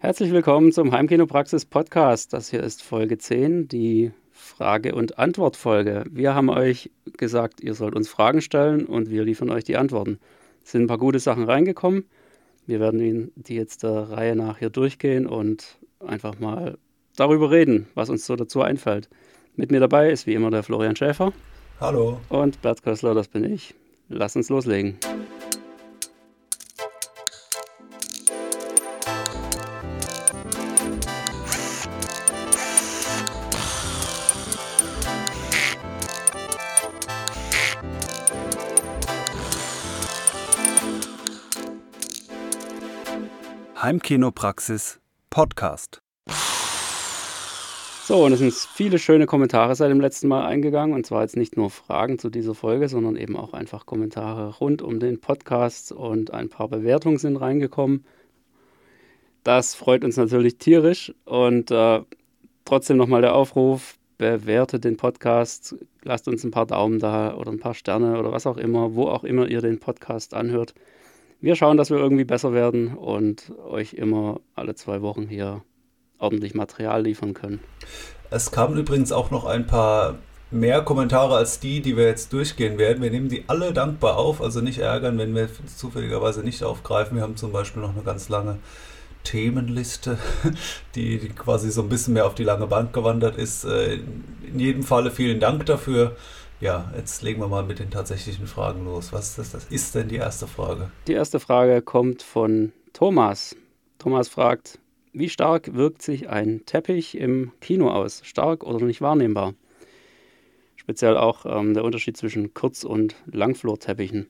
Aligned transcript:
Herzlich 0.00 0.30
willkommen 0.30 0.70
zum 0.70 0.92
Heimkinopraxis 0.92 1.66
Podcast. 1.66 2.32
Das 2.32 2.48
hier 2.50 2.62
ist 2.62 2.84
Folge 2.84 3.18
10, 3.18 3.66
die 3.66 4.12
Frage- 4.30 4.94
und 4.94 5.18
Antwortfolge. 5.18 6.04
Wir 6.08 6.36
haben 6.36 6.50
euch 6.50 6.92
gesagt, 7.16 7.60
ihr 7.60 7.74
sollt 7.74 7.96
uns 7.96 8.08
Fragen 8.08 8.40
stellen 8.40 8.86
und 8.86 9.10
wir 9.10 9.24
liefern 9.24 9.50
euch 9.50 9.64
die 9.64 9.76
Antworten. 9.76 10.20
Es 10.64 10.70
sind 10.70 10.82
ein 10.82 10.86
paar 10.86 10.98
gute 10.98 11.18
Sachen 11.18 11.42
reingekommen. 11.42 12.04
Wir 12.64 12.78
werden 12.78 13.32
die 13.34 13.56
jetzt 13.56 13.82
der 13.82 14.08
Reihe 14.08 14.36
nach 14.36 14.58
hier 14.58 14.70
durchgehen 14.70 15.26
und 15.26 15.78
einfach 15.98 16.38
mal 16.38 16.78
darüber 17.16 17.50
reden, 17.50 17.88
was 17.96 18.08
uns 18.08 18.24
so 18.24 18.36
dazu 18.36 18.62
einfällt. 18.62 19.08
Mit 19.56 19.72
mir 19.72 19.80
dabei 19.80 20.12
ist 20.12 20.28
wie 20.28 20.34
immer 20.34 20.52
der 20.52 20.62
Florian 20.62 20.94
Schäfer. 20.94 21.32
Hallo. 21.80 22.20
Und 22.28 22.62
Bert 22.62 22.84
Kössler, 22.84 23.14
das 23.14 23.26
bin 23.26 23.42
ich. 23.42 23.74
Lass 24.08 24.36
uns 24.36 24.48
loslegen. 24.48 24.96
Heimkinopraxis 43.88 45.00
Podcast. 45.30 46.02
So, 48.04 48.22
und 48.22 48.32
es 48.32 48.38
sind 48.38 48.52
viele 48.52 48.98
schöne 48.98 49.24
Kommentare 49.24 49.74
seit 49.74 49.90
dem 49.90 50.02
letzten 50.02 50.28
Mal 50.28 50.44
eingegangen. 50.44 50.94
Und 50.94 51.06
zwar 51.06 51.22
jetzt 51.22 51.38
nicht 51.38 51.56
nur 51.56 51.70
Fragen 51.70 52.18
zu 52.18 52.28
dieser 52.28 52.54
Folge, 52.54 52.90
sondern 52.90 53.16
eben 53.16 53.34
auch 53.34 53.54
einfach 53.54 53.86
Kommentare 53.86 54.58
rund 54.58 54.82
um 54.82 55.00
den 55.00 55.22
Podcast 55.22 55.90
und 55.90 56.34
ein 56.34 56.50
paar 56.50 56.68
Bewertungen 56.68 57.16
sind 57.16 57.38
reingekommen. 57.38 58.04
Das 59.42 59.74
freut 59.74 60.04
uns 60.04 60.18
natürlich 60.18 60.58
tierisch. 60.58 61.14
Und 61.24 61.70
äh, 61.70 62.02
trotzdem 62.66 62.98
nochmal 62.98 63.22
der 63.22 63.34
Aufruf: 63.34 63.96
bewertet 64.18 64.84
den 64.84 64.98
Podcast, 64.98 65.76
lasst 66.02 66.28
uns 66.28 66.44
ein 66.44 66.50
paar 66.50 66.66
Daumen 66.66 66.98
da 66.98 67.34
oder 67.34 67.50
ein 67.52 67.58
paar 67.58 67.72
Sterne 67.72 68.18
oder 68.18 68.32
was 68.32 68.46
auch 68.46 68.58
immer, 68.58 68.94
wo 68.94 69.08
auch 69.08 69.24
immer 69.24 69.48
ihr 69.48 69.62
den 69.62 69.80
Podcast 69.80 70.34
anhört 70.34 70.74
wir 71.40 71.56
schauen, 71.56 71.76
dass 71.76 71.90
wir 71.90 71.98
irgendwie 71.98 72.24
besser 72.24 72.52
werden 72.52 72.94
und 72.94 73.52
euch 73.68 73.94
immer 73.94 74.40
alle 74.54 74.74
zwei 74.74 75.02
Wochen 75.02 75.28
hier 75.28 75.62
ordentlich 76.18 76.54
Material 76.54 77.02
liefern 77.02 77.34
können. 77.34 77.60
Es 78.30 78.50
kamen 78.50 78.76
übrigens 78.76 79.12
auch 79.12 79.30
noch 79.30 79.44
ein 79.44 79.66
paar 79.66 80.18
mehr 80.50 80.82
Kommentare 80.82 81.36
als 81.36 81.60
die, 81.60 81.80
die 81.80 81.96
wir 81.96 82.06
jetzt 82.06 82.32
durchgehen 82.32 82.78
werden. 82.78 83.02
Wir 83.02 83.10
nehmen 83.10 83.28
die 83.28 83.44
alle 83.48 83.72
dankbar 83.72 84.16
auf, 84.16 84.40
also 84.42 84.60
nicht 84.60 84.78
ärgern, 84.78 85.18
wenn 85.18 85.34
wir 85.34 85.48
zufälligerweise 85.76 86.40
nicht 86.42 86.62
aufgreifen. 86.62 87.16
Wir 87.16 87.22
haben 87.22 87.36
zum 87.36 87.52
Beispiel 87.52 87.82
noch 87.82 87.94
eine 87.94 88.02
ganz 88.02 88.28
lange 88.28 88.58
Themenliste, 89.24 90.18
die 90.94 91.18
quasi 91.18 91.70
so 91.70 91.82
ein 91.82 91.88
bisschen 91.88 92.14
mehr 92.14 92.26
auf 92.26 92.34
die 92.34 92.44
lange 92.44 92.66
Bank 92.66 92.92
gewandert 92.92 93.36
ist. 93.36 93.64
Äh, 93.64 94.00
in 94.50 94.58
jedem 94.58 94.82
Falle 94.82 95.10
vielen 95.10 95.40
Dank 95.40 95.66
dafür. 95.66 96.16
Ja, 96.60 96.92
jetzt 96.96 97.22
legen 97.22 97.40
wir 97.40 97.46
mal 97.46 97.62
mit 97.62 97.78
den 97.78 97.90
tatsächlichen 97.90 98.48
Fragen 98.48 98.84
los. 98.84 99.12
Was 99.12 99.38
ist, 99.38 99.54
das? 99.54 99.64
ist 99.66 99.94
denn 99.94 100.08
die 100.08 100.16
erste 100.16 100.48
Frage? 100.48 100.90
Die 101.06 101.12
erste 101.12 101.38
Frage 101.38 101.82
kommt 101.82 102.22
von 102.22 102.72
Thomas. 102.92 103.54
Thomas 103.98 104.28
fragt, 104.28 104.80
wie 105.12 105.28
stark 105.28 105.74
wirkt 105.74 106.02
sich 106.02 106.28
ein 106.28 106.66
Teppich 106.66 107.16
im 107.16 107.52
Kino 107.60 107.90
aus? 107.90 108.22
Stark 108.24 108.64
oder 108.64 108.84
nicht 108.84 109.00
wahrnehmbar? 109.00 109.54
Speziell 110.74 111.16
auch 111.16 111.46
ähm, 111.46 111.74
der 111.74 111.84
Unterschied 111.84 112.16
zwischen 112.16 112.54
Kurz- 112.54 112.82
und 112.82 113.14
Langflurteppichen. 113.26 114.28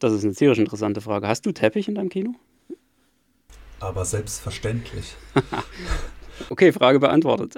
Das 0.00 0.12
ist 0.12 0.24
eine 0.24 0.34
tierisch 0.34 0.58
interessante 0.58 1.00
Frage. 1.00 1.26
Hast 1.26 1.46
du 1.46 1.52
Teppich 1.52 1.88
in 1.88 1.94
deinem 1.94 2.10
Kino? 2.10 2.34
Aber 3.80 4.04
selbstverständlich. 4.04 5.14
okay, 6.50 6.70
Frage 6.72 7.00
beantwortet. 7.00 7.54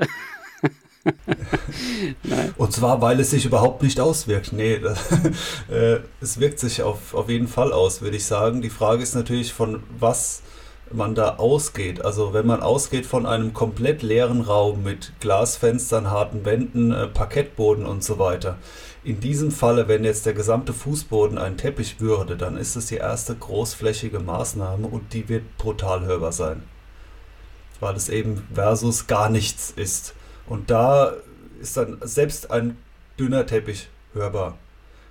Und 2.57 2.73
zwar, 2.73 3.01
weil 3.01 3.21
es 3.21 3.31
sich 3.31 3.45
überhaupt 3.45 3.83
nicht 3.83 4.01
auswirkt. 4.01 4.53
Nee, 4.53 4.79
das, 4.79 4.99
äh, 5.71 6.01
es 6.21 6.41
wirkt 6.41 6.59
sich 6.59 6.83
auf, 6.83 7.15
auf 7.15 7.29
jeden 7.29 7.49
Fall 7.49 7.73
aus, 7.73 8.03
würde 8.03 8.17
ich 8.17 8.27
sagen. 8.27 8.63
Die 8.63 8.71
Frage 8.71 9.03
ist 9.03 9.15
natürlich, 9.15 9.53
von 9.53 9.83
was 9.99 10.43
man 10.93 11.15
da 11.15 11.37
ausgeht. 11.37 12.05
Also 12.05 12.33
wenn 12.33 12.47
man 12.47 12.63
ausgeht 12.63 13.07
von 13.07 13.27
einem 13.27 13.55
komplett 13.55 14.03
leeren 14.03 14.41
Raum 14.41 14.83
mit 14.83 15.13
Glasfenstern, 15.21 16.11
harten 16.11 16.45
Wänden, 16.45 16.93
äh, 16.93 17.07
Parkettboden 17.07 17.87
und 17.87 18.05
so 18.05 18.19
weiter. 18.19 18.59
In 19.03 19.21
diesem 19.21 19.51
Falle, 19.51 19.89
wenn 19.89 20.05
jetzt 20.05 20.27
der 20.27 20.35
gesamte 20.35 20.75
Fußboden 20.75 21.39
ein 21.39 21.57
Teppich 21.57 22.01
würde, 22.01 22.37
dann 22.37 22.57
ist 22.57 22.77
es 22.77 22.87
die 22.87 22.97
erste 22.97 23.35
großflächige 23.35 24.21
Maßnahme 24.21 24.87
und 24.87 25.15
die 25.15 25.29
wird 25.29 25.57
brutal 25.57 26.05
hörbar 26.05 26.33
sein. 26.33 26.65
Weil 27.79 27.97
es 27.97 28.11
eben 28.11 28.47
versus 28.53 29.07
gar 29.07 29.31
nichts 29.31 29.73
ist. 29.75 30.15
Und 30.51 30.69
da 30.69 31.13
ist 31.61 31.77
dann 31.77 31.99
selbst 32.03 32.51
ein 32.51 32.77
dünner 33.21 33.47
Teppich 33.47 33.89
hörbar. 34.15 34.59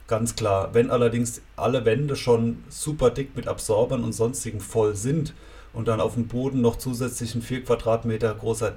Ganz 0.06 0.36
klar. 0.36 0.74
Wenn 0.74 0.92
allerdings 0.92 1.42
alle 1.56 1.86
Wände 1.86 2.18
schon 2.18 2.62
super 2.68 3.10
dick 3.10 3.38
mit 3.38 3.48
Absorbern 3.48 4.04
und 4.04 4.12
sonstigen 4.12 4.60
voll 4.60 4.98
sind 4.98 5.34
und 5.72 5.88
dann 5.88 6.02
auf 6.02 6.16
dem 6.16 6.28
Boden 6.28 6.60
noch 6.60 6.76
zusätzlich 6.76 7.36
ein 7.36 7.42
4 7.42 7.64
Quadratmeter 7.64 8.36
großer 8.36 8.74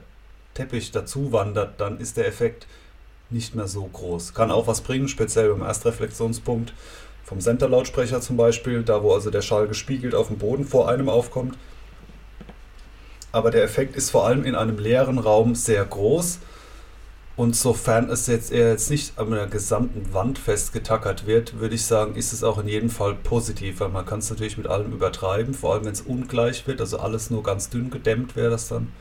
Teppich 0.55 0.93
dazu 0.93 1.33
wandert, 1.33 1.81
dann 1.81 1.99
ist 1.99 2.17
der 2.17 2.29
Effekt 2.29 2.69
nicht 3.29 3.57
mehr 3.57 3.67
so 3.67 3.85
groß. 3.85 4.33
Kann 4.33 4.53
auch 4.53 4.69
was 4.69 4.83
bringen, 4.83 5.09
speziell 5.09 5.49
beim 5.49 5.63
Erstreflexionspunkt 5.63 6.75
vom 7.25 7.41
Center-Lautsprecher 7.41 8.21
zum 8.21 8.37
Beispiel, 8.37 8.85
da 8.85 9.03
wo 9.03 9.13
also 9.13 9.31
der 9.31 9.43
Schall 9.43 9.67
gespiegelt 9.67 10.15
auf 10.15 10.29
dem 10.29 10.39
Boden 10.39 10.65
vor 10.65 10.89
einem 10.89 11.09
aufkommt. 11.09 11.59
Aber 13.33 13.51
der 13.51 13.65
Effekt 13.65 13.97
ist 13.97 14.11
vor 14.11 14.27
allem 14.27 14.45
in 14.45 14.55
einem 14.55 14.79
leeren 14.79 15.19
Raum 15.19 15.57
sehr 15.57 15.85
groß 15.85 16.39
und 17.37 17.57
sofern 17.57 18.11
es 18.11 18.27
jetzt 18.27 18.53
eher 18.53 18.71
jetzt 18.71 18.91
nicht 18.91 19.19
an 19.19 19.31
der 19.31 19.47
gesamten 19.47 20.13
Wand 20.13 20.39
festgetackert 20.39 21.27
wird, 21.27 21.59
würde 21.61 21.75
ich 21.75 21.85
sagen, 21.85 22.15
ist 22.15 22.33
es 22.33 22.45
auch 22.45 22.59
in 22.59 22.69
jedem 22.69 22.91
Fall 22.91 23.15
positiv, 23.15 23.81
weil 23.81 23.89
man 23.89 24.05
kann 24.05 24.19
es 24.19 24.31
natürlich 24.31 24.59
mit 24.59 24.67
allem 24.67 24.93
übertreiben, 24.93 25.55
vor 25.55 25.75
allem 25.75 25.87
wenn 25.87 25.93
es 25.93 26.03
ungleich 26.03 26.67
wird, 26.67 26.81
also 26.81 26.99
alles 26.99 27.31
nur 27.31 27.43
ganz 27.43 27.71
dünn 27.71 27.91
gedämmt 27.91 28.37
wäre 28.37 28.51
das 28.51 28.69
dann, 28.69 28.93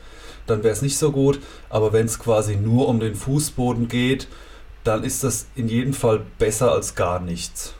dann 0.46 0.62
wäre 0.62 0.72
es 0.72 0.82
nicht 0.82 0.96
so 0.96 1.12
gut. 1.12 1.40
Aber 1.68 1.92
wenn 1.92 2.06
es 2.06 2.18
quasi 2.18 2.56
nur 2.56 2.88
um 2.88 3.00
den 3.00 3.14
Fußboden 3.14 3.88
geht, 3.88 4.28
dann 4.84 5.04
ist 5.04 5.22
das 5.22 5.46
in 5.54 5.68
jedem 5.68 5.92
Fall 5.92 6.22
besser 6.38 6.72
als 6.72 6.94
gar 6.94 7.20
nichts. 7.20 7.74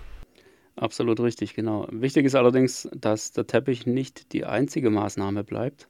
Absolut 0.77 1.21
richtig, 1.21 1.55
genau. 1.55 1.87
Wichtig 1.91 2.27
ist 2.27 2.35
allerdings, 2.35 2.89
dass 2.95 3.33
der 3.33 3.47
Teppich 3.47 3.87
nicht 3.87 4.33
die 4.33 4.45
einzige 4.45 4.91
Maßnahme 4.91 5.45
bleibt, 5.45 5.89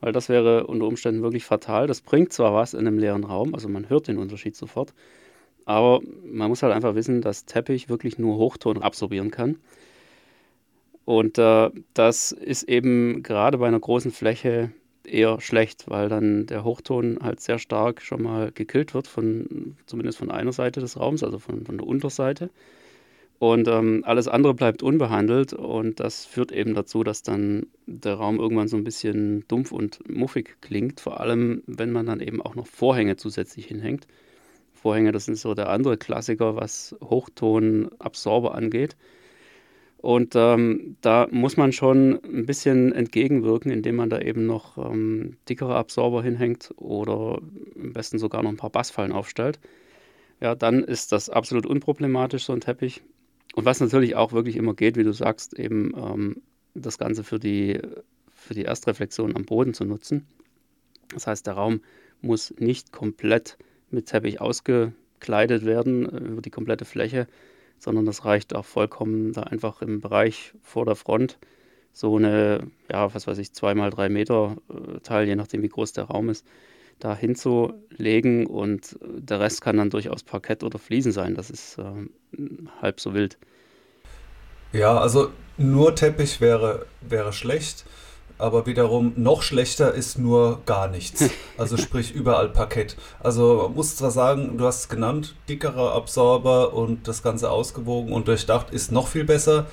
weil 0.00 0.12
das 0.12 0.28
wäre 0.28 0.66
unter 0.66 0.86
Umständen 0.86 1.22
wirklich 1.22 1.44
fatal. 1.44 1.86
Das 1.86 2.00
bringt 2.00 2.32
zwar 2.32 2.54
was 2.54 2.74
in 2.74 2.80
einem 2.80 2.98
leeren 2.98 3.24
Raum, 3.24 3.54
also 3.54 3.68
man 3.68 3.88
hört 3.88 4.08
den 4.08 4.18
Unterschied 4.18 4.56
sofort, 4.56 4.94
aber 5.64 6.00
man 6.24 6.48
muss 6.48 6.62
halt 6.62 6.74
einfach 6.74 6.94
wissen, 6.94 7.20
dass 7.20 7.44
Teppich 7.44 7.88
wirklich 7.88 8.18
nur 8.18 8.36
Hochton 8.36 8.82
absorbieren 8.82 9.30
kann. 9.30 9.56
Und 11.04 11.38
äh, 11.38 11.70
das 11.94 12.32
ist 12.32 12.64
eben 12.64 13.22
gerade 13.22 13.58
bei 13.58 13.66
einer 13.66 13.80
großen 13.80 14.12
Fläche 14.12 14.72
eher 15.04 15.40
schlecht, 15.40 15.84
weil 15.88 16.08
dann 16.08 16.46
der 16.46 16.64
Hochton 16.64 17.18
halt 17.22 17.40
sehr 17.40 17.58
stark 17.58 18.02
schon 18.02 18.22
mal 18.22 18.52
gekillt 18.52 18.94
wird, 18.94 19.08
von, 19.08 19.76
zumindest 19.86 20.18
von 20.18 20.30
einer 20.30 20.52
Seite 20.52 20.80
des 20.80 20.98
Raums, 20.98 21.24
also 21.24 21.38
von, 21.38 21.64
von 21.64 21.78
der 21.78 21.86
Unterseite. 21.86 22.50
Und 23.40 23.68
ähm, 23.68 24.02
alles 24.04 24.28
andere 24.28 24.52
bleibt 24.52 24.82
unbehandelt 24.82 25.54
und 25.54 25.98
das 25.98 26.26
führt 26.26 26.52
eben 26.52 26.74
dazu, 26.74 27.02
dass 27.02 27.22
dann 27.22 27.68
der 27.86 28.16
Raum 28.16 28.38
irgendwann 28.38 28.68
so 28.68 28.76
ein 28.76 28.84
bisschen 28.84 29.46
dumpf 29.48 29.72
und 29.72 29.98
muffig 30.10 30.58
klingt, 30.60 31.00
vor 31.00 31.20
allem 31.20 31.62
wenn 31.66 31.90
man 31.90 32.04
dann 32.04 32.20
eben 32.20 32.42
auch 32.42 32.54
noch 32.54 32.66
Vorhänge 32.66 33.16
zusätzlich 33.16 33.64
hinhängt. 33.64 34.06
Vorhänge, 34.74 35.12
das 35.12 35.24
sind 35.24 35.38
so 35.38 35.54
der 35.54 35.70
andere 35.70 35.96
Klassiker, 35.96 36.56
was 36.56 36.94
Hochtonabsorber 37.02 38.54
angeht. 38.54 38.96
Und 39.98 40.34
ähm, 40.36 40.96
da 41.00 41.26
muss 41.30 41.56
man 41.56 41.72
schon 41.72 42.20
ein 42.24 42.44
bisschen 42.46 42.92
entgegenwirken, 42.92 43.70
indem 43.70 43.96
man 43.96 44.10
da 44.10 44.20
eben 44.20 44.44
noch 44.46 44.76
ähm, 44.78 45.38
dickere 45.48 45.76
Absorber 45.76 46.22
hinhängt 46.22 46.74
oder 46.76 47.40
am 47.76 47.92
besten 47.94 48.18
sogar 48.18 48.42
noch 48.42 48.50
ein 48.50 48.56
paar 48.58 48.70
Bassfallen 48.70 49.12
aufstellt. 49.12 49.60
Ja, 50.40 50.54
dann 50.54 50.84
ist 50.84 51.12
das 51.12 51.30
absolut 51.30 51.66
unproblematisch, 51.66 52.44
so 52.44 52.52
ein 52.52 52.60
Teppich. 52.60 53.02
Und 53.54 53.64
was 53.64 53.80
natürlich 53.80 54.16
auch 54.16 54.32
wirklich 54.32 54.56
immer 54.56 54.74
geht, 54.74 54.96
wie 54.96 55.04
du 55.04 55.12
sagst, 55.12 55.58
eben 55.58 55.92
ähm, 55.96 56.42
das 56.74 56.98
Ganze 56.98 57.24
für 57.24 57.38
die, 57.38 57.80
für 58.34 58.54
die 58.54 58.64
Erstreflexion 58.64 59.34
am 59.36 59.44
Boden 59.44 59.74
zu 59.74 59.84
nutzen. 59.84 60.26
Das 61.12 61.26
heißt, 61.26 61.46
der 61.46 61.54
Raum 61.54 61.80
muss 62.20 62.54
nicht 62.58 62.92
komplett 62.92 63.58
mit 63.90 64.06
Teppich 64.06 64.40
ausgekleidet 64.40 65.64
werden 65.64 66.08
äh, 66.08 66.18
über 66.30 66.42
die 66.42 66.50
komplette 66.50 66.84
Fläche, 66.84 67.26
sondern 67.78 68.04
das 68.04 68.24
reicht 68.24 68.54
auch 68.54 68.64
vollkommen 68.64 69.32
da 69.32 69.42
einfach 69.42 69.82
im 69.82 70.00
Bereich 70.00 70.52
vor 70.62 70.84
der 70.84 70.96
Front 70.96 71.38
so 71.92 72.16
eine, 72.16 72.68
ja, 72.90 73.12
was 73.14 73.26
weiß 73.26 73.38
ich, 73.38 73.52
zwei 73.52 73.74
mal 73.74 73.90
drei 73.90 74.08
Meter 74.08 74.56
äh, 74.68 75.00
Teil, 75.00 75.26
je 75.26 75.34
nachdem 75.34 75.62
wie 75.62 75.68
groß 75.68 75.92
der 75.92 76.04
Raum 76.04 76.28
ist, 76.28 76.46
da 77.00 77.16
hinzulegen 77.16 78.46
und 78.46 78.98
der 79.02 79.40
Rest 79.40 79.60
kann 79.62 79.76
dann 79.76 79.90
durchaus 79.90 80.22
Parkett 80.22 80.62
oder 80.62 80.78
Fliesen 80.78 81.12
sein. 81.12 81.34
Das 81.34 81.50
ist 81.50 81.78
äh, 81.78 81.82
halb 82.80 83.00
so 83.00 83.14
wild. 83.14 83.38
Ja, 84.72 84.98
also 84.98 85.30
nur 85.58 85.94
Teppich 85.96 86.40
wäre, 86.40 86.86
wäre 87.00 87.32
schlecht. 87.32 87.84
aber 88.40 88.66
wiederum 88.66 89.12
noch 89.16 89.42
schlechter 89.42 89.92
ist 89.94 90.18
nur 90.18 90.62
gar 90.66 90.88
nichts. 90.88 91.24
Also 91.58 91.76
sprich 91.76 92.12
überall 92.12 92.48
Parkett. 92.48 92.96
Also 93.22 93.64
man 93.64 93.74
muss 93.74 93.96
zwar 93.96 94.10
sagen, 94.10 94.56
du 94.56 94.64
hast 94.64 94.80
es 94.80 94.88
genannt, 94.88 95.34
dickerer 95.46 95.92
Absorber 95.92 96.72
und 96.72 97.06
das 97.06 97.22
Ganze 97.22 97.50
ausgewogen 97.50 98.14
und 98.14 98.28
durchdacht 98.28 98.70
ist 98.70 98.92
noch 98.92 99.08
viel 99.08 99.24
besser. 99.24 99.66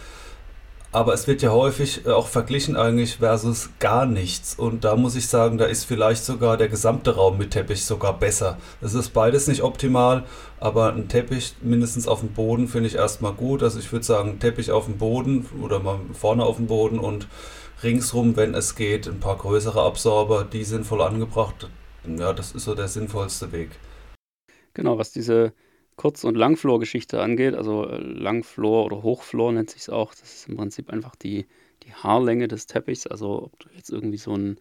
Aber 0.91 1.13
es 1.13 1.27
wird 1.27 1.41
ja 1.41 1.51
häufig 1.51 2.05
äh, 2.05 2.11
auch 2.11 2.27
verglichen 2.27 2.75
eigentlich 2.75 3.17
versus 3.17 3.69
gar 3.79 4.05
nichts. 4.05 4.55
Und 4.57 4.83
da 4.83 4.95
muss 4.95 5.15
ich 5.15 5.27
sagen, 5.27 5.57
da 5.57 5.65
ist 5.65 5.83
vielleicht 5.83 6.23
sogar 6.23 6.57
der 6.57 6.69
gesamte 6.69 7.15
Raum 7.15 7.37
mit 7.37 7.51
Teppich 7.51 7.83
sogar 7.85 8.17
besser. 8.17 8.57
Es 8.81 8.93
ist 8.93 9.09
beides 9.09 9.47
nicht 9.47 9.63
optimal, 9.63 10.23
aber 10.59 10.93
ein 10.93 11.09
Teppich 11.09 11.55
mindestens 11.61 12.07
auf 12.07 12.21
dem 12.21 12.33
Boden 12.33 12.67
finde 12.67 12.87
ich 12.87 12.95
erstmal 12.95 13.33
gut. 13.33 13.63
Also 13.63 13.79
ich 13.79 13.91
würde 13.91 14.05
sagen, 14.05 14.39
Teppich 14.39 14.71
auf 14.71 14.85
dem 14.85 14.97
Boden 14.97 15.45
oder 15.61 15.79
mal 15.79 15.99
vorne 16.13 16.45
auf 16.45 16.55
dem 16.55 16.67
Boden 16.67 16.99
und 16.99 17.27
ringsrum, 17.83 18.35
wenn 18.35 18.55
es 18.55 18.75
geht, 18.75 19.07
ein 19.07 19.19
paar 19.19 19.37
größere 19.37 19.81
Absorber, 19.81 20.43
die 20.45 20.63
sinnvoll 20.63 21.01
angebracht. 21.01 21.69
Ja, 22.05 22.33
das 22.33 22.53
ist 22.53 22.63
so 22.63 22.73
der 22.73 22.87
sinnvollste 22.87 23.51
Weg. 23.51 23.71
Genau, 24.73 24.97
was 24.97 25.11
diese 25.11 25.53
Kurz- 25.97 26.23
und 26.23 26.35
Langflor-Geschichte 26.37 27.21
angeht, 27.21 27.55
also 27.55 27.87
äh, 27.87 27.97
Langflor 27.97 28.85
oder 28.85 29.03
Hochflor 29.03 29.51
nennt 29.51 29.71
sich 29.71 29.81
es 29.81 29.89
auch, 29.89 30.11
das 30.11 30.35
ist 30.35 30.49
im 30.49 30.55
Prinzip 30.55 30.89
einfach 30.91 31.15
die, 31.15 31.47
die 31.83 31.93
Haarlänge 31.93 32.47
des 32.47 32.67
Teppichs. 32.67 33.07
Also 33.07 33.43
ob 33.45 33.59
du 33.59 33.69
jetzt 33.75 33.89
irgendwie 33.89 34.17
so 34.17 34.33
einen, 34.33 34.59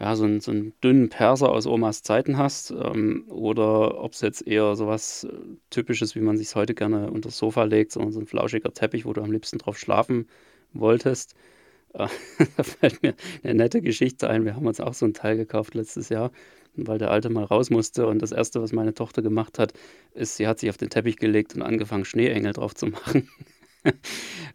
ja, 0.00 0.16
so 0.16 0.24
einen, 0.24 0.40
so 0.40 0.50
einen 0.50 0.74
dünnen 0.82 1.08
Perser 1.10 1.50
aus 1.50 1.66
Omas 1.66 2.02
Zeiten 2.02 2.38
hast 2.38 2.72
ähm, 2.72 3.24
oder 3.28 4.02
ob 4.02 4.12
es 4.12 4.20
jetzt 4.20 4.46
eher 4.46 4.76
so 4.76 4.88
was 4.88 5.24
äh, 5.24 5.30
Typisches, 5.70 6.14
wie 6.16 6.20
man 6.20 6.36
sich 6.36 6.54
heute 6.54 6.74
gerne 6.74 7.10
unter 7.10 7.28
das 7.28 7.38
Sofa 7.38 7.64
legt, 7.64 7.92
sondern 7.92 8.12
so 8.12 8.20
ein 8.20 8.26
flauschiger 8.26 8.72
Teppich, 8.74 9.06
wo 9.06 9.12
du 9.12 9.22
am 9.22 9.32
liebsten 9.32 9.58
drauf 9.58 9.78
schlafen 9.78 10.28
wolltest. 10.72 11.34
Äh, 11.94 12.08
da 12.56 12.62
fällt 12.62 13.02
mir 13.02 13.14
eine 13.42 13.54
nette 13.54 13.82
Geschichte 13.82 14.28
ein. 14.28 14.44
Wir 14.44 14.54
haben 14.54 14.66
uns 14.66 14.80
auch 14.80 14.94
so 14.94 15.06
ein 15.06 15.14
Teil 15.14 15.36
gekauft 15.36 15.74
letztes 15.74 16.08
Jahr, 16.08 16.30
weil 16.74 16.98
der 16.98 17.10
Alte 17.10 17.30
mal 17.30 17.44
raus 17.44 17.70
musste. 17.70 18.06
Und 18.06 18.22
das 18.22 18.32
Erste, 18.32 18.62
was 18.62 18.72
meine 18.72 18.94
Tochter 18.94 19.22
gemacht 19.22 19.58
hat, 19.58 19.72
ist, 20.14 20.36
sie 20.36 20.46
hat 20.46 20.58
sich 20.58 20.70
auf 20.70 20.76
den 20.76 20.90
Teppich 20.90 21.16
gelegt 21.16 21.54
und 21.54 21.62
angefangen, 21.62 22.04
Schneeengel 22.04 22.52
drauf 22.52 22.74
zu 22.74 22.86
machen. 22.88 23.28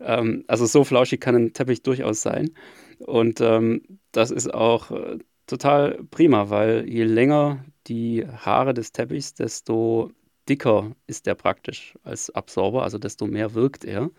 ähm, 0.01 0.43
also 0.47 0.65
so 0.65 0.83
flauschig 0.83 1.19
kann 1.19 1.35
ein 1.35 1.53
Teppich 1.53 1.83
durchaus 1.83 2.21
sein. 2.21 2.51
Und 2.99 3.41
ähm, 3.41 3.99
das 4.11 4.31
ist 4.31 4.53
auch 4.53 4.91
äh, 4.91 5.17
total 5.47 6.03
prima, 6.11 6.49
weil 6.49 6.87
je 6.87 7.03
länger 7.03 7.65
die 7.87 8.25
Haare 8.27 8.73
des 8.73 8.91
Teppichs, 8.91 9.33
desto 9.33 10.11
dicker 10.49 10.95
ist 11.07 11.25
der 11.25 11.35
praktisch 11.35 11.95
als 12.03 12.29
Absorber, 12.29 12.83
also 12.83 12.97
desto 12.97 13.27
mehr 13.27 13.53
wirkt 13.53 13.85
er. 13.85 14.09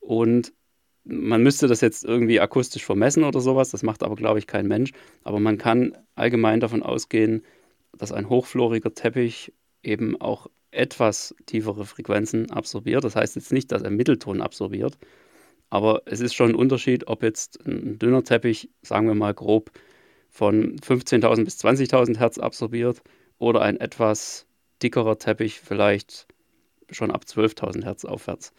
Und 0.00 0.52
man 1.04 1.42
müsste 1.42 1.66
das 1.66 1.80
jetzt 1.80 2.04
irgendwie 2.04 2.40
akustisch 2.40 2.84
vermessen 2.84 3.24
oder 3.24 3.40
sowas, 3.40 3.70
das 3.70 3.82
macht 3.82 4.02
aber, 4.02 4.16
glaube 4.16 4.38
ich, 4.38 4.46
kein 4.46 4.68
Mensch. 4.68 4.92
Aber 5.24 5.40
man 5.40 5.58
kann 5.58 5.96
allgemein 6.14 6.60
davon 6.60 6.82
ausgehen, 6.82 7.44
dass 7.96 8.12
ein 8.12 8.28
hochfloriger 8.28 8.94
Teppich 8.94 9.52
eben 9.82 10.20
auch 10.20 10.48
etwas 10.70 11.34
tiefere 11.46 11.84
Frequenzen 11.84 12.50
absorbiert. 12.50 13.04
Das 13.04 13.16
heißt 13.16 13.36
jetzt 13.36 13.52
nicht, 13.52 13.72
dass 13.72 13.82
er 13.82 13.90
Mittelton 13.90 14.40
absorbiert, 14.40 14.96
aber 15.70 16.02
es 16.04 16.20
ist 16.20 16.34
schon 16.34 16.50
ein 16.50 16.54
Unterschied, 16.54 17.06
ob 17.06 17.22
jetzt 17.22 17.58
ein 17.66 17.98
dünner 17.98 18.24
Teppich, 18.24 18.68
sagen 18.82 19.06
wir 19.06 19.14
mal 19.14 19.34
grob, 19.34 19.70
von 20.28 20.76
15.000 20.78 21.44
bis 21.44 21.58
20.000 21.64 22.18
Hertz 22.18 22.38
absorbiert 22.38 23.02
oder 23.38 23.62
ein 23.62 23.78
etwas 23.80 24.46
dickerer 24.82 25.18
Teppich 25.18 25.60
vielleicht 25.60 26.26
schon 26.90 27.10
ab 27.10 27.24
12.000 27.26 27.84
Hertz 27.84 28.04
aufwärts. 28.04 28.52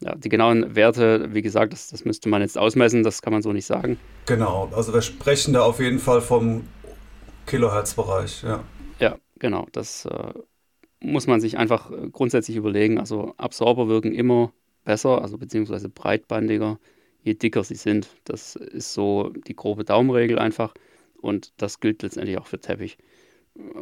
Ja, 0.00 0.14
die 0.14 0.28
genauen 0.28 0.76
Werte, 0.76 1.34
wie 1.34 1.42
gesagt, 1.42 1.72
das, 1.72 1.88
das 1.88 2.04
müsste 2.04 2.28
man 2.28 2.40
jetzt 2.40 2.56
ausmessen, 2.56 3.02
das 3.02 3.20
kann 3.20 3.32
man 3.32 3.42
so 3.42 3.52
nicht 3.52 3.66
sagen. 3.66 3.98
Genau, 4.26 4.70
also 4.74 4.94
wir 4.94 5.02
sprechen 5.02 5.54
da 5.54 5.62
auf 5.62 5.80
jeden 5.80 5.98
Fall 5.98 6.20
vom 6.20 6.64
Kilohertz-Bereich, 7.46 8.44
ja. 8.44 8.62
Ja, 9.00 9.16
genau, 9.38 9.66
das 9.72 10.04
äh, 10.06 10.32
muss 11.00 11.26
man 11.26 11.40
sich 11.40 11.58
einfach 11.58 11.90
äh, 11.90 12.08
grundsätzlich 12.10 12.56
überlegen. 12.56 12.98
Also 12.98 13.34
Absorber 13.38 13.88
wirken 13.88 14.12
immer 14.12 14.52
besser, 14.84 15.22
also 15.22 15.36
beziehungsweise 15.38 15.88
breitbandiger, 15.88 16.78
je 17.22 17.34
dicker 17.34 17.64
sie 17.64 17.74
sind. 17.74 18.08
Das 18.24 18.54
ist 18.56 18.94
so 18.94 19.32
die 19.46 19.56
grobe 19.56 19.84
Daumenregel 19.84 20.38
einfach 20.38 20.74
und 21.20 21.52
das 21.56 21.80
gilt 21.80 22.02
letztendlich 22.02 22.38
auch 22.38 22.46
für 22.46 22.60
Teppich. 22.60 22.98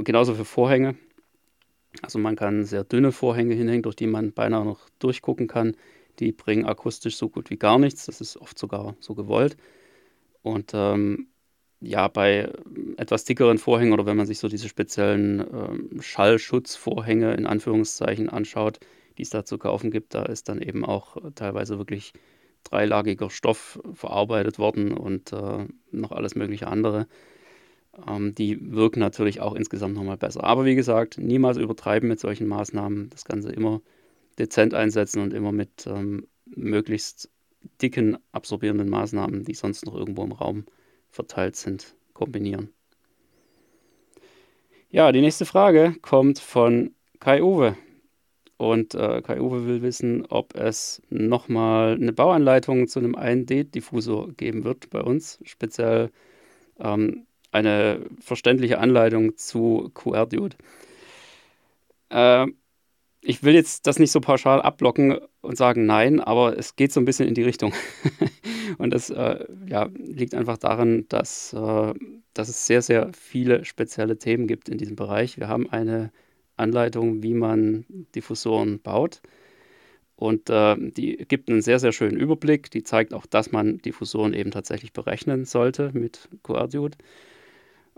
Genauso 0.03 0.35
für 0.35 0.45
Vorhänge. 0.45 0.97
Also 2.03 2.19
man 2.19 2.37
kann 2.37 2.65
sehr 2.65 2.85
dünne 2.85 3.13
Vorhänge 3.13 3.55
hinhängen, 3.55 3.83
durch 3.83 3.97
die 3.97 4.07
man 4.07 4.33
beinahe 4.33 4.65
noch 4.65 4.89
durchgucken 4.99 5.47
kann. 5.47 5.77
Die 6.21 6.33
bringen 6.33 6.65
akustisch 6.65 7.17
so 7.17 7.29
gut 7.29 7.51
wie 7.51 7.57
gar 7.57 7.79
nichts. 7.79 8.07
Das 8.07 8.21
ist 8.21 8.37
oft 8.37 8.59
sogar 8.59 8.97
so 9.01 9.15
gewollt. 9.15 9.57
Und 10.43 10.73
ähm, 10.75 11.29
ja, 11.81 12.09
bei 12.09 12.51
etwas 12.97 13.25
dickeren 13.25 13.59
Vorhängen 13.59 13.93
oder 13.93 14.07
wenn 14.07 14.17
man 14.17 14.27
sich 14.27 14.39
so 14.39 14.49
diese 14.49 14.69
speziellen 14.69 15.41
ähm, 15.41 16.01
Schallschutzvorhänge 16.01 17.35
in 17.35 17.47
Anführungszeichen 17.47 18.29
anschaut, 18.29 18.81
die 19.19 19.23
es 19.23 19.31
da 19.31 19.45
zu 19.45 19.59
kaufen 19.59 19.91
gibt, 19.91 20.15
da 20.15 20.25
ist 20.25 20.49
dann 20.49 20.61
eben 20.63 20.85
auch 20.85 21.17
teilweise 21.35 21.79
wirklich 21.79 22.13
dreilagiger 22.65 23.31
Stoff 23.31 23.81
verarbeitet 23.93 24.59
worden 24.59 24.93
und 24.93 25.33
äh, 25.33 25.67
noch 25.91 26.13
alles 26.13 26.35
mögliche 26.35 26.67
andere. 26.67 27.07
Ähm, 28.07 28.35
die 28.35 28.73
wirken 28.73 29.01
natürlich 29.01 29.41
auch 29.41 29.55
insgesamt 29.55 29.95
nochmal 29.95 30.17
besser. 30.17 30.45
Aber 30.45 30.65
wie 30.65 30.75
gesagt, 30.75 31.19
niemals 31.19 31.57
übertreiben 31.57 32.09
mit 32.09 32.21
solchen 32.21 32.47
Maßnahmen. 32.49 33.11
Das 33.11 33.25
Ganze 33.25 33.53
immer 33.53 33.81
dezent 34.39 34.75
einsetzen 34.75 35.23
und 35.23 35.33
immer 35.33 35.53
mit 35.53 35.87
ähm, 35.87 36.27
möglichst 36.47 37.31
dicken 37.83 38.19
absorbierenden 38.33 38.89
Maßnahmen, 38.89 39.45
die 39.45 39.55
sonst 39.55 39.87
noch 39.87 39.95
irgendwo 39.95 40.23
im 40.25 40.33
Raum 40.33 40.67
verteilt 41.11 41.57
sind, 41.57 41.95
kombinieren. 42.13 42.71
Ja, 44.91 45.13
die 45.13 45.21
nächste 45.21 45.45
Frage 45.45 45.95
kommt 46.01 46.39
von 46.39 46.95
Kai 47.21 47.43
Uwe. 47.43 47.77
Und 48.57 48.95
äh, 48.95 49.21
Kai 49.21 49.41
Uwe 49.41 49.67
will 49.67 49.83
wissen, 49.83 50.25
ob 50.27 50.55
es 50.55 51.03
nochmal 51.11 51.95
eine 51.95 52.13
Bauanleitung 52.13 52.87
zu 52.89 53.01
einem 53.01 53.15
1D-Diffusor 53.15 54.33
geben 54.33 54.65
wird 54.65 54.89
bei 54.91 55.03
uns. 55.03 55.39
Speziell 55.45 56.11
ähm, 56.79 57.27
eine 57.53 58.01
verständliche 58.21 58.79
Anleitung 58.79 59.37
zu 59.37 59.91
QR-Dude. 59.93 60.57
Äh, 62.11 62.47
ich 63.27 63.43
will 63.43 63.55
jetzt 63.55 63.87
das 63.87 63.99
nicht 63.99 64.13
so 64.13 64.21
pauschal 64.21 64.63
abblocken 64.63 65.19
und 65.41 65.57
sagen 65.57 65.85
nein, 65.85 66.21
aber 66.21 66.57
es 66.57 66.77
geht 66.77 66.93
so 66.93 67.01
ein 67.01 67.05
bisschen 67.05 67.29
in 67.29 67.35
die 67.35 67.43
Richtung. 67.43 67.73
und 68.79 68.95
das 68.95 69.11
äh, 69.11 69.45
ja, 69.67 69.89
liegt 69.97 70.35
einfach 70.35 70.59
daran, 70.59 71.07
dass, 71.09 71.53
äh, 71.53 71.95
dass 72.35 72.49
es 72.49 72.67
sehr, 72.67 72.83
sehr 72.83 73.11
viele 73.13 73.65
spezielle 73.65 74.19
Themen 74.19 74.47
gibt 74.47 74.69
in 74.69 74.79
diesem 74.79 74.97
Bereich. 74.97 75.39
Wir 75.39 75.49
haben 75.49 75.69
eine 75.69 76.13
Anleitung, 76.57 77.23
wie 77.23 77.35
man 77.35 77.85
Diffusoren 78.15 78.81
baut. 78.81 79.21
Und 80.15 80.49
äh, 80.49 80.77
die 80.79 81.17
gibt 81.17 81.51
einen 81.51 81.63
sehr, 81.63 81.79
sehr 81.79 81.93
schönen 81.93 82.17
Überblick. 82.17 82.71
Die 82.71 82.85
zeigt 82.85 83.13
auch, 83.13 83.27
dass 83.27 83.53
man 83.53 83.79
Diffusoren 83.79 84.35
eben 84.35 84.51
tatsächlich 84.53 84.93
berechnen 84.93 85.45
sollte 85.45 85.91
mit 85.93 86.29
QRDUD. 86.43 86.97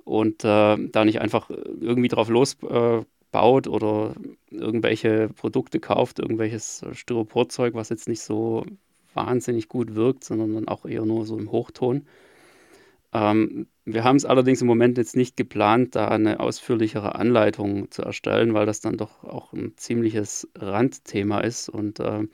Und 0.04 0.42
äh, 0.42 0.76
da 0.88 1.04
nicht 1.04 1.20
einfach 1.20 1.50
irgendwie 1.50 2.08
drauf 2.08 2.30
los 2.30 2.56
äh, 2.62 3.02
baut 3.30 3.66
oder 3.66 4.14
irgendwelche 4.50 5.28
Produkte 5.28 5.80
kauft, 5.80 6.18
irgendwelches 6.18 6.85
Styroporzeug, 6.92 7.75
was 7.75 7.88
jetzt 7.90 8.08
nicht 8.08 8.23
so 8.23 8.64
wahnsinnig 9.14 9.68
gut 9.68 9.94
wirkt, 9.94 10.25
sondern 10.25 10.54
dann 10.54 10.68
auch 10.68 10.87
eher 10.87 11.04
nur 11.04 11.26
so 11.26 11.38
im 11.38 11.50
Hochton. 11.50 12.06
Ähm, 13.12 13.66
wir 13.85 14.04
haben 14.04 14.16
es 14.16 14.25
allerdings 14.25 14.61
im 14.61 14.66
Moment 14.66 14.99
jetzt 14.99 15.16
nicht 15.16 15.37
geplant, 15.37 15.97
da 15.97 16.08
eine 16.08 16.40
ausführlichere 16.40 17.14
Anleitung 17.14 17.90
zu 17.90 18.02
erstellen, 18.02 18.54
weil 18.54 18.66
das 18.66 18.80
dann 18.80 18.97
doch 18.97 19.25
auch 19.25 19.52
ein 19.52 19.73
ziemliches 19.76 20.49
Randthema 20.54 21.40
ist. 21.40 21.68
Und 21.68 22.00
äh, 22.00 22.25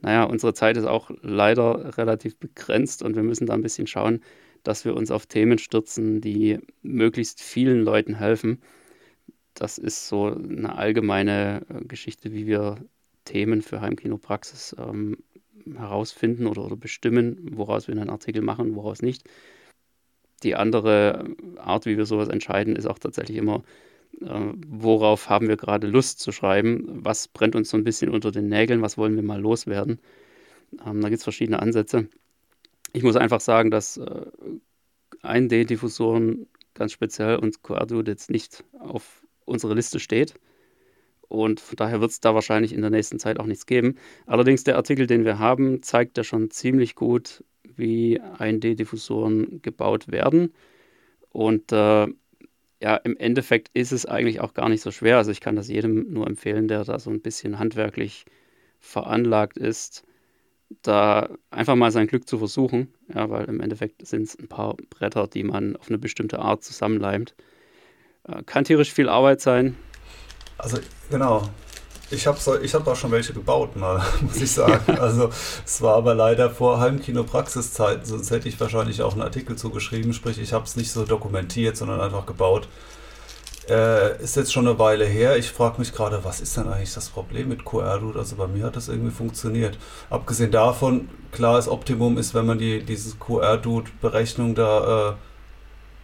naja, 0.00 0.24
unsere 0.24 0.54
Zeit 0.54 0.76
ist 0.76 0.86
auch 0.86 1.10
leider 1.22 1.96
relativ 1.98 2.36
begrenzt 2.36 3.02
und 3.02 3.16
wir 3.16 3.22
müssen 3.22 3.46
da 3.46 3.54
ein 3.54 3.62
bisschen 3.62 3.86
schauen, 3.86 4.20
dass 4.64 4.84
wir 4.84 4.96
uns 4.96 5.10
auf 5.10 5.26
Themen 5.26 5.58
stürzen, 5.58 6.20
die 6.20 6.58
möglichst 6.82 7.40
vielen 7.40 7.82
Leuten 7.82 8.14
helfen 8.14 8.60
das 9.54 9.78
ist 9.78 10.08
so 10.08 10.26
eine 10.26 10.76
allgemeine 10.76 11.62
äh, 11.68 11.84
Geschichte, 11.84 12.32
wie 12.32 12.46
wir 12.46 12.76
Themen 13.24 13.62
für 13.62 13.80
Heimkinopraxis 13.80 14.76
ähm, 14.78 15.16
herausfinden 15.76 16.46
oder, 16.46 16.64
oder 16.64 16.76
bestimmen, 16.76 17.56
woraus 17.56 17.88
wir 17.88 17.94
einen 17.94 18.10
Artikel 18.10 18.42
machen, 18.42 18.74
woraus 18.74 19.00
nicht. 19.00 19.24
Die 20.42 20.56
andere 20.56 21.34
Art, 21.56 21.86
wie 21.86 21.96
wir 21.96 22.04
sowas 22.04 22.28
entscheiden, 22.28 22.76
ist 22.76 22.86
auch 22.86 22.98
tatsächlich 22.98 23.38
immer, 23.38 23.62
äh, 24.20 24.52
worauf 24.66 25.30
haben 25.30 25.48
wir 25.48 25.56
gerade 25.56 25.86
Lust 25.86 26.20
zu 26.20 26.32
schreiben, 26.32 26.84
was 27.04 27.28
brennt 27.28 27.56
uns 27.56 27.70
so 27.70 27.76
ein 27.76 27.84
bisschen 27.84 28.10
unter 28.10 28.30
den 28.30 28.48
Nägeln, 28.48 28.82
was 28.82 28.98
wollen 28.98 29.16
wir 29.16 29.22
mal 29.22 29.40
loswerden. 29.40 30.00
Ähm, 30.84 31.00
da 31.00 31.08
gibt 31.08 31.18
es 31.18 31.24
verschiedene 31.24 31.60
Ansätze. 31.60 32.08
Ich 32.92 33.02
muss 33.02 33.16
einfach 33.16 33.40
sagen, 33.40 33.70
dass 33.70 33.96
äh, 33.96 34.26
1D-Diffusoren 35.22 36.46
ganz 36.74 36.92
speziell 36.92 37.36
und 37.36 37.62
Quadro 37.62 38.02
jetzt 38.02 38.30
nicht 38.30 38.64
auf 38.78 39.23
unsere 39.44 39.74
Liste 39.74 40.00
steht. 40.00 40.34
Und 41.28 41.60
von 41.60 41.76
daher 41.76 42.00
wird 42.00 42.10
es 42.10 42.20
da 42.20 42.34
wahrscheinlich 42.34 42.72
in 42.72 42.80
der 42.80 42.90
nächsten 42.90 43.18
Zeit 43.18 43.40
auch 43.40 43.46
nichts 43.46 43.66
geben. 43.66 43.96
Allerdings 44.26 44.64
der 44.64 44.76
Artikel, 44.76 45.06
den 45.06 45.24
wir 45.24 45.38
haben, 45.38 45.82
zeigt 45.82 46.16
ja 46.16 46.24
schon 46.24 46.50
ziemlich 46.50 46.94
gut, 46.94 47.44
wie 47.76 48.20
1D-Diffusoren 48.20 49.60
gebaut 49.62 50.10
werden. 50.12 50.52
Und 51.30 51.72
äh, 51.72 52.06
ja, 52.82 52.96
im 52.96 53.16
Endeffekt 53.16 53.70
ist 53.74 53.92
es 53.92 54.06
eigentlich 54.06 54.40
auch 54.40 54.54
gar 54.54 54.68
nicht 54.68 54.82
so 54.82 54.90
schwer. 54.90 55.16
Also 55.16 55.30
ich 55.30 55.40
kann 55.40 55.56
das 55.56 55.68
jedem 55.68 56.12
nur 56.12 56.26
empfehlen, 56.26 56.68
der 56.68 56.84
da 56.84 56.98
so 56.98 57.10
ein 57.10 57.20
bisschen 57.20 57.58
handwerklich 57.58 58.26
veranlagt 58.78 59.56
ist, 59.56 60.04
da 60.82 61.30
einfach 61.50 61.76
mal 61.76 61.90
sein 61.90 62.06
Glück 62.06 62.28
zu 62.28 62.38
versuchen. 62.38 62.92
Ja, 63.12 63.30
weil 63.30 63.46
im 63.46 63.60
Endeffekt 63.60 64.06
sind 64.06 64.24
es 64.24 64.38
ein 64.38 64.48
paar 64.48 64.76
Bretter, 64.90 65.26
die 65.26 65.44
man 65.44 65.76
auf 65.76 65.88
eine 65.88 65.98
bestimmte 65.98 66.38
Art 66.38 66.62
zusammenleimt. 66.62 67.34
Äh, 68.28 68.42
kann 68.44 68.64
tierisch 68.64 68.92
viel 68.92 69.08
Arbeit 69.08 69.40
sein. 69.40 69.76
Also 70.58 70.78
genau, 71.10 71.48
ich 72.10 72.26
habe 72.26 72.38
ich 72.62 72.74
hab 72.74 72.86
auch 72.86 72.96
schon 72.96 73.10
welche 73.10 73.32
gebaut, 73.32 73.76
mal, 73.76 74.02
muss 74.20 74.36
ich 74.36 74.52
sagen. 74.52 74.98
Also 75.00 75.30
es 75.64 75.82
war 75.82 75.96
aber 75.96 76.14
leider 76.14 76.50
vor 76.50 76.80
Heimkino-Praxiszeiten, 76.80 78.04
sonst 78.04 78.30
hätte 78.30 78.48
ich 78.48 78.58
wahrscheinlich 78.60 79.02
auch 79.02 79.12
einen 79.12 79.22
Artikel 79.22 79.56
zugeschrieben. 79.56 80.12
Sprich, 80.12 80.38
ich 80.38 80.52
habe 80.52 80.64
es 80.64 80.76
nicht 80.76 80.90
so 80.90 81.04
dokumentiert, 81.04 81.76
sondern 81.76 82.00
einfach 82.00 82.26
gebaut. 82.26 82.68
Äh, 83.68 84.22
ist 84.22 84.36
jetzt 84.36 84.52
schon 84.52 84.68
eine 84.68 84.78
Weile 84.78 85.06
her. 85.06 85.38
Ich 85.38 85.50
frage 85.50 85.78
mich 85.78 85.92
gerade, 85.92 86.22
was 86.22 86.40
ist 86.40 86.56
denn 86.56 86.68
eigentlich 86.68 86.92
das 86.92 87.08
Problem 87.08 87.48
mit 87.48 87.64
QR-Dude? 87.64 88.18
Also 88.18 88.36
bei 88.36 88.46
mir 88.46 88.66
hat 88.66 88.76
das 88.76 88.88
irgendwie 88.88 89.10
funktioniert. 89.10 89.78
Abgesehen 90.10 90.50
davon, 90.50 91.08
klar, 91.32 91.56
das 91.56 91.68
Optimum 91.68 92.18
ist, 92.18 92.34
wenn 92.34 92.44
man 92.44 92.58
die, 92.58 92.82
diese 92.84 93.16
QR-Dude-Berechnung 93.16 94.54
da 94.54 95.10
äh, 95.10 95.14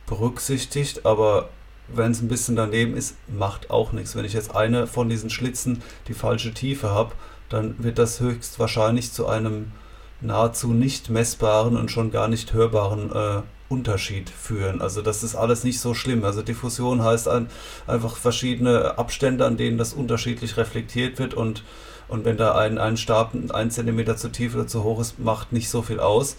berücksichtigt, 0.07 1.05
aber 1.05 1.51
wenn 1.95 2.13
es 2.13 2.21
ein 2.21 2.29
bisschen 2.29 2.57
daneben 2.57 2.97
ist, 2.97 3.17
macht 3.29 3.71
auch 3.71 3.93
nichts. 3.93 4.17
Wenn 4.17 4.25
ich 4.25 4.33
jetzt 4.33 4.55
eine 4.55 4.87
von 4.87 5.09
diesen 5.09 5.31
Schlitzen 5.31 5.83
die 6.09 6.15
falsche 6.15 6.53
Tiefe 6.53 6.91
habe, 6.91 7.13
dann 7.49 7.75
wird 7.79 7.99
das 7.99 8.21
höchstwahrscheinlich 8.21 9.13
zu 9.13 9.27
einem 9.27 9.73
nahezu 10.21 10.69
nicht 10.73 11.11
messbaren 11.11 11.77
und 11.77 11.91
schon 11.91 12.11
gar 12.11 12.29
nicht 12.29 12.53
hörbaren 12.53 13.11
äh, 13.13 13.43
Unterschied 13.69 14.29
führen. 14.29 14.81
Also 14.81 15.01
das 15.01 15.23
ist 15.23 15.35
alles 15.35 15.65
nicht 15.65 15.81
so 15.81 15.95
schlimm. 15.95 16.25
Also 16.25 16.43
Diffusion 16.43 17.03
heißt 17.03 17.29
ein, 17.29 17.49
einfach 17.87 18.17
verschiedene 18.17 18.99
Abstände, 18.99 19.47
an 19.47 19.57
denen 19.57 19.79
das 19.79 19.95
unterschiedlich 19.95 20.57
reflektiert 20.57 21.19
wird 21.19 21.35
und, 21.35 21.65
und 22.09 22.25
wenn 22.25 22.37
da 22.37 22.57
ein, 22.57 22.79
ein 22.79 22.97
Stab 22.97 23.33
ein 23.53 23.71
Zentimeter 23.71 24.17
zu 24.17 24.29
tief 24.29 24.55
oder 24.55 24.67
zu 24.67 24.83
hoch 24.85 25.01
ist, 25.01 25.19
macht 25.19 25.53
nicht 25.53 25.71
so 25.71 25.83
viel 25.83 26.01
aus. 26.01 26.37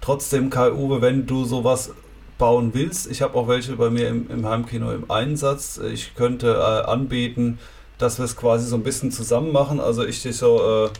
Trotzdem, 0.00 0.50
Kai 0.50 0.72
Uwe, 0.72 1.00
wenn 1.00 1.26
du 1.26 1.44
sowas 1.44 1.92
bauen 2.38 2.70
willst, 2.74 3.10
ich 3.10 3.22
habe 3.22 3.34
auch 3.38 3.48
welche 3.48 3.76
bei 3.76 3.90
mir 3.90 4.08
im, 4.08 4.30
im 4.30 4.46
Heimkino 4.46 4.92
im 4.92 5.10
Einsatz. 5.10 5.78
Ich 5.78 6.14
könnte 6.14 6.54
äh, 6.54 6.88
anbieten, 6.90 7.58
dass 7.98 8.18
wir 8.18 8.24
es 8.24 8.36
quasi 8.36 8.66
so 8.66 8.76
ein 8.76 8.82
bisschen 8.82 9.12
zusammen 9.12 9.52
machen. 9.52 9.80
Also 9.80 10.04
ich 10.04 10.22
dich 10.22 10.36
so, 10.36 10.86
äh, 10.86 10.90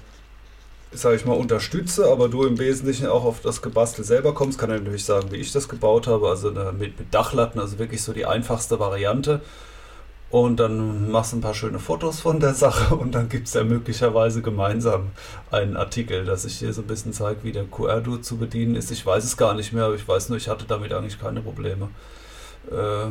sage 0.92 1.16
ich 1.16 1.24
mal, 1.24 1.34
unterstütze, 1.34 2.10
aber 2.10 2.28
du 2.28 2.44
im 2.44 2.58
Wesentlichen 2.58 3.06
auch 3.08 3.24
auf 3.24 3.40
das 3.40 3.62
Gebastel 3.62 4.04
selber 4.04 4.32
kommst. 4.32 4.58
Kann 4.58 4.70
ich 4.70 4.80
natürlich 4.80 5.04
sagen, 5.04 5.32
wie 5.32 5.36
ich 5.36 5.52
das 5.52 5.68
gebaut 5.68 6.06
habe. 6.06 6.28
Also 6.28 6.50
mit, 6.50 6.98
mit 6.98 7.12
Dachlatten, 7.12 7.58
also 7.58 7.78
wirklich 7.78 8.02
so 8.02 8.12
die 8.12 8.26
einfachste 8.26 8.78
Variante. 8.78 9.40
Und 10.30 10.58
dann 10.58 11.10
machst 11.10 11.32
du 11.32 11.36
ein 11.36 11.40
paar 11.42 11.54
schöne 11.54 11.78
Fotos 11.78 12.20
von 12.20 12.40
der 12.40 12.54
Sache 12.54 12.96
und 12.96 13.14
dann 13.14 13.28
gibt 13.28 13.46
es 13.46 13.54
ja 13.54 13.62
möglicherweise 13.62 14.42
gemeinsam 14.42 15.10
einen 15.50 15.76
Artikel, 15.76 16.24
dass 16.24 16.44
ich 16.44 16.58
dir 16.58 16.72
so 16.72 16.82
ein 16.82 16.88
bisschen 16.88 17.12
zeige, 17.12 17.44
wie 17.44 17.52
der 17.52 17.64
QR-Dude 17.64 18.22
zu 18.22 18.36
bedienen 18.36 18.74
ist. 18.74 18.90
Ich 18.90 19.06
weiß 19.06 19.22
es 19.22 19.36
gar 19.36 19.54
nicht 19.54 19.72
mehr, 19.72 19.84
aber 19.84 19.94
ich 19.94 20.06
weiß 20.06 20.30
nur, 20.30 20.38
ich 20.38 20.48
hatte 20.48 20.64
damit 20.66 20.92
eigentlich 20.92 21.20
keine 21.20 21.40
Probleme. 21.40 21.88
Äh, 22.70 23.10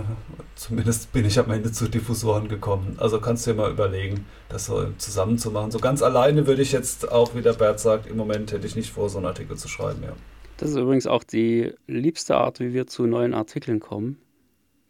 zumindest 0.56 1.14
bin 1.14 1.26
ich 1.26 1.40
am 1.40 1.50
Ende 1.52 1.72
zu 1.72 1.88
Diffusoren 1.88 2.50
gekommen. 2.50 2.96
Also 2.98 3.22
kannst 3.22 3.46
du 3.46 3.52
dir 3.52 3.58
mal 3.58 3.72
überlegen, 3.72 4.26
das 4.50 4.66
so 4.66 4.88
zusammen 4.98 5.38
zu 5.38 5.52
machen. 5.52 5.72
So 5.72 5.80
ganz 5.80 6.02
alleine 6.02 6.48
würde 6.48 6.62
ich 6.62 6.72
jetzt 6.72 7.10
auch, 7.12 7.36
wie 7.36 7.42
der 7.42 7.54
Bert 7.54 7.80
sagt, 7.80 8.08
im 8.08 8.18
Moment 8.18 8.52
hätte 8.52 8.68
ich 8.68 8.76
nicht 8.76 8.92
vor, 8.92 9.10
so 9.10 9.20
einen 9.20 9.28
Artikel 9.28 9.56
zu 9.56 9.68
schreiben, 9.68 10.04
ja. 10.04 10.14
Das 10.58 10.72
ist 10.72 10.76
übrigens 10.76 11.08
auch 11.08 11.24
die 11.24 11.74
liebste 11.88 12.36
Art, 12.36 12.60
wie 12.60 12.74
wir 12.74 12.88
zu 12.88 13.06
neuen 13.06 13.34
Artikeln 13.34 13.80
kommen 13.80 14.18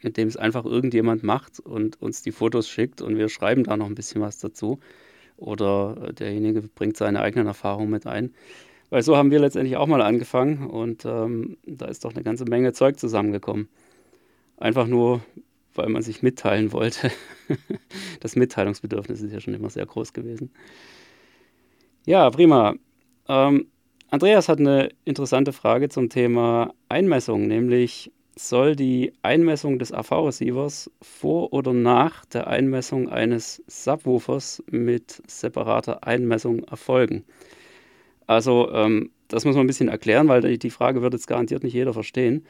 indem 0.03 0.27
es 0.27 0.38
einfach 0.38 0.65
irgendjemand 0.65 1.24
macht 1.24 1.60
und 1.60 2.01
uns 2.01 2.22
die 2.22 2.31
Fotos 2.31 2.69
schickt 2.69 3.01
und 3.01 3.17
wir 3.17 3.29
schreiben 3.29 3.63
da 3.63 3.77
noch 3.77 3.86
ein 3.86 3.95
bisschen 3.95 4.22
was 4.22 4.38
dazu. 4.38 4.79
Oder 5.38 5.98
äh, 6.10 6.13
derjenige 6.13 6.62
bringt 6.62 6.98
seine 6.98 7.22
eigenen 7.22 7.48
Erfahrungen 7.48 7.89
mit 7.89 8.05
ein. 8.05 8.33
Weil 8.89 9.01
so 9.01 9.17
haben 9.17 9.31
wir 9.31 9.39
letztendlich 9.39 9.75
auch 9.75 9.88
mal 9.88 10.01
angefangen 10.01 10.67
und 10.67 11.03
ähm, 11.05 11.57
da 11.65 11.88
ist 11.88 12.05
doch 12.05 12.13
eine 12.13 12.24
ganze 12.24 12.45
Menge 12.45 12.74
Zeug 12.74 13.00
zusammengekommen. 13.00 13.67
Einfach 14.57 14.86
nur, 14.86 15.22
weil 15.74 15.89
man 15.89 16.03
sich 16.03 16.22
mitteilen 16.22 16.72
wollte. 16.72 17.12
das 18.19 18.36
Mitteilungsbedürfnis 18.36 19.22
ist 19.22 19.33
ja 19.33 19.39
schon 19.39 19.55
immer 19.55 19.72
sehr 19.72 19.88
groß 19.88 20.13
gewesen. 20.13 20.51
Ja, 22.05 22.29
prima. 22.29 22.75
Ähm, 23.27 23.67
Andreas 24.13 24.48
hat 24.48 24.60
eine 24.60 24.89
interessante 25.05 25.53
Frage 25.53 25.89
zum 25.89 26.10
Thema 26.10 26.72
Einmessung, 26.88 27.48
nämlich 27.48 28.12
soll 28.35 28.75
die 28.75 29.13
Einmessung 29.21 29.79
des 29.79 29.91
AV-Receivers 29.91 30.89
vor 31.01 31.53
oder 31.53 31.73
nach 31.73 32.25
der 32.25 32.47
Einmessung 32.47 33.09
eines 33.09 33.63
Subwoofers 33.67 34.63
mit 34.69 35.21
separater 35.27 36.05
Einmessung 36.05 36.63
erfolgen. 36.63 37.23
Also 38.25 38.71
ähm, 38.71 39.11
das 39.27 39.45
muss 39.45 39.55
man 39.55 39.65
ein 39.65 39.67
bisschen 39.67 39.89
erklären, 39.89 40.27
weil 40.27 40.57
die, 40.57 40.69
Frage 40.69 41.01
wird 41.01 41.13
jetzt 41.13 41.27
garantiert 41.27 41.63
nicht 41.63 41.73
jeder 41.73 41.93
verstehen. 41.93 42.45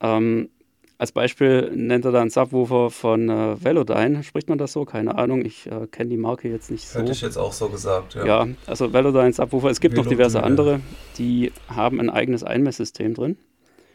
Ähm, 0.00 0.48
als 0.96 1.12
Beispiel 1.12 1.72
nennt 1.74 2.04
er 2.04 2.12
da 2.12 2.20
einen 2.20 2.30
Subwoofer 2.30 2.90
von 2.90 3.28
äh, 3.28 3.62
Velodyne. 3.62 4.22
Spricht 4.22 4.48
man 4.48 4.58
das 4.58 4.72
so? 4.72 4.84
Keine 4.84 5.18
Ahnung. 5.18 5.44
Ich 5.44 5.66
äh, 5.66 5.86
kenne 5.88 6.10
die 6.10 6.16
Marke 6.16 6.48
jetzt 6.48 6.70
nicht 6.70 6.86
so. 6.86 7.00
Hätte 7.00 7.12
ich 7.12 7.20
jetzt 7.20 7.36
auch 7.36 7.52
so 7.52 7.68
gesagt, 7.68 8.14
ja. 8.14 8.24
Ja, 8.24 8.48
also 8.66 8.92
Velodyne 8.92 9.32
Subwoofer. 9.32 9.70
Es 9.70 9.80
gibt 9.80 9.96
noch 9.96 10.06
diverse 10.06 10.42
andere, 10.42 10.80
die 11.18 11.52
haben 11.68 12.00
ein 12.00 12.10
eigenes 12.10 12.44
Einmesssystem 12.44 13.14
drin. 13.14 13.36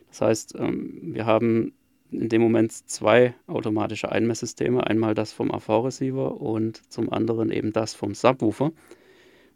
Das 0.10 0.22
heißt, 0.22 0.56
ähm, 0.58 1.14
wir 1.14 1.26
haben 1.26 1.74
in 2.12 2.30
dem 2.30 2.42
Moment 2.42 2.72
zwei 2.72 3.36
automatische 3.48 4.12
Einmesssysteme. 4.12 4.86
Einmal 4.86 5.14
das 5.14 5.32
vom 5.32 5.52
AV-Receiver 5.52 6.40
und 6.42 6.92
zum 6.92 7.12
anderen 7.12 7.52
eben 7.52 7.72
das 7.72 7.94
vom 7.94 8.16
Subwoofer. 8.16 8.72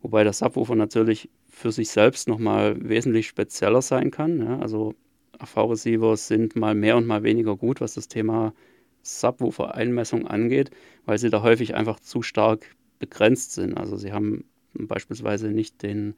Wobei 0.02 0.24
der 0.24 0.34
Subwoofer 0.34 0.76
natürlich 0.76 1.30
für 1.50 1.72
sich 1.72 1.90
selbst 1.90 2.28
nochmal 2.28 2.76
wesentlich 2.88 3.28
spezieller 3.28 3.82
sein 3.82 4.12
kann. 4.12 4.40
Ja, 4.40 4.60
also 4.60 4.96
AV-Receiver 5.40 6.16
sind 6.18 6.56
mal 6.56 6.76
mehr 6.76 6.98
und 6.98 7.08
mal 7.08 7.24
weniger 7.24 7.56
gut, 7.56 7.82
was 7.82 7.96
das 7.96 8.08
Thema 8.08 8.54
Subwoofer-Einmessung 9.02 10.28
angeht, 10.28 10.72
weil 11.06 11.18
sie 11.18 11.30
da 11.30 11.42
häufig 11.42 11.76
einfach 11.76 12.00
zu 12.00 12.22
stark 12.22 12.76
begrenzt 13.00 13.54
sind. 13.54 13.78
Also 13.78 13.98
sie 13.98 14.14
haben 14.14 14.46
beispielsweise 14.74 15.50
nicht 15.50 15.84
den 15.84 16.16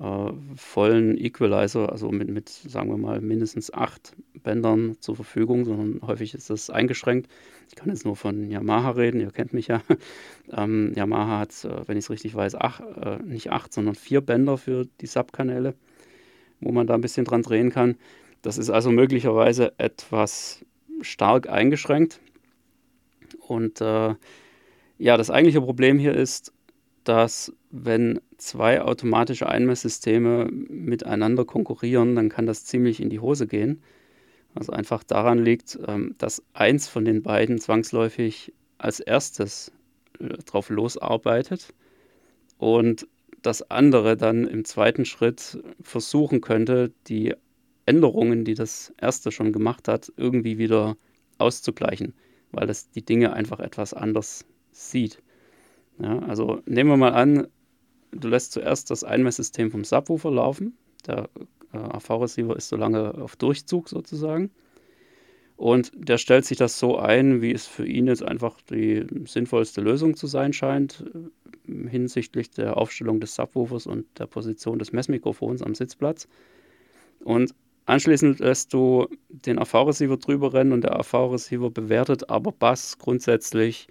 äh, 0.00 0.32
vollen 0.56 1.16
Equalizer, 1.18 1.90
also 1.90 2.10
mit, 2.10 2.28
mit, 2.28 2.48
sagen 2.48 2.90
wir 2.90 2.96
mal, 2.96 3.20
mindestens 3.20 3.72
acht 3.72 4.16
Bändern 4.42 4.96
zur 5.00 5.16
Verfügung, 5.16 5.64
sondern 5.64 6.00
häufig 6.06 6.34
ist 6.34 6.50
das 6.50 6.70
eingeschränkt. 6.70 7.30
Ich 7.68 7.76
kann 7.76 7.88
jetzt 7.88 8.04
nur 8.04 8.16
von 8.16 8.50
Yamaha 8.50 8.90
reden, 8.90 9.20
ihr 9.20 9.30
kennt 9.30 9.52
mich 9.52 9.68
ja. 9.68 9.82
Ähm, 10.52 10.92
Yamaha 10.94 11.38
hat, 11.38 11.64
äh, 11.64 11.88
wenn 11.88 11.96
ich 11.96 12.04
es 12.04 12.10
richtig 12.10 12.34
weiß, 12.34 12.54
ach, 12.56 12.80
äh, 12.80 13.22
nicht 13.22 13.50
acht, 13.50 13.72
sondern 13.72 13.94
vier 13.94 14.20
Bänder 14.20 14.58
für 14.58 14.86
die 15.00 15.06
Subkanäle, 15.06 15.74
wo 16.60 16.70
man 16.70 16.86
da 16.86 16.94
ein 16.94 17.00
bisschen 17.00 17.24
dran 17.24 17.42
drehen 17.42 17.70
kann. 17.70 17.96
Das 18.42 18.58
ist 18.58 18.68
also 18.68 18.90
möglicherweise 18.90 19.72
etwas 19.78 20.64
stark 21.00 21.48
eingeschränkt. 21.48 22.20
Und 23.48 23.80
äh, 23.80 24.14
ja, 24.98 25.16
das 25.16 25.30
eigentliche 25.30 25.62
Problem 25.62 25.98
hier 25.98 26.14
ist, 26.14 26.52
dass 27.04 27.52
wenn 27.70 28.20
zwei 28.38 28.82
automatische 28.82 29.48
Einmesssysteme 29.48 30.46
miteinander 30.50 31.44
konkurrieren, 31.44 32.16
dann 32.16 32.28
kann 32.28 32.46
das 32.46 32.64
ziemlich 32.64 33.00
in 33.00 33.10
die 33.10 33.20
Hose 33.20 33.46
gehen. 33.46 33.82
Also 34.54 34.72
einfach 34.72 35.02
daran 35.02 35.38
liegt, 35.38 35.78
ähm, 35.86 36.14
dass 36.18 36.42
eins 36.52 36.88
von 36.88 37.04
den 37.04 37.22
beiden 37.22 37.58
zwangsläufig 37.58 38.52
als 38.78 39.00
erstes 39.00 39.72
äh, 40.20 40.28
drauf 40.44 40.70
losarbeitet 40.70 41.74
und 42.58 43.06
das 43.42 43.70
andere 43.70 44.16
dann 44.16 44.46
im 44.46 44.64
zweiten 44.64 45.04
Schritt 45.04 45.58
versuchen 45.82 46.40
könnte, 46.40 46.92
die 47.08 47.34
Änderungen, 47.86 48.44
die 48.44 48.54
das 48.54 48.92
erste 48.98 49.30
schon 49.32 49.52
gemacht 49.52 49.88
hat, 49.88 50.12
irgendwie 50.16 50.56
wieder 50.56 50.96
auszugleichen, 51.38 52.14
weil 52.52 52.70
es 52.70 52.90
die 52.90 53.04
Dinge 53.04 53.32
einfach 53.34 53.60
etwas 53.60 53.92
anders 53.92 54.46
sieht. 54.72 55.22
Ja, 55.98 56.18
also 56.20 56.60
nehmen 56.66 56.90
wir 56.90 56.96
mal 56.96 57.14
an, 57.14 57.46
du 58.12 58.28
lässt 58.28 58.52
zuerst 58.52 58.90
das 58.90 59.04
Einmesssystem 59.04 59.70
vom 59.70 59.84
Subwoofer 59.84 60.30
laufen. 60.30 60.76
Der 61.06 61.28
äh, 61.72 61.78
AV-Receiver 61.78 62.56
ist 62.56 62.68
so 62.68 62.76
lange 62.76 63.14
auf 63.14 63.36
Durchzug 63.36 63.88
sozusagen. 63.88 64.50
Und 65.56 65.92
der 65.94 66.18
stellt 66.18 66.44
sich 66.44 66.58
das 66.58 66.78
so 66.78 66.98
ein, 66.98 67.40
wie 67.40 67.52
es 67.52 67.66
für 67.66 67.86
ihn 67.86 68.08
jetzt 68.08 68.24
einfach 68.24 68.60
die 68.62 69.06
sinnvollste 69.24 69.80
Lösung 69.80 70.16
zu 70.16 70.26
sein 70.26 70.52
scheint, 70.52 71.04
äh, 71.14 71.88
hinsichtlich 71.88 72.50
der 72.50 72.76
Aufstellung 72.76 73.20
des 73.20 73.34
Subwoofers 73.36 73.86
und 73.86 74.06
der 74.18 74.26
Position 74.26 74.78
des 74.78 74.92
Messmikrofons 74.92 75.62
am 75.62 75.74
Sitzplatz. 75.74 76.28
Und 77.20 77.54
anschließend 77.86 78.40
lässt 78.40 78.74
du 78.74 79.06
den 79.28 79.58
AV-Receiver 79.58 80.16
drüber 80.16 80.52
rennen 80.52 80.72
und 80.72 80.82
der 80.82 80.98
AV-Receiver 80.98 81.70
bewertet 81.70 82.28
aber 82.30 82.52
Bass 82.52 82.98
grundsätzlich, 82.98 83.86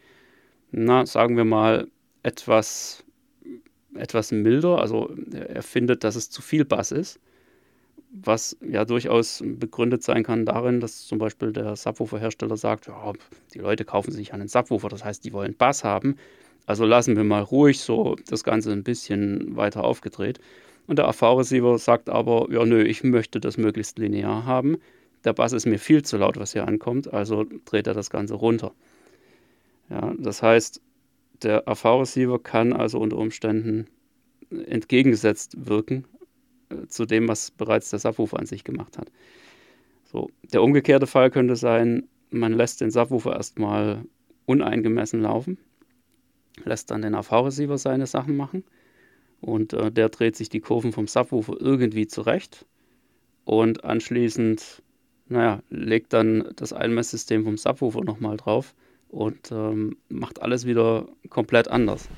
na, 0.72 1.05
sagen 1.05 1.38
wir 1.38 1.45
mal, 1.45 1.88
etwas, 2.24 3.03
etwas 3.96 4.32
milder. 4.32 4.80
Also 4.80 5.15
er 5.32 5.63
findet, 5.63 6.03
dass 6.03 6.15
es 6.15 6.30
zu 6.30 6.42
viel 6.42 6.65
Bass 6.65 6.92
ist. 6.92 7.20
was 8.13 8.56
ja 8.62 8.86
durchaus 8.86 9.42
begründet 9.44 10.03
sein 10.03 10.24
kann 10.24 10.46
darin, 10.46 10.80
dass 10.80 11.06
zum 11.06 11.18
Beispiel 11.18 11.51
der 11.51 11.75
Subwoofer-Hersteller 11.75 12.58
sagt, 12.58 12.88
ja, 12.88 13.13
die 13.53 13.60
Leute 13.60 13.86
kaufen 13.86 14.12
sich 14.12 14.34
einen 14.34 14.48
Subwoofer, 14.48 14.88
das 14.89 15.03
heißt, 15.03 15.25
die 15.25 15.34
wollen 15.34 15.56
Bass 15.56 15.84
haben, 15.84 16.18
also 16.68 16.86
lassen 16.86 17.15
wir 17.18 17.24
mal 17.24 17.42
ruhig 17.42 17.80
so 17.80 18.15
das 18.30 18.44
Ganze 18.44 18.72
ein 18.72 18.84
bisschen 18.84 19.56
weiter 19.56 19.84
aufgedreht. 19.84 20.39
Und 20.86 21.00
der 21.00 21.08
AV-Receiver 21.08 21.77
sagt 21.80 22.10
aber, 22.10 22.48
ja 22.51 22.65
nö, 22.65 22.84
ich 22.84 23.03
möchte 23.03 23.39
das 23.39 23.58
möglichst 23.58 23.98
linear 23.98 24.46
haben. 24.46 24.77
Der 25.25 25.34
Bass 25.34 25.53
ist 25.53 25.65
mir 25.65 25.80
viel 25.80 26.03
zu 26.03 26.18
laut, 26.18 26.38
was 26.38 26.53
hier 26.53 26.68
ankommt, 26.68 27.12
also 27.12 27.46
dreht 27.65 27.88
er 27.88 27.94
das 27.94 28.10
Ganze 28.10 28.36
runter. 28.36 28.74
Ja, 29.89 30.13
das 30.20 30.44
heißt, 30.44 30.82
der 31.42 31.68
AV-Receiver 31.68 32.40
kann 32.40 32.74
also 32.74 33.00
unter 33.00 33.18
Umständen 33.18 33.88
entgegengesetzt 34.50 35.68
wirken 35.68 36.06
äh, 36.70 36.88
zu 36.88 37.06
dem, 37.06 37.28
was 37.28 37.52
bereits 37.52 37.90
der 37.90 38.00
Subwoofer 38.00 38.40
an 38.40 38.46
sich 38.46 38.63
gemacht 38.63 38.98
hat. 38.98 39.12
So, 40.04 40.30
der 40.52 40.62
umgekehrte 40.62 41.08
Fall 41.08 41.32
könnte 41.32 41.56
sein, 41.56 42.08
man 42.30 42.54
lässt 42.54 42.82
den 42.82 42.92
Subwoofer 42.92 43.36
erstmal 43.36 44.06
uneingemessen 44.46 45.22
laufen, 45.22 45.58
lässt 46.63 46.92
dann 46.92 47.02
den 47.02 47.16
AV-Receiver 47.16 47.78
seine 47.78 48.06
Sachen 48.06 48.36
machen 48.36 48.63
und 49.42 49.74
äh, 49.74 49.92
der 49.92 50.10
dreht 50.10 50.36
sich 50.36 50.50
die 50.50 50.62
Kurven 50.62 50.92
vom 50.92 51.08
Subwoofer 51.08 51.60
irgendwie 51.60 52.08
zurecht 52.08 52.66
und 53.46 53.84
anschließend, 53.84 54.84
naja, 55.28 55.62
legt 55.70 56.13
dann 56.13 56.52
das 56.56 56.74
Einmesssystem 56.74 57.44
vom 57.44 57.58
Subwoofer 57.58 58.04
nochmal 58.04 58.38
drauf 58.38 58.75
und 59.13 59.51
ähm, 59.51 59.96
macht 60.10 60.41
alles 60.41 60.65
wieder 60.65 61.05
komplett 61.29 61.67
anders. 61.67 62.10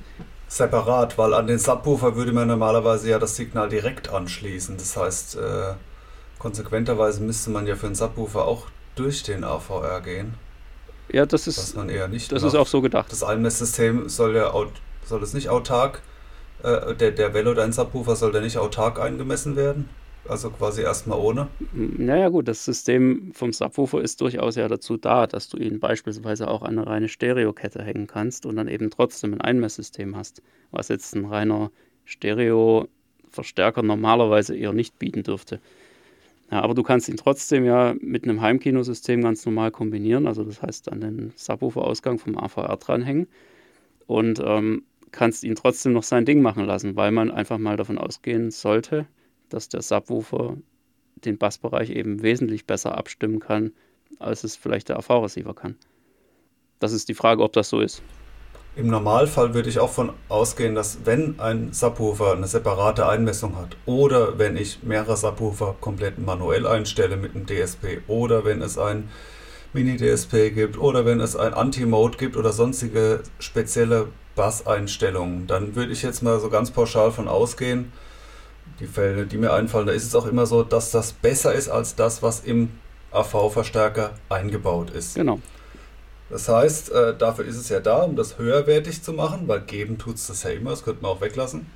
Separat, 0.48 1.18
weil 1.18 1.34
an 1.34 1.46
den 1.46 1.58
Subwoofer 1.58 2.16
würde 2.16 2.32
man 2.32 2.48
normalerweise 2.48 3.10
ja 3.10 3.18
das 3.18 3.36
Signal 3.36 3.68
direkt 3.68 4.08
anschließen. 4.08 4.78
Das 4.78 4.96
heißt, 4.96 5.36
äh, 5.36 5.74
konsequenterweise 6.38 7.22
müsste 7.22 7.50
man 7.50 7.66
ja 7.66 7.76
für 7.76 7.86
einen 7.86 7.94
Subwoofer 7.94 8.46
auch 8.46 8.68
durch 8.94 9.22
den 9.22 9.44
AVR 9.44 10.00
gehen. 10.00 10.34
Ja, 11.12 11.26
das 11.26 11.46
ist, 11.46 11.58
was 11.58 11.74
man 11.74 11.90
eher 11.90 12.08
nicht 12.08 12.32
das 12.32 12.42
macht. 12.42 12.54
ist 12.54 12.58
auch 12.58 12.66
so 12.66 12.80
gedacht. 12.80 13.12
Das 13.12 13.22
Einmesssystem 13.22 14.08
soll 14.08 14.34
ja 14.34 14.52
soll 15.04 15.22
es 15.22 15.34
nicht 15.34 15.50
autark, 15.50 16.00
äh, 16.62 16.94
der, 16.94 17.10
der 17.10 17.34
Velodyne 17.34 17.72
Subwoofer 17.72 18.16
soll 18.16 18.32
der 18.32 18.40
nicht 18.40 18.56
autark 18.56 18.98
eingemessen 18.98 19.54
werden? 19.54 19.90
Also 20.28 20.50
quasi 20.50 20.82
erstmal 20.82 21.18
ohne? 21.18 21.48
Naja 21.72 22.28
gut, 22.28 22.48
das 22.48 22.64
System 22.64 23.32
vom 23.32 23.52
Subwoofer 23.52 24.00
ist 24.00 24.20
durchaus 24.20 24.56
ja 24.56 24.68
dazu 24.68 24.96
da, 24.96 25.26
dass 25.26 25.48
du 25.48 25.56
ihn 25.56 25.80
beispielsweise 25.80 26.48
auch 26.48 26.62
an 26.62 26.78
eine 26.78 26.86
reine 26.86 27.08
Stereokette 27.08 27.82
hängen 27.82 28.06
kannst 28.06 28.46
und 28.46 28.56
dann 28.56 28.68
eben 28.68 28.90
trotzdem 28.90 29.34
ein 29.34 29.40
Einmesssystem 29.40 30.16
hast, 30.16 30.42
was 30.70 30.88
jetzt 30.88 31.14
ein 31.14 31.26
reiner 31.26 31.70
Stereo-Verstärker 32.04 33.82
normalerweise 33.82 34.56
eher 34.56 34.72
nicht 34.72 34.98
bieten 34.98 35.22
dürfte. 35.22 35.60
Ja, 36.50 36.62
aber 36.62 36.74
du 36.74 36.82
kannst 36.82 37.08
ihn 37.08 37.16
trotzdem 37.16 37.64
ja 37.64 37.94
mit 38.00 38.24
einem 38.24 38.40
Heimkinosystem 38.40 39.20
ganz 39.22 39.44
normal 39.44 39.72
kombinieren, 39.72 40.26
also 40.26 40.44
das 40.44 40.62
heißt 40.62 40.92
an 40.92 41.00
den 41.00 41.32
Subwoofer-Ausgang 41.34 42.18
vom 42.18 42.38
AVR 42.38 42.76
dranhängen 42.76 43.26
und 44.06 44.40
ähm, 44.44 44.84
kannst 45.10 45.42
ihn 45.42 45.56
trotzdem 45.56 45.92
noch 45.92 46.04
sein 46.04 46.24
Ding 46.24 46.42
machen 46.42 46.64
lassen, 46.64 46.94
weil 46.94 47.10
man 47.10 47.32
einfach 47.32 47.58
mal 47.58 47.76
davon 47.76 47.98
ausgehen 47.98 48.52
sollte, 48.52 49.06
dass 49.48 49.68
der 49.68 49.82
Subwoofer 49.82 50.56
den 51.24 51.38
Bassbereich 51.38 51.90
eben 51.90 52.22
wesentlich 52.22 52.66
besser 52.66 52.96
abstimmen 52.96 53.40
kann, 53.40 53.72
als 54.18 54.44
es 54.44 54.56
vielleicht 54.56 54.88
der 54.88 54.98
AV-Receiver 54.98 55.54
kann. 55.54 55.76
Das 56.78 56.92
ist 56.92 57.08
die 57.08 57.14
Frage, 57.14 57.42
ob 57.42 57.52
das 57.52 57.70
so 57.70 57.80
ist. 57.80 58.02
Im 58.76 58.88
Normalfall 58.88 59.54
würde 59.54 59.70
ich 59.70 59.78
auch 59.78 59.90
von 59.90 60.12
ausgehen, 60.28 60.74
dass 60.74 60.98
wenn 61.04 61.40
ein 61.40 61.72
Subwoofer 61.72 62.32
eine 62.32 62.46
separate 62.46 63.08
Einmessung 63.08 63.56
hat 63.56 63.74
oder 63.86 64.38
wenn 64.38 64.58
ich 64.58 64.82
mehrere 64.82 65.16
Subwoofer 65.16 65.76
komplett 65.80 66.18
manuell 66.18 66.66
einstelle 66.66 67.16
mit 67.16 67.34
einem 67.34 67.46
DSP 67.46 68.02
oder 68.06 68.44
wenn 68.44 68.60
es 68.60 68.76
ein 68.76 69.08
Mini-DSP 69.72 70.50
gibt 70.54 70.78
oder 70.78 71.06
wenn 71.06 71.20
es 71.20 71.36
ein 71.36 71.54
Anti-Mode 71.54 72.18
gibt 72.18 72.36
oder 72.36 72.52
sonstige 72.52 73.22
spezielle 73.38 74.08
Basseinstellungen, 74.34 75.46
dann 75.46 75.74
würde 75.74 75.92
ich 75.92 76.02
jetzt 76.02 76.22
mal 76.22 76.38
so 76.38 76.50
ganz 76.50 76.70
pauschal 76.70 77.12
von 77.12 77.28
ausgehen, 77.28 77.92
die 78.80 78.86
Fälle, 78.86 79.26
die 79.26 79.38
mir 79.38 79.52
einfallen, 79.52 79.86
da 79.86 79.92
ist 79.92 80.04
es 80.04 80.14
auch 80.14 80.26
immer 80.26 80.46
so, 80.46 80.62
dass 80.62 80.90
das 80.90 81.12
besser 81.12 81.54
ist 81.54 81.68
als 81.68 81.94
das, 81.94 82.22
was 82.22 82.40
im 82.40 82.70
AV-Verstärker 83.10 84.12
eingebaut 84.28 84.90
ist. 84.90 85.14
Genau. 85.14 85.40
Das 86.28 86.48
heißt, 86.48 86.90
äh, 86.90 87.16
dafür 87.16 87.44
ist 87.44 87.56
es 87.56 87.68
ja 87.68 87.80
da, 87.80 88.02
um 88.02 88.16
das 88.16 88.38
höherwertig 88.38 89.02
zu 89.02 89.12
machen, 89.12 89.46
weil 89.46 89.60
geben 89.60 89.96
tut 89.96 90.16
es 90.16 90.26
das 90.26 90.42
ja 90.42 90.50
immer, 90.50 90.70
das 90.70 90.84
könnte 90.84 91.02
man 91.02 91.12
auch 91.12 91.20
weglassen. 91.20 91.66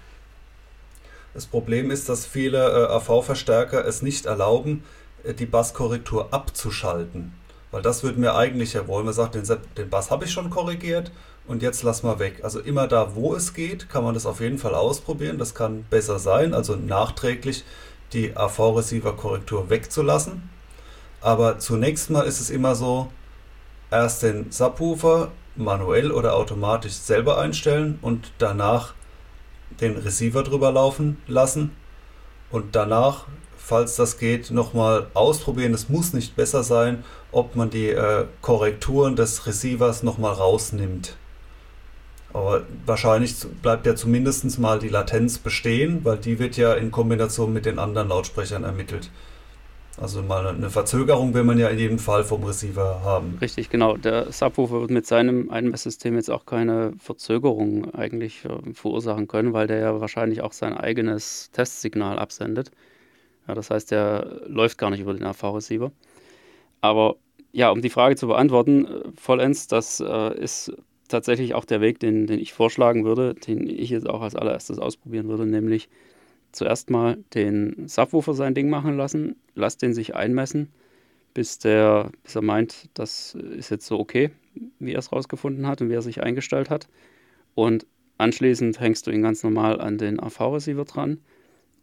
Das 1.35 1.47
Problem 1.47 1.91
ist, 1.91 2.09
dass 2.09 2.27
viele 2.27 2.59
äh, 2.59 2.93
AV-Verstärker 2.93 3.85
es 3.87 4.03
nicht 4.03 4.27
erlauben, 4.27 4.83
äh, 5.23 5.35
die 5.35 5.47
Basskorrektur 5.47 6.35
abzuschalten. 6.35 7.33
Weil 7.71 7.83
das 7.83 8.03
würden 8.03 8.21
wir 8.23 8.35
eigentlich 8.35 8.73
ja 8.73 8.89
wollen. 8.89 9.05
Man 9.05 9.15
sagt, 9.15 9.37
den, 9.37 9.45
den 9.77 9.89
Bass 9.89 10.11
habe 10.11 10.25
ich 10.25 10.33
schon 10.33 10.51
korrigiert 10.51 11.13
und 11.51 11.63
jetzt 11.63 11.83
lass 11.83 12.05
mal 12.05 12.21
weg. 12.21 12.45
Also 12.45 12.61
immer 12.61 12.87
da, 12.87 13.17
wo 13.17 13.35
es 13.35 13.55
geht, 13.55 13.89
kann 13.89 14.05
man 14.05 14.15
das 14.15 14.25
auf 14.25 14.41
jeden 14.41 14.59
Fall 14.59 14.73
ausprobieren. 14.73 15.37
Das 15.37 15.53
kann 15.53 15.85
besser 15.91 16.21
sein, 16.21 16.55
also 16.55 16.77
nachträglich 16.77 17.65
die 18.13 18.37
AV-Receiver-Korrektur 18.37 19.69
wegzulassen. 19.69 20.49
Aber 21.21 21.59
zunächst 21.59 22.09
mal 22.09 22.23
ist 22.23 22.41
es 22.41 22.51
immer 22.51 22.77
so, 22.77 23.11
erst 23.91 24.23
den 24.23 24.53
Subwoofer 24.53 25.33
manuell 25.57 26.13
oder 26.13 26.37
automatisch 26.37 26.93
selber 26.93 27.39
einstellen 27.39 27.99
und 28.01 28.31
danach 28.39 28.95
den 29.81 29.97
Receiver 29.97 30.45
drüber 30.45 30.71
laufen 30.71 31.17
lassen 31.27 31.75
und 32.53 32.77
danach, 32.77 33.27
falls 33.57 33.97
das 33.97 34.19
geht, 34.19 34.53
nochmal 34.53 35.09
ausprobieren. 35.15 35.75
Es 35.75 35.89
muss 35.89 36.13
nicht 36.13 36.37
besser 36.37 36.63
sein, 36.63 37.03
ob 37.33 37.57
man 37.57 37.71
die 37.71 37.89
äh, 37.89 38.27
Korrekturen 38.41 39.17
des 39.17 39.49
Receivers 39.49 40.05
nochmal 40.05 40.35
rausnimmt. 40.35 41.17
Aber 42.33 42.63
wahrscheinlich 42.87 43.35
bleibt 43.63 43.87
ja 43.87 43.97
zumindest 43.97 44.59
mal 44.59 44.79
die 44.79 44.89
Latenz 44.89 45.39
bestehen, 45.39 46.05
weil 46.05 46.19
die 46.19 46.39
wird 46.39 46.57
ja 46.57 46.75
in 46.75 46.91
Kombination 46.91 47.53
mit 47.53 47.67
den 47.67 47.79
anderen 47.79 48.09
Lautsprechern 48.09 48.65
ermittelt. 48.65 49.11
Also 50.01 50.23
mal 50.23 50.47
eine 50.47 50.71
Verzögerung 50.71 51.35
will 51.35 51.45
man 51.45 51.59
ja 51.59 51.69
in 51.69 51.79
jedem 51.79 51.99
Fall 51.99 52.25
vom 52.25 52.43
Receiver 52.45 53.03
haben. 53.05 53.37
Richtig, 53.41 53.69
genau. 53.69 53.97
Der 53.97 54.33
Subwoofer 54.33 54.81
wird 54.81 54.91
mit 54.91 55.07
seinem 55.07 55.51
Einmesssystem 55.51 56.15
jetzt 56.15 56.31
auch 56.31 56.47
keine 56.47 56.95
Verzögerung 56.99 57.93
eigentlich 57.95 58.45
äh, 58.47 58.73
verursachen 58.73 59.29
können, 59.29 59.53
weil 59.53 59.67
der 59.67 59.79
ja 59.79 60.01
wahrscheinlich 60.01 60.41
auch 60.41 60.53
sein 60.53 60.73
eigenes 60.73 61.51
Testsignal 61.51 62.19
absendet. 62.19 62.71
Ja, 63.47 63.55
das 63.55 63.71
heißt, 63.71 63.91
der 63.91 64.41
läuft 64.47 64.79
gar 64.79 64.91
nicht 64.91 65.01
über 65.01 65.13
den 65.13 65.25
AV-Receiver. 65.25 65.93
Aber 66.81 67.17
ja, 67.53 67.71
um 67.71 67.83
die 67.83 67.91
Frage 67.91 68.17
zu 68.17 68.29
beantworten, 68.29 68.87
äh, 68.87 68.89
vollends, 69.21 69.67
das 69.67 70.01
äh, 70.01 70.39
ist 70.39 70.73
tatsächlich 71.11 71.55
auch 71.55 71.65
der 71.65 71.81
Weg, 71.81 72.01
den, 72.01 72.27
den 72.27 72.39
ich 72.39 72.53
vorschlagen 72.53 73.05
würde, 73.05 73.35
den 73.35 73.69
ich 73.69 73.91
jetzt 73.91 74.09
auch 74.09 74.23
als 74.23 74.35
allererstes 74.35 74.79
ausprobieren 74.79 75.29
würde, 75.29 75.47
nämlich 75.47 75.89
zuerst 76.53 76.91
mal 76.91 77.19
den 77.35 77.87
Subwoofer 77.87 78.35
sein 78.35 78.55
Ding 78.55 78.71
machen 78.71 78.97
lassen, 78.97 79.37
lass 79.55 79.77
den 79.77 79.95
sich 79.95 80.15
einmessen, 80.15 80.69
bis, 81.35 81.59
der, 81.59 82.11
bis 82.25 82.35
er 82.35 82.43
meint, 82.43 82.89
das 82.95 83.35
ist 83.35 83.71
jetzt 83.71 83.87
so 83.87 83.99
okay, 83.99 84.31
wie 84.79 84.93
er 84.93 84.99
es 84.99 85.13
rausgefunden 85.13 85.67
hat 85.67 85.81
und 85.81 85.91
wie 85.91 85.95
er 85.95 86.03
sich 86.03 86.23
eingestellt 86.23 86.71
hat. 86.71 86.89
Und 87.55 87.87
anschließend 88.19 88.81
hängst 88.81 89.07
du 89.07 89.11
ihn 89.11 89.23
ganz 89.23 89.43
normal 89.43 89.81
an 89.81 89.99
den 89.99 90.21
AV-Receiver 90.21 90.85
dran 90.85 91.19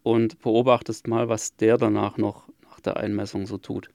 und 0.02 0.40
beobachtest 0.40 1.08
mal, 1.08 1.28
was 1.28 1.56
der 1.56 1.78
danach 1.78 2.18
noch 2.18 2.48
nach 2.78 2.80
der 2.80 2.96
Einmessung 2.98 3.46
so 3.46 3.58
tut. 3.58 3.90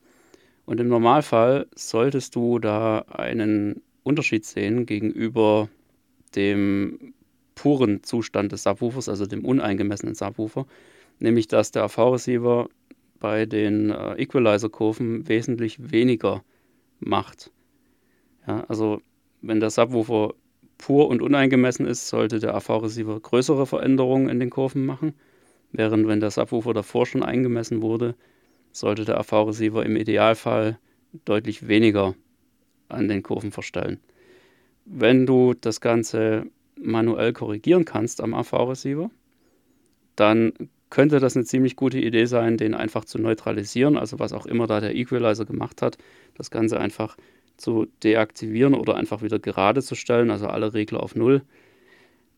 Und 0.65 0.79
im 0.79 0.87
Normalfall 0.87 1.67
solltest 1.75 2.35
du 2.35 2.59
da 2.59 2.99
einen 3.09 3.81
Unterschied 4.03 4.45
sehen 4.45 4.85
gegenüber 4.85 5.69
dem 6.35 7.13
puren 7.55 8.03
Zustand 8.03 8.51
des 8.51 8.63
Subwoofers, 8.63 9.09
also 9.09 9.25
dem 9.25 9.45
uneingemessenen 9.45 10.15
Subwoofer, 10.15 10.65
nämlich 11.19 11.47
dass 11.47 11.71
der 11.71 11.83
AV-Receiver 11.83 12.67
bei 13.19 13.45
den 13.45 13.89
äh, 13.89 14.15
Equalizer-Kurven 14.15 15.27
wesentlich 15.27 15.91
weniger 15.91 16.43
macht. 16.99 17.51
Ja, 18.47 18.65
also 18.67 19.01
wenn 19.41 19.59
der 19.59 19.69
Subwoofer 19.69 20.33
pur 20.77 21.07
und 21.07 21.21
uneingemessen 21.21 21.85
ist, 21.85 22.09
sollte 22.09 22.39
der 22.39 22.55
AV-Receiver 22.55 23.19
größere 23.19 23.65
Veränderungen 23.65 24.27
in 24.29 24.39
den 24.39 24.49
Kurven 24.49 24.85
machen, 24.85 25.13
während 25.71 26.07
wenn 26.07 26.19
der 26.19 26.31
Subwoofer 26.31 26.73
davor 26.73 27.05
schon 27.05 27.23
eingemessen 27.23 27.81
wurde, 27.81 28.15
sollte 28.71 29.05
der 29.05 29.19
AV-Receiver 29.19 29.85
im 29.85 29.95
Idealfall 29.95 30.77
deutlich 31.25 31.67
weniger 31.67 32.15
an 32.89 33.07
den 33.07 33.23
Kurven 33.23 33.51
verstellen. 33.51 33.99
Wenn 34.85 35.25
du 35.25 35.53
das 35.53 35.81
Ganze 35.81 36.45
manuell 36.75 37.33
korrigieren 37.33 37.85
kannst 37.85 38.21
am 38.21 38.33
AV-Receiver, 38.33 39.09
dann 40.15 40.53
könnte 40.89 41.19
das 41.19 41.35
eine 41.35 41.45
ziemlich 41.45 41.75
gute 41.75 41.99
Idee 41.99 42.25
sein, 42.25 42.57
den 42.57 42.75
einfach 42.75 43.05
zu 43.05 43.17
neutralisieren, 43.17 43.97
also 43.97 44.19
was 44.19 44.31
auch 44.31 44.45
immer 44.45 44.67
da 44.67 44.79
der 44.79 44.95
Equalizer 44.95 45.45
gemacht 45.45 45.81
hat, 45.81 45.97
das 46.35 46.51
Ganze 46.51 46.79
einfach 46.79 47.17
zu 47.57 47.87
deaktivieren 48.03 48.73
oder 48.73 48.95
einfach 48.95 49.21
wieder 49.21 49.39
gerade 49.39 49.81
zu 49.81 49.95
stellen, 49.95 50.29
also 50.29 50.47
alle 50.47 50.73
Regler 50.73 51.01
auf 51.01 51.15
Null. 51.15 51.41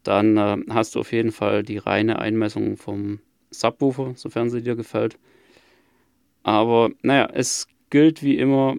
Dann 0.03 0.38
äh, 0.38 0.58
hast 0.69 0.95
du 0.95 0.99
auf 0.99 1.12
jeden 1.12 1.31
Fall 1.31 1.63
die 1.63 1.79
reine 1.79 2.19
Einmessung 2.19 2.77
vom 2.77 3.19
Subwoofer, 3.51 4.13
sofern 4.15 4.49
sie 4.49 4.62
dir 4.62 4.75
gefällt. 4.75 5.17
Aber 6.43 6.91
naja, 7.01 7.27
es 7.34 7.67
gilt 7.89 8.21
wie 8.21 8.38
immer, 8.38 8.75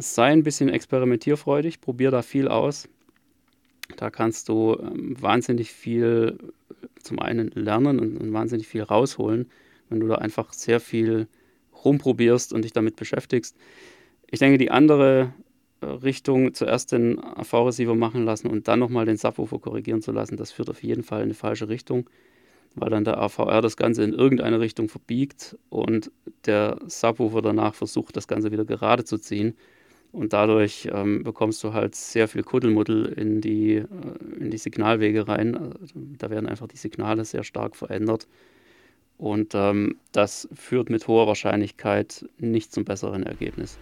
sei 0.00 0.32
ein 0.32 0.42
bisschen 0.42 0.68
experimentierfreudig, 0.68 1.80
probier 1.80 2.10
da 2.10 2.22
viel 2.22 2.48
aus. 2.48 2.88
Da 3.96 4.10
kannst 4.10 4.48
du 4.48 4.76
ähm, 4.80 5.20
wahnsinnig 5.20 5.70
viel 5.72 6.38
zum 7.02 7.18
einen 7.18 7.48
lernen 7.50 7.98
und, 8.00 8.16
und, 8.16 8.32
wahnsinnig 8.32 8.66
viel 8.66 8.82
rausholen, 8.82 9.50
wenn 9.88 10.00
du 10.00 10.08
da 10.08 10.16
einfach 10.16 10.52
sehr 10.52 10.80
viel 10.80 11.28
rumprobierst 11.84 12.52
und 12.52 12.62
dich 12.62 12.72
damit 12.72 12.96
beschäftigst. 12.96 13.56
Ich 14.30 14.38
denke, 14.38 14.58
die 14.58 14.70
andere 14.70 15.34
äh, 15.80 15.86
Richtung, 15.86 16.54
zuerst 16.54 16.92
den 16.92 17.22
AV-Receiver 17.22 17.94
machen 17.94 18.24
lassen 18.24 18.48
und 18.48 18.68
dann 18.68 18.78
nochmal 18.78 19.04
den 19.04 19.16
Subwoofer 19.16 19.58
korrigieren 19.58 20.00
zu 20.00 20.12
lassen, 20.12 20.36
das 20.36 20.50
führt 20.50 20.70
auf 20.70 20.82
jeden 20.82 21.02
Fall 21.02 21.20
in 21.20 21.24
eine 21.24 21.34
falsche 21.34 21.68
Richtung, 21.68 22.08
weil 22.74 22.90
dann 22.90 23.04
der 23.04 23.18
AVR 23.18 23.60
das 23.60 23.76
Ganze 23.76 24.02
in 24.02 24.14
irgendeine 24.14 24.60
Richtung 24.60 24.88
verbiegt 24.88 25.56
und 25.68 26.10
der 26.46 26.78
Subwoofer 26.86 27.42
danach 27.42 27.74
versucht, 27.74 28.16
das 28.16 28.28
Ganze 28.28 28.50
wieder 28.50 28.64
gerade 28.64 29.04
zu 29.04 29.18
ziehen. 29.18 29.54
Und 30.14 30.32
dadurch 30.32 30.88
ähm, 30.92 31.24
bekommst 31.24 31.64
du 31.64 31.72
halt 31.72 31.96
sehr 31.96 32.28
viel 32.28 32.44
Kuddelmuddel 32.44 33.06
in 33.06 33.40
die, 33.40 33.74
äh, 33.74 33.84
in 34.38 34.52
die 34.52 34.58
Signalwege 34.58 35.26
rein. 35.26 35.56
Also, 35.56 35.94
da 36.18 36.30
werden 36.30 36.48
einfach 36.48 36.68
die 36.68 36.76
Signale 36.76 37.24
sehr 37.24 37.42
stark 37.42 37.74
verändert. 37.74 38.28
Und 39.18 39.56
ähm, 39.56 39.96
das 40.12 40.48
führt 40.54 40.88
mit 40.88 41.08
hoher 41.08 41.26
Wahrscheinlichkeit 41.26 42.26
nicht 42.38 42.72
zum 42.72 42.84
besseren 42.84 43.24
Ergebnis. 43.24 43.76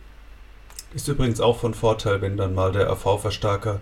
Ist 0.95 1.07
übrigens 1.07 1.39
auch 1.43 1.59
von 1.59 1.75
Vorteil, 1.75 2.23
wenn 2.23 2.39
dann 2.39 2.55
mal 2.55 2.73
der 2.73 2.89
AV-Verstärker 2.89 3.81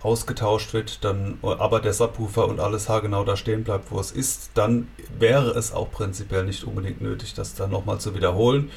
ausgetauscht 0.00 0.72
wird, 0.72 1.04
dann 1.04 1.38
aber 1.42 1.80
der 1.80 1.92
Subwoofer 1.92 2.46
und 2.46 2.60
alles 2.60 2.88
haargenau 2.88 3.24
da 3.24 3.36
stehen 3.36 3.64
bleibt, 3.64 3.90
wo 3.90 3.98
es 3.98 4.12
ist, 4.12 4.52
dann 4.54 4.86
wäre 5.18 5.50
es 5.50 5.72
auch 5.72 5.90
prinzipiell 5.90 6.44
nicht 6.44 6.64
unbedingt 6.64 7.00
nötig, 7.00 7.34
das 7.34 7.54
dann 7.54 7.70
nochmal 7.70 7.98
zu 7.98 8.14
wiederholen. 8.14 8.70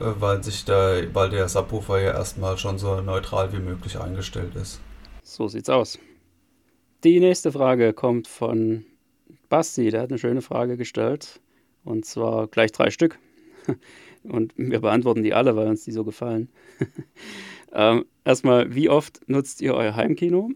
Äh, 0.00 0.20
weil 0.20 0.42
sich 0.42 0.64
da, 0.64 1.00
weil 1.12 1.30
der 1.30 1.48
Subwoofer 1.48 2.00
ja 2.00 2.12
erstmal 2.12 2.58
schon 2.58 2.78
so 2.78 3.00
neutral 3.00 3.52
wie 3.52 3.58
möglich 3.60 3.98
eingestellt 3.98 4.54
ist. 4.56 4.80
So 5.22 5.48
sieht's 5.48 5.70
aus. 5.70 5.98
Die 7.04 7.20
nächste 7.20 7.52
Frage 7.52 7.92
kommt 7.92 8.28
von 8.28 8.84
Basti, 9.48 9.90
der 9.90 10.02
hat 10.02 10.10
eine 10.10 10.18
schöne 10.18 10.42
Frage 10.42 10.76
gestellt. 10.76 11.40
Und 11.84 12.04
zwar 12.04 12.48
gleich 12.48 12.72
drei 12.72 12.90
Stück. 12.90 13.18
Und 14.24 14.52
wir 14.56 14.80
beantworten 14.80 15.22
die 15.22 15.34
alle, 15.34 15.54
weil 15.56 15.68
uns 15.68 15.84
die 15.84 15.92
so 15.92 16.04
gefallen. 16.04 16.48
ähm, 17.72 18.04
erstmal, 18.24 18.74
wie 18.74 18.88
oft 18.88 19.28
nutzt 19.28 19.60
ihr 19.60 19.74
euer 19.74 19.94
Heimkino? 19.94 20.50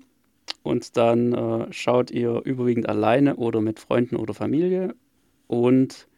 Und 0.62 0.96
dann 0.96 1.32
äh, 1.32 1.72
schaut 1.72 2.10
ihr 2.10 2.42
überwiegend 2.44 2.88
alleine 2.88 3.36
oder 3.36 3.60
mit 3.60 3.78
Freunden 3.78 4.16
oder 4.16 4.34
Familie? 4.34 4.94
Und 5.46 6.08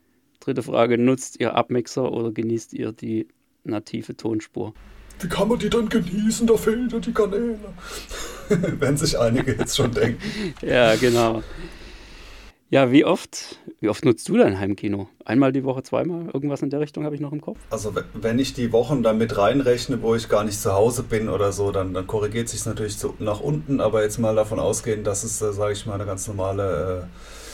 Dritte 0.43 0.65
Frage, 0.65 0.99
nutzt 0.99 1.39
ihr 1.39 1.55
Abmixer 1.55 2.11
oder 2.11 2.33
genießt 2.33 2.73
ihr 2.73 2.91
die 2.91 3.29
native 3.63 4.17
Tonspur? 4.17 4.75
Wie 5.21 5.29
kann 5.29 5.47
man 5.47 5.61
die 5.61 5.71
dann 5.71 5.89
genießen? 5.89 6.49
Da 6.49 6.57
fehlen 6.57 6.89
ja 6.91 6.99
die 6.99 7.13
Kanäle. 7.13 7.59
Wenn 8.49 8.97
sich 8.97 9.17
einige 9.17 9.53
jetzt 9.53 9.77
schon 9.77 9.93
denken. 9.93 10.21
ja, 10.63 10.97
genau. 10.97 11.45
Ja, 12.71 12.91
wie 12.91 13.05
oft, 13.05 13.61
wie 13.79 13.89
oft 13.89 14.05
nutzt 14.05 14.29
du 14.29 14.37
dein 14.37 14.59
Heimkino? 14.59 15.09
Einmal 15.25 15.53
die 15.53 15.63
Woche, 15.63 15.85
zweimal? 15.85 16.29
Irgendwas 16.35 16.61
in 16.63 16.71
der 16.71 16.81
Richtung 16.81 17.05
habe 17.05 17.15
ich 17.15 17.21
noch 17.21 17.31
im 17.31 17.41
Kopf? 17.41 17.59
Also 17.71 17.95
wenn 18.15 18.41
ich 18.41 18.53
die 18.53 18.73
Wochen 18.73 19.05
dann 19.05 19.19
mit 19.19 19.39
reinrechne, 19.39 20.03
wo 20.03 20.17
ich 20.17 20.29
gar 20.29 20.43
nicht 20.43 20.61
zu 20.61 20.73
Hause 20.73 21.05
bin 21.05 21.29
oder 21.29 21.53
so, 21.53 21.71
dann, 21.71 21.95
dann 21.95 22.09
korrigiert 22.09 22.49
sich 22.49 22.67
natürlich 22.67 22.99
zu, 22.99 23.15
nach 23.21 23.39
unten, 23.39 23.81
aber 23.81 24.03
jetzt 24.03 24.19
mal 24.19 24.35
davon 24.35 24.59
ausgehen, 24.59 25.05
dass 25.05 25.23
es, 25.23 25.41
äh, 25.41 25.53
sage 25.53 25.75
ich 25.75 25.87
mal, 25.87 25.95
eine 25.95 26.07
ganz 26.07 26.27
normale 26.27 27.05
äh, 27.05 27.52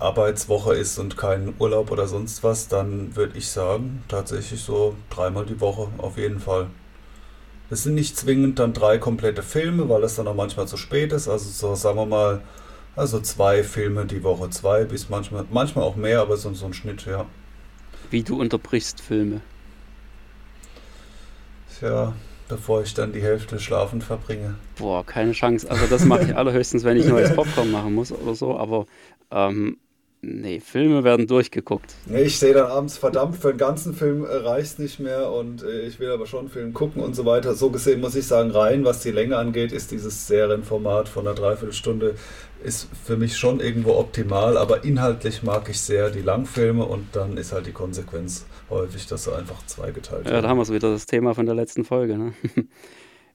Arbeitswoche 0.00 0.74
ist 0.74 0.98
und 0.98 1.16
kein 1.16 1.54
Urlaub 1.58 1.90
oder 1.90 2.06
sonst 2.06 2.42
was, 2.42 2.68
dann 2.68 3.14
würde 3.16 3.38
ich 3.38 3.48
sagen, 3.48 4.02
tatsächlich 4.08 4.60
so 4.60 4.96
dreimal 5.10 5.46
die 5.46 5.60
Woche 5.60 5.88
auf 5.98 6.16
jeden 6.18 6.40
Fall. 6.40 6.68
Es 7.68 7.82
sind 7.82 7.94
nicht 7.94 8.16
zwingend 8.16 8.58
dann 8.58 8.72
drei 8.72 8.98
komplette 8.98 9.42
Filme, 9.42 9.88
weil 9.88 10.04
es 10.04 10.14
dann 10.14 10.28
auch 10.28 10.34
manchmal 10.34 10.68
zu 10.68 10.76
spät 10.76 11.12
ist. 11.12 11.28
Also 11.28 11.50
so 11.50 11.74
sagen 11.74 11.96
wir 11.98 12.06
mal, 12.06 12.42
also 12.94 13.20
zwei 13.20 13.62
Filme 13.62 14.06
die 14.06 14.22
Woche, 14.22 14.50
zwei 14.50 14.84
bis 14.84 15.08
manchmal, 15.08 15.44
manchmal 15.50 15.84
auch 15.84 15.96
mehr, 15.96 16.20
aber 16.20 16.36
so, 16.36 16.52
so 16.54 16.66
ein 16.66 16.74
Schnitt, 16.74 17.04
ja. 17.06 17.26
Wie 18.10 18.22
du 18.22 18.40
unterbrichst 18.40 19.00
Filme? 19.00 19.40
Tja, 21.78 22.14
bevor 22.48 22.82
ich 22.82 22.94
dann 22.94 23.12
die 23.12 23.20
Hälfte 23.20 23.58
schlafend 23.58 24.04
verbringe. 24.04 24.54
Boah, 24.78 25.04
keine 25.04 25.32
Chance. 25.32 25.70
Also 25.70 25.86
das 25.86 26.04
mache 26.04 26.24
ich 26.24 26.36
allerhöchstens, 26.36 26.84
wenn 26.84 26.96
ich 26.96 27.06
neues 27.06 27.34
Popcorn 27.34 27.70
machen 27.70 27.94
muss 27.94 28.12
oder 28.12 28.34
so. 28.34 28.56
Aber 28.56 28.86
ähm, 29.30 29.78
nee, 30.22 30.60
Filme 30.60 31.04
werden 31.04 31.26
durchgeguckt. 31.26 31.94
Nee, 32.06 32.22
ich 32.22 32.38
sehe 32.38 32.54
dann 32.54 32.66
abends, 32.66 32.98
verdammt, 32.98 33.36
für 33.36 33.50
einen 33.50 33.58
ganzen 33.58 33.94
Film 33.94 34.24
äh, 34.24 34.28
reicht 34.28 34.78
nicht 34.78 35.00
mehr 35.00 35.30
und 35.30 35.62
äh, 35.62 35.86
ich 35.86 36.00
will 36.00 36.10
aber 36.10 36.26
schon 36.26 36.40
einen 36.40 36.48
Film 36.48 36.72
gucken 36.72 37.02
und 37.02 37.14
so 37.14 37.24
weiter. 37.24 37.54
So 37.54 37.70
gesehen 37.70 38.00
muss 38.00 38.14
ich 38.16 38.26
sagen, 38.26 38.50
rein, 38.50 38.84
was 38.84 39.02
die 39.02 39.10
Länge 39.10 39.36
angeht, 39.36 39.72
ist 39.72 39.90
dieses 39.90 40.26
Serienformat 40.26 41.08
von 41.08 41.26
einer 41.26 41.34
Dreiviertelstunde 41.34 42.14
ist 42.64 42.88
für 43.04 43.16
mich 43.16 43.36
schon 43.36 43.60
irgendwo 43.60 43.94
optimal, 43.94 44.56
aber 44.56 44.82
inhaltlich 44.84 45.42
mag 45.42 45.68
ich 45.68 45.80
sehr 45.80 46.10
die 46.10 46.22
Langfilme 46.22 46.84
und 46.84 47.14
dann 47.14 47.36
ist 47.36 47.52
halt 47.52 47.66
die 47.66 47.72
Konsequenz 47.72 48.46
häufig, 48.70 49.06
dass 49.06 49.24
sie 49.24 49.36
einfach 49.36 49.64
zweigeteilt 49.66 50.24
werden. 50.24 50.34
Ja, 50.34 50.40
da 50.40 50.48
haben 50.48 50.58
wir 50.58 50.62
es 50.62 50.72
wieder, 50.72 50.90
das 50.90 51.06
Thema 51.06 51.34
von 51.34 51.46
der 51.46 51.54
letzten 51.54 51.84
Folge. 51.84 52.18
Ne? 52.18 52.32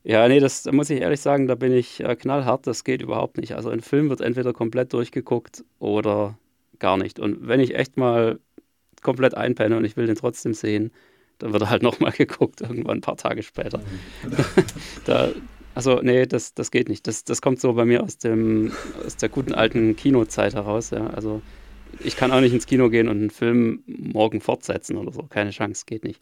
Ja, 0.04 0.26
nee, 0.26 0.40
das 0.40 0.64
muss 0.66 0.90
ich 0.90 1.00
ehrlich 1.00 1.20
sagen, 1.20 1.46
da 1.46 1.54
bin 1.54 1.72
ich 1.72 2.00
äh, 2.00 2.16
knallhart, 2.16 2.66
das 2.66 2.84
geht 2.84 3.02
überhaupt 3.02 3.36
nicht. 3.36 3.54
Also 3.54 3.70
ein 3.70 3.80
Film 3.80 4.10
wird 4.10 4.20
entweder 4.20 4.52
komplett 4.52 4.92
durchgeguckt 4.92 5.64
oder 5.78 6.36
gar 6.80 6.96
nicht. 6.96 7.20
Und 7.20 7.46
wenn 7.46 7.60
ich 7.60 7.76
echt 7.76 7.96
mal 7.96 8.40
komplett 9.02 9.36
einpenne 9.36 9.76
und 9.76 9.84
ich 9.84 9.96
will 9.96 10.06
den 10.06 10.16
trotzdem 10.16 10.54
sehen, 10.54 10.92
dann 11.38 11.52
wird 11.52 11.62
er 11.62 11.70
halt 11.70 11.82
nochmal 11.84 12.12
geguckt, 12.12 12.60
irgendwann 12.60 12.98
ein 12.98 13.02
paar 13.02 13.16
Tage 13.16 13.42
später. 13.42 13.80
Da, 15.04 15.30
also, 15.74 16.00
nee, 16.02 16.26
das, 16.26 16.54
das 16.54 16.70
geht 16.70 16.88
nicht. 16.88 17.06
Das, 17.06 17.24
das 17.24 17.40
kommt 17.40 17.60
so 17.60 17.72
bei 17.72 17.84
mir 17.84 18.02
aus, 18.02 18.18
dem, 18.18 18.72
aus 19.04 19.16
der 19.16 19.28
guten 19.28 19.54
alten 19.54 19.96
Kinozeit 19.96 20.54
heraus. 20.54 20.90
Ja. 20.90 21.08
Also, 21.08 21.40
ich 22.00 22.16
kann 22.16 22.30
auch 22.30 22.40
nicht 22.40 22.52
ins 22.52 22.66
Kino 22.66 22.90
gehen 22.90 23.08
und 23.08 23.18
einen 23.18 23.30
Film 23.30 23.82
morgen 23.86 24.40
fortsetzen 24.40 24.96
oder 24.96 25.12
so. 25.12 25.22
Keine 25.22 25.50
Chance, 25.50 25.84
geht 25.86 26.04
nicht. 26.04 26.20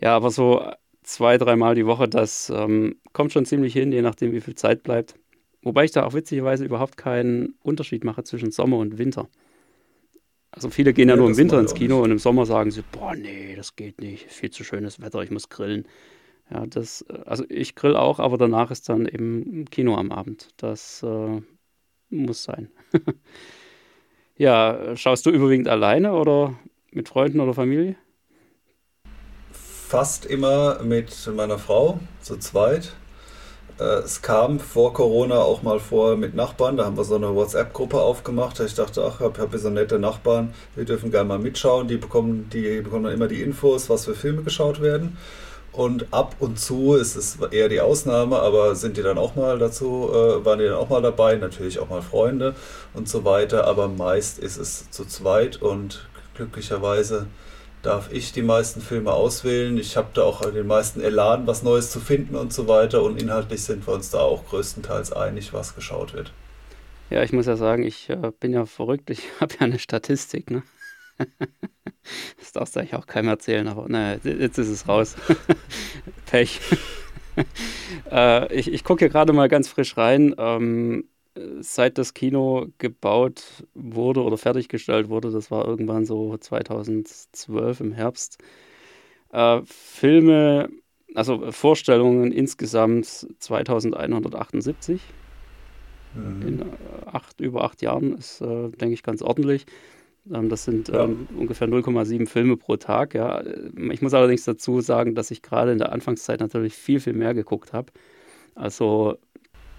Ja, 0.00 0.16
aber 0.16 0.30
so 0.30 0.64
zwei, 1.10 1.38
dreimal 1.38 1.74
die 1.74 1.86
Woche, 1.86 2.08
das 2.08 2.50
ähm, 2.50 2.96
kommt 3.12 3.32
schon 3.32 3.44
ziemlich 3.44 3.72
hin, 3.72 3.92
je 3.92 4.02
nachdem, 4.02 4.32
wie 4.32 4.40
viel 4.40 4.54
Zeit 4.54 4.82
bleibt. 4.82 5.14
Wobei 5.62 5.84
ich 5.84 5.90
da 5.90 6.04
auch 6.04 6.14
witzigerweise 6.14 6.64
überhaupt 6.64 6.96
keinen 6.96 7.54
Unterschied 7.62 8.04
mache 8.04 8.24
zwischen 8.24 8.50
Sommer 8.50 8.78
und 8.78 8.98
Winter. 8.98 9.28
Also 10.52 10.70
viele 10.70 10.92
gehen 10.92 11.08
ja, 11.08 11.14
ja 11.14 11.20
nur 11.20 11.30
im 11.30 11.36
Winter 11.36 11.60
ins 11.60 11.74
Kino 11.74 12.02
und 12.02 12.10
im 12.10 12.18
Sommer 12.18 12.46
sagen 12.46 12.70
sie, 12.70 12.82
boah, 12.92 13.14
nee, 13.14 13.54
das 13.54 13.76
geht 13.76 14.00
nicht, 14.00 14.30
viel 14.30 14.50
zu 14.50 14.64
schönes 14.64 15.00
Wetter, 15.00 15.22
ich 15.22 15.30
muss 15.30 15.48
grillen. 15.48 15.86
Ja, 16.50 16.66
das, 16.66 17.04
also 17.26 17.44
ich 17.48 17.76
grill 17.76 17.94
auch, 17.94 18.18
aber 18.18 18.36
danach 18.36 18.70
ist 18.70 18.88
dann 18.88 19.06
eben 19.06 19.66
Kino 19.70 19.96
am 19.96 20.10
Abend. 20.10 20.48
Das 20.56 21.02
äh, 21.04 21.40
muss 22.08 22.42
sein. 22.42 22.70
ja, 24.36 24.96
schaust 24.96 25.26
du 25.26 25.30
überwiegend 25.30 25.68
alleine 25.68 26.12
oder 26.12 26.58
mit 26.90 27.08
Freunden 27.08 27.38
oder 27.38 27.54
Familie? 27.54 27.94
Fast 29.90 30.24
immer 30.24 30.80
mit 30.84 31.28
meiner 31.34 31.58
Frau, 31.58 31.98
zu 32.22 32.36
zweit. 32.36 32.92
Äh, 33.80 34.04
es 34.04 34.22
kam 34.22 34.60
vor 34.60 34.94
Corona 34.94 35.38
auch 35.38 35.62
mal 35.62 35.80
vor 35.80 36.16
mit 36.16 36.32
Nachbarn, 36.32 36.76
da 36.76 36.84
haben 36.84 36.96
wir 36.96 37.02
so 37.02 37.16
eine 37.16 37.34
WhatsApp-Gruppe 37.34 38.00
aufgemacht. 38.00 38.60
Ich 38.60 38.74
dachte, 38.74 39.02
ach, 39.04 39.16
ich 39.16 39.26
habe 39.26 39.40
hab 39.40 39.52
so 39.58 39.68
nette 39.68 39.98
Nachbarn, 39.98 40.54
die 40.76 40.84
dürfen 40.84 41.10
gerne 41.10 41.26
mal 41.26 41.40
mitschauen. 41.40 41.88
Die 41.88 41.96
bekommen, 41.96 42.48
die 42.52 42.82
bekommen 42.82 43.02
dann 43.02 43.14
immer 43.14 43.26
die 43.26 43.42
Infos, 43.42 43.90
was 43.90 44.04
für 44.04 44.14
Filme 44.14 44.44
geschaut 44.44 44.80
werden. 44.80 45.16
Und 45.72 46.06
ab 46.12 46.36
und 46.38 46.60
zu 46.60 46.94
ist 46.94 47.16
es 47.16 47.38
eher 47.50 47.68
die 47.68 47.80
Ausnahme, 47.80 48.38
aber 48.38 48.76
sind 48.76 48.96
die 48.96 49.02
dann 49.02 49.18
auch 49.18 49.34
mal 49.34 49.58
dazu, 49.58 50.08
äh, 50.12 50.44
waren 50.44 50.60
die 50.60 50.66
dann 50.66 50.74
auch 50.74 50.88
mal 50.88 51.02
dabei, 51.02 51.34
natürlich 51.34 51.80
auch 51.80 51.88
mal 51.88 52.02
Freunde 52.02 52.54
und 52.94 53.08
so 53.08 53.24
weiter. 53.24 53.66
Aber 53.66 53.88
meist 53.88 54.38
ist 54.38 54.56
es 54.56 54.88
zu 54.92 55.04
zweit 55.04 55.60
und 55.60 56.08
glücklicherweise 56.36 57.26
darf 57.82 58.12
ich 58.12 58.32
die 58.32 58.42
meisten 58.42 58.80
Filme 58.80 59.12
auswählen. 59.12 59.78
Ich 59.78 59.96
habe 59.96 60.08
da 60.14 60.22
auch 60.22 60.42
den 60.42 60.66
meisten 60.66 61.00
Elan, 61.00 61.46
was 61.46 61.62
Neues 61.62 61.90
zu 61.90 62.00
finden 62.00 62.34
und 62.36 62.52
so 62.52 62.68
weiter. 62.68 63.02
Und 63.02 63.20
inhaltlich 63.20 63.62
sind 63.62 63.86
wir 63.86 63.94
uns 63.94 64.10
da 64.10 64.20
auch 64.20 64.46
größtenteils 64.46 65.12
einig, 65.12 65.52
was 65.52 65.74
geschaut 65.74 66.12
wird. 66.12 66.32
Ja, 67.10 67.22
ich 67.22 67.32
muss 67.32 67.46
ja 67.46 67.56
sagen, 67.56 67.82
ich 67.82 68.08
äh, 68.10 68.32
bin 68.38 68.52
ja 68.52 68.66
verrückt. 68.66 69.10
Ich 69.10 69.22
habe 69.40 69.54
ja 69.54 69.60
eine 69.60 69.78
Statistik, 69.78 70.50
ne? 70.50 70.62
das 72.38 72.52
darfst 72.52 72.76
du 72.76 72.80
eigentlich 72.80 72.94
auch 72.94 73.06
keinem 73.06 73.28
erzählen, 73.28 73.68
aber 73.68 73.88
naja, 73.88 74.18
jetzt 74.22 74.58
ist 74.58 74.68
es 74.68 74.88
raus. 74.88 75.16
Pech. 76.26 76.60
äh, 78.10 78.52
ich 78.54 78.72
ich 78.72 78.84
gucke 78.84 79.00
hier 79.00 79.10
gerade 79.10 79.32
mal 79.32 79.48
ganz 79.48 79.68
frisch 79.68 79.96
rein. 79.96 80.34
Ähm, 80.38 81.04
seit 81.60 81.98
das 81.98 82.14
Kino 82.14 82.66
gebaut 82.78 83.64
wurde 83.74 84.22
oder 84.22 84.36
fertiggestellt 84.36 85.08
wurde, 85.08 85.30
das 85.30 85.50
war 85.50 85.66
irgendwann 85.66 86.04
so 86.04 86.36
2012 86.36 87.80
im 87.80 87.92
Herbst, 87.92 88.38
äh, 89.32 89.60
Filme, 89.64 90.70
also 91.14 91.50
Vorstellungen 91.52 92.32
insgesamt 92.32 93.06
2178. 93.38 95.00
Mhm. 96.14 96.48
In 96.48 96.64
acht, 97.06 97.40
über 97.40 97.64
acht 97.64 97.82
Jahren 97.82 98.16
ist, 98.16 98.40
äh, 98.40 98.68
denke 98.70 98.94
ich, 98.94 99.02
ganz 99.02 99.22
ordentlich. 99.22 99.66
Ähm, 100.32 100.48
das 100.48 100.64
sind 100.64 100.88
ja. 100.88 101.04
ähm, 101.04 101.28
ungefähr 101.36 101.68
0,7 101.68 102.26
Filme 102.26 102.56
pro 102.56 102.76
Tag. 102.76 103.14
Ja. 103.14 103.42
Ich 103.92 104.02
muss 104.02 104.14
allerdings 104.14 104.44
dazu 104.44 104.80
sagen, 104.80 105.14
dass 105.14 105.30
ich 105.30 105.42
gerade 105.42 105.72
in 105.72 105.78
der 105.78 105.92
Anfangszeit 105.92 106.40
natürlich 106.40 106.74
viel, 106.74 106.98
viel 106.98 107.12
mehr 107.12 107.34
geguckt 107.34 107.72
habe. 107.72 107.92
Also 108.56 109.16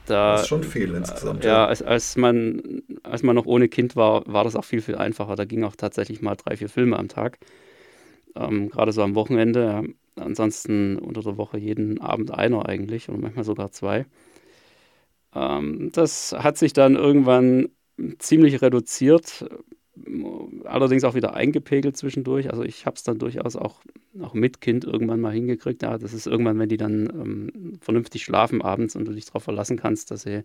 da, 0.06 0.34
das 0.34 0.42
ist 0.44 0.48
schon 0.50 0.64
viel 0.64 0.94
insgesamt. 0.94 1.44
Ja, 1.44 1.66
als, 1.68 1.82
als, 1.82 2.16
man, 2.18 2.82
als 3.04 3.24
man 3.24 3.36
noch 3.36 3.46
ohne 3.46 3.70
Kind 3.70 3.96
war, 3.96 4.24
war 4.26 4.44
das 4.44 4.56
auch 4.56 4.66
viel, 4.66 4.82
viel 4.82 4.96
einfacher. 4.96 5.36
Da 5.36 5.46
ging 5.46 5.64
auch 5.64 5.76
tatsächlich 5.76 6.22
mal 6.22 6.36
drei, 6.36 6.58
vier 6.58 6.70
Filme 6.70 6.98
am 6.98 7.08
Tag. 7.08 7.40
Ähm, 8.36 8.70
gerade 8.70 8.92
so 8.92 9.04
am 9.04 9.16
Wochenende. 9.16 9.84
Ansonsten 10.16 10.98
unter 10.98 11.22
der 11.22 11.38
Woche 11.38 11.58
jeden 11.58 12.02
Abend 12.02 12.32
einer 12.32 12.68
eigentlich 12.68 13.10
und 13.10 13.22
manchmal 13.22 13.46
sogar 13.46 13.72
zwei. 13.72 14.06
Ähm, 15.34 15.92
das 15.94 16.34
hat 16.38 16.58
sich 16.58 16.74
dann 16.74 16.96
irgendwann 16.96 17.70
ziemlich 18.20 18.62
reduziert, 18.62 19.46
allerdings 20.64 21.04
auch 21.04 21.16
wieder 21.16 21.34
eingepegelt 21.34 21.98
zwischendurch. 21.98 22.50
Also 22.50 22.64
ich 22.64 22.86
habe 22.86 22.96
es 22.96 23.04
dann 23.04 23.20
durchaus 23.20 23.56
auch, 23.56 23.82
auch 24.22 24.34
mit 24.34 24.62
Kind 24.62 24.86
irgendwann 24.86 25.20
mal 25.20 25.34
hingekriegt. 25.34 25.82
Ja, 25.84 25.98
das 25.98 26.14
ist 26.14 26.28
irgendwann, 26.28 26.60
wenn 26.60 26.70
die 26.70 26.78
dann 26.78 27.10
ähm, 27.10 27.80
vernünftig 27.82 28.24
schlafen 28.24 28.62
abends 28.62 28.96
und 28.96 29.06
du 29.06 29.12
dich 29.12 29.26
darauf 29.26 29.44
verlassen 29.44 29.78
kannst, 29.78 30.12
dass 30.12 30.24
sie 30.24 30.44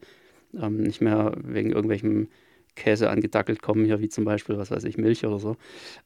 ähm, 0.54 0.78
nicht 0.78 1.00
mehr 1.00 1.32
wegen 1.42 1.70
irgendwelchem 1.70 2.28
Käse 2.76 3.10
angedackelt 3.10 3.62
kommen, 3.62 3.84
hier 3.84 4.00
wie 4.00 4.08
zum 4.08 4.24
Beispiel, 4.24 4.56
was 4.58 4.70
weiß 4.70 4.84
ich, 4.84 4.96
Milch 4.96 5.26
oder 5.26 5.38
so, 5.40 5.56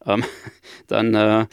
ähm, 0.06 0.24
dann 0.86 1.14
äh, 1.14 1.46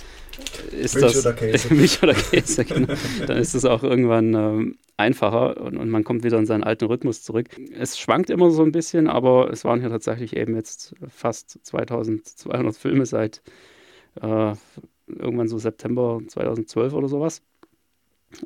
ist 0.72 0.96
Milch 0.96 1.14
das. 1.14 1.26
Oder 1.26 1.34
Käse. 1.34 1.74
Milch 1.74 2.02
oder 2.02 2.14
Käse, 2.14 2.64
genau. 2.64 2.94
Dann 3.26 3.38
ist 3.38 3.54
das 3.56 3.66
auch 3.66 3.84
irgendwann 3.84 4.34
ähm, 4.34 4.78
einfacher 4.96 5.60
und, 5.62 5.78
und, 5.78 5.90
man 5.90 6.04
kommt 6.04 6.24
wieder 6.24 6.38
in 6.38 6.46
seinen 6.46 6.64
alten 6.64 6.86
Rhythmus 6.86 7.24
zurück. 7.24 7.48
Es 7.78 8.00
schwankt 8.00 8.30
immer 8.30 8.50
so 8.52 8.64
ein 8.64 8.72
bisschen, 8.72 9.08
aber 9.08 9.52
es 9.52 9.66
waren 9.66 9.82
ja 9.82 9.90
tatsächlich 9.90 10.36
eben 10.36 10.56
jetzt 10.56 10.96
fast 11.08 11.60
2200 11.64 12.76
Filme 12.76 13.06
seit 13.06 13.42
äh, 14.22 14.54
irgendwann 15.08 15.48
so 15.48 15.58
September 15.58 16.22
2012 16.28 16.94
oder 16.94 17.08
sowas. 17.08 17.42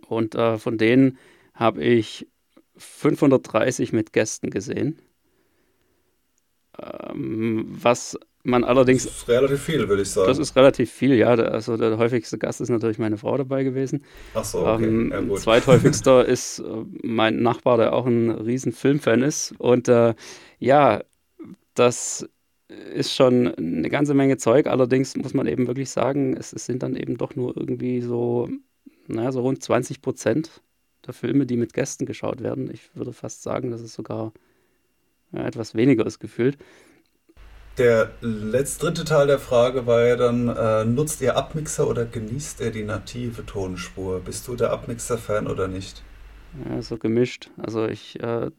Und 0.08 0.36
äh, 0.36 0.58
von 0.58 0.78
denen 0.78 1.18
habe 1.54 1.84
ich 1.84 2.28
530 2.78 3.94
mit 3.94 4.14
Gästen 4.14 4.50
gesehen. 4.50 5.00
Ähm, 6.80 7.66
was 7.68 8.18
man 8.44 8.64
allerdings. 8.64 9.04
Das 9.06 9.14
ist 9.18 9.28
relativ 9.28 9.62
viel, 9.62 9.88
würde 9.88 10.02
ich 10.02 10.10
sagen. 10.10 10.28
Das 10.28 10.38
ist 10.38 10.56
relativ 10.56 10.92
viel, 10.92 11.14
ja. 11.16 11.30
Also 11.30 11.78
der 11.78 11.98
häufigste 11.98 12.38
Gast 12.38 12.62
ist 12.62 12.70
natürlich 12.70 12.98
meine 12.98 13.18
Frau 13.18 13.38
dabei 13.38 13.64
gewesen. 13.64 14.04
Ach 14.34 14.44
so, 14.44 14.66
okay. 14.66 14.86
Ähm, 14.86 15.30
ja. 15.30 15.36
Zweithäufigster 15.36 16.26
ist 16.28 16.60
äh, 16.60 16.64
mein 17.04 17.42
Nachbar, 17.42 17.78
der 17.78 17.94
auch 17.94 18.06
ein 18.06 18.32
riesen 18.32 18.72
Filmfan 18.72 19.22
ist. 19.22 19.54
Und 19.58 19.88
äh, 19.88 20.16
ja, 20.60 21.02
das 21.76 22.28
ist 22.94 23.14
schon 23.14 23.54
eine 23.56 23.90
ganze 23.90 24.14
Menge 24.14 24.38
Zeug. 24.38 24.68
Allerdings 24.68 25.16
muss 25.18 25.34
man 25.34 25.48
eben 25.48 25.68
wirklich 25.68 25.90
sagen, 25.90 26.36
es, 26.38 26.54
es 26.54 26.66
sind 26.66 26.84
dann 26.84 26.96
eben 26.96 27.18
doch 27.18 27.36
nur 27.36 27.56
irgendwie 27.56 28.02
so, 28.02 28.50
naja, 29.08 29.32
so 29.32 29.42
rund 29.42 29.62
20 29.62 30.02
Prozent 30.02 30.62
der 31.06 31.14
Filme, 31.14 31.46
die 31.46 31.58
mit 31.58 31.74
Gästen 31.74 32.06
geschaut 32.06 32.42
werden. 32.42 32.70
Ich 32.72 32.96
würde 32.96 33.14
fast 33.14 33.44
sagen, 33.44 33.72
das 33.72 33.82
ist 33.82 33.94
sogar 33.94 34.32
ja, 35.32 35.46
etwas 35.46 35.76
weniger 35.76 36.06
ist 36.06 36.20
gefühlt. 36.20 36.58
Der 37.78 38.12
letzte 38.22 38.88
dritte 38.88 39.06
Teil 39.06 39.28
der 39.28 39.40
Frage 39.40 39.88
war 39.88 40.06
ja 40.06 40.16
dann, 40.18 40.50
äh, 40.50 40.84
nutzt 40.84 41.22
ihr 41.22 41.38
Abmixer 41.38 41.88
oder 41.88 42.06
genießt 42.06 42.60
ihr 42.60 42.72
die 42.72 42.84
native 42.84 43.46
Tonspur? 43.46 44.20
Bist 44.20 44.48
du 44.48 44.56
der 44.56 44.72
Abmixer-Fan 44.72 45.48
oder 45.48 45.68
nicht? 45.68 46.04
Ja, 46.68 46.82
so 46.82 46.98
gemischt. 46.98 47.50
Also 47.58 47.88
ich 47.88 48.20
äh, 48.22 48.52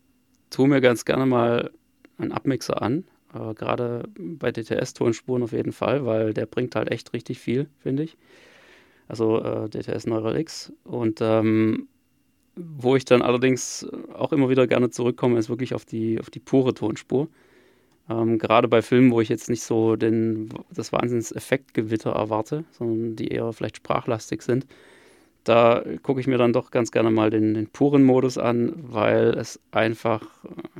tue 0.50 0.68
mir 0.68 0.80
ganz 0.80 1.04
gerne 1.04 1.26
mal 1.26 1.70
einen 2.16 2.32
Abmixer 2.32 2.80
an, 2.80 3.04
äh, 3.34 3.52
gerade 3.54 4.04
bei 4.18 4.50
DTS-Tonspuren 4.50 5.42
auf 5.42 5.52
jeden 5.52 5.72
Fall, 5.72 6.06
weil 6.06 6.32
der 6.32 6.46
bringt 6.46 6.74
halt 6.74 6.90
echt 6.90 7.12
richtig 7.12 7.38
viel, 7.38 7.68
finde 7.78 8.04
ich. 8.04 8.16
Also 9.08 9.42
äh, 9.42 9.68
DTS 9.68 10.06
Neural 10.06 10.38
X. 10.38 10.72
Und 10.84 11.20
ähm, 11.20 11.88
wo 12.56 12.96
ich 12.96 13.04
dann 13.04 13.22
allerdings 13.22 13.86
auch 14.14 14.32
immer 14.32 14.48
wieder 14.48 14.66
gerne 14.66 14.90
zurückkomme, 14.90 15.38
ist 15.38 15.48
wirklich 15.48 15.74
auf 15.74 15.84
die, 15.84 16.20
auf 16.20 16.30
die 16.30 16.40
pure 16.40 16.74
Tonspur. 16.74 17.28
Ähm, 18.10 18.38
gerade 18.38 18.68
bei 18.68 18.82
Filmen, 18.82 19.10
wo 19.12 19.20
ich 19.20 19.28
jetzt 19.28 19.48
nicht 19.48 19.62
so 19.62 19.96
den, 19.96 20.50
das 20.70 20.92
Wahnsinns-Effektgewitter 20.92 22.12
erwarte, 22.12 22.64
sondern 22.72 23.16
die 23.16 23.28
eher 23.28 23.52
vielleicht 23.52 23.78
sprachlastig 23.78 24.42
sind, 24.42 24.66
da 25.44 25.82
gucke 26.02 26.20
ich 26.20 26.26
mir 26.26 26.38
dann 26.38 26.52
doch 26.52 26.70
ganz 26.70 26.92
gerne 26.92 27.10
mal 27.10 27.30
den, 27.30 27.54
den 27.54 27.66
puren 27.68 28.04
Modus 28.04 28.38
an, 28.38 28.74
weil 28.76 29.30
es 29.30 29.60
einfach, 29.72 30.22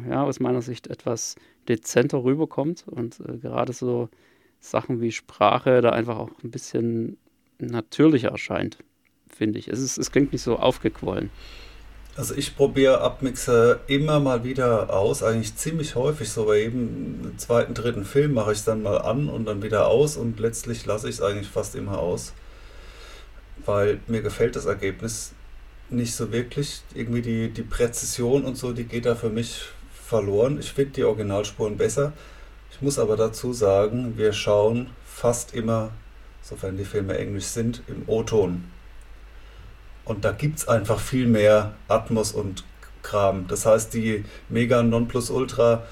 ja, 0.09 0.23
aus 0.23 0.41
meiner 0.41 0.63
Sicht 0.63 0.87
etwas 0.87 1.37
dezenter 1.69 2.23
rüberkommt 2.23 2.85
und 2.87 3.21
äh, 3.21 3.39
gerade 3.39 3.73
so 3.73 4.09
Sachen 4.61 5.01
wie 5.01 5.11
Sprache 5.11 5.81
da 5.81 5.91
einfach 5.91 6.19
auch 6.19 6.31
ein 6.45 6.51
bisschen 6.51 7.17
natürlicher 7.59 8.31
erscheint, 8.31 8.79
finde 9.43 9.59
ich. 9.59 9.67
Es, 9.67 9.81
ist, 9.81 9.99
es 9.99 10.13
klingt 10.13 10.33
nicht 10.33 10.43
so 10.43 10.57
aufgequollen. 10.57 11.31
Also 12.15 12.35
ich 12.37 12.57
probiere 12.57 13.01
Abmixer 13.01 13.81
immer 13.89 14.21
mal 14.21 14.45
wieder 14.45 14.95
aus, 14.95 15.25
eigentlich 15.25 15.57
ziemlich 15.57 15.97
häufig, 15.97 16.29
so 16.29 16.45
bei 16.45 16.61
jedem 16.61 17.37
zweiten, 17.39 17.75
dritten 17.75 18.05
Film 18.05 18.35
mache 18.35 18.53
ich 18.53 18.59
es 18.59 18.65
dann 18.65 18.83
mal 18.83 18.99
an 18.99 19.29
und 19.29 19.47
dann 19.47 19.65
wieder 19.65 19.89
aus 19.89 20.17
und 20.17 20.39
letztlich 20.39 20.87
lasse 20.87 21.09
ich 21.09 21.17
es 21.17 21.23
eigentlich 21.23 21.49
fast 21.49 21.75
immer 21.75 21.99
aus, 21.99 22.35
weil 23.67 23.99
mir 24.07 24.23
gefällt 24.23 24.55
das 24.55 24.67
Ergebnis 24.67 25.33
nicht 25.91 26.15
so 26.15 26.31
wirklich. 26.31 26.83
Irgendwie 26.95 27.23
die, 27.23 27.49
die 27.49 27.63
Präzision 27.63 28.45
und 28.45 28.57
so, 28.57 28.73
die 28.73 28.85
geht 28.85 29.07
da 29.07 29.17
für 29.17 29.31
mich 29.31 29.63
verloren. 30.07 30.61
Ich 30.61 30.73
finde 30.73 30.93
die 30.93 31.05
Originalspuren 31.05 31.77
besser. 31.77 32.13
Ich 32.71 32.81
muss 32.81 33.01
aber 33.01 33.17
dazu 33.17 33.53
sagen, 33.53 34.15
wir 34.17 34.33
schauen 34.33 34.91
fast 35.05 35.53
immer, 35.53 35.91
sofern 36.43 36.77
die 36.77 36.85
Filme 36.85 37.19
englisch 37.19 37.47
sind, 37.47 37.83
im 37.89 38.05
O-Ton. 38.07 38.65
Und 40.05 40.25
da 40.25 40.33
gibt 40.33 40.59
es 40.59 40.69
einfach 40.69 40.99
viel 40.99 41.27
mehr 41.27 41.75
Atmos 41.89 42.33
und 42.33 42.65
Kram. 43.03 43.47
Das 43.49 43.67
heißt, 43.67 43.95
die 43.95 44.25
Mega 44.49 44.83
Nonplusultra 44.83 45.83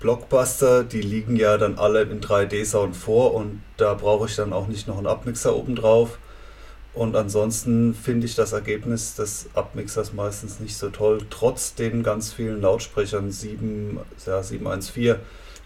Blockbuster, 0.00 0.82
die 0.82 1.02
liegen 1.02 1.36
ja 1.36 1.58
dann 1.58 1.78
alle 1.78 2.02
in 2.02 2.20
3D-Sound 2.22 2.96
vor 2.96 3.34
und 3.34 3.60
da 3.76 3.92
brauche 3.92 4.26
ich 4.26 4.34
dann 4.34 4.54
auch 4.54 4.66
nicht 4.66 4.88
noch 4.88 4.96
einen 4.96 5.06
Abmixer 5.06 5.54
obendrauf. 5.54 6.18
Und 6.94 7.14
ansonsten 7.14 7.94
finde 7.94 8.26
ich 8.26 8.34
das 8.34 8.52
Ergebnis 8.52 9.14
des 9.14 9.50
Abmixers 9.54 10.12
meistens 10.12 10.58
nicht 10.58 10.76
so 10.76 10.88
toll, 10.88 11.18
trotz 11.28 11.74
den 11.74 12.02
ganz 12.02 12.32
vielen 12.32 12.62
Lautsprechern 12.62 13.30
7, 13.30 14.00
ja, 14.26 14.42
714, 14.42 15.16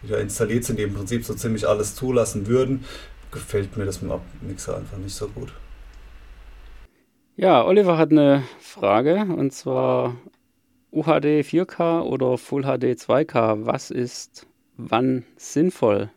die 0.03 0.09
da 0.09 0.19
installiert 0.19 0.65
sind, 0.65 0.79
die 0.79 0.83
im 0.83 0.95
Prinzip 0.95 1.25
so 1.25 1.33
ziemlich 1.35 1.67
alles 1.67 1.95
zulassen 1.95 2.47
würden, 2.47 2.85
gefällt 3.31 3.77
mir 3.77 3.87
das 3.87 4.03
mit 4.03 4.11
dem 4.11 4.17
Abmixer 4.17 4.77
einfach 4.77 4.99
nicht 4.99 5.15
so 5.15 5.29
gut. 5.29 5.53
Ja, 7.37 7.65
Oliver 7.67 7.99
hat 7.99 8.13
eine 8.13 8.45
Frage 8.61 9.27
und 9.37 9.53
zwar 9.53 10.17
UHD 10.93 11.43
4K 11.43 12.03
oder 12.03 12.39
Full 12.39 12.63
HD 12.63 12.95
2K. 12.95 13.67
Was 13.67 13.91
ist 13.91 14.47
wann 14.77 15.25
sinnvoll? 15.37 16.11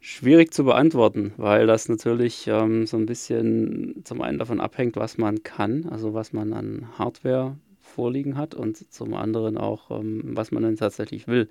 Schwierig 0.00 0.52
zu 0.52 0.64
beantworten, 0.64 1.32
weil 1.36 1.68
das 1.68 1.88
natürlich 1.88 2.48
ähm, 2.48 2.86
so 2.86 2.96
ein 2.96 3.06
bisschen 3.06 4.02
zum 4.02 4.20
einen 4.20 4.38
davon 4.38 4.60
abhängt, 4.60 4.96
was 4.96 5.16
man 5.16 5.44
kann, 5.44 5.86
also 5.88 6.12
was 6.12 6.32
man 6.32 6.52
an 6.52 6.88
Hardware 6.98 7.56
vorliegen 7.78 8.36
hat 8.36 8.56
und 8.56 8.92
zum 8.92 9.14
anderen 9.14 9.56
auch, 9.58 9.92
ähm, 9.92 10.22
was 10.24 10.50
man 10.50 10.64
dann 10.64 10.74
tatsächlich 10.74 11.28
will. 11.28 11.48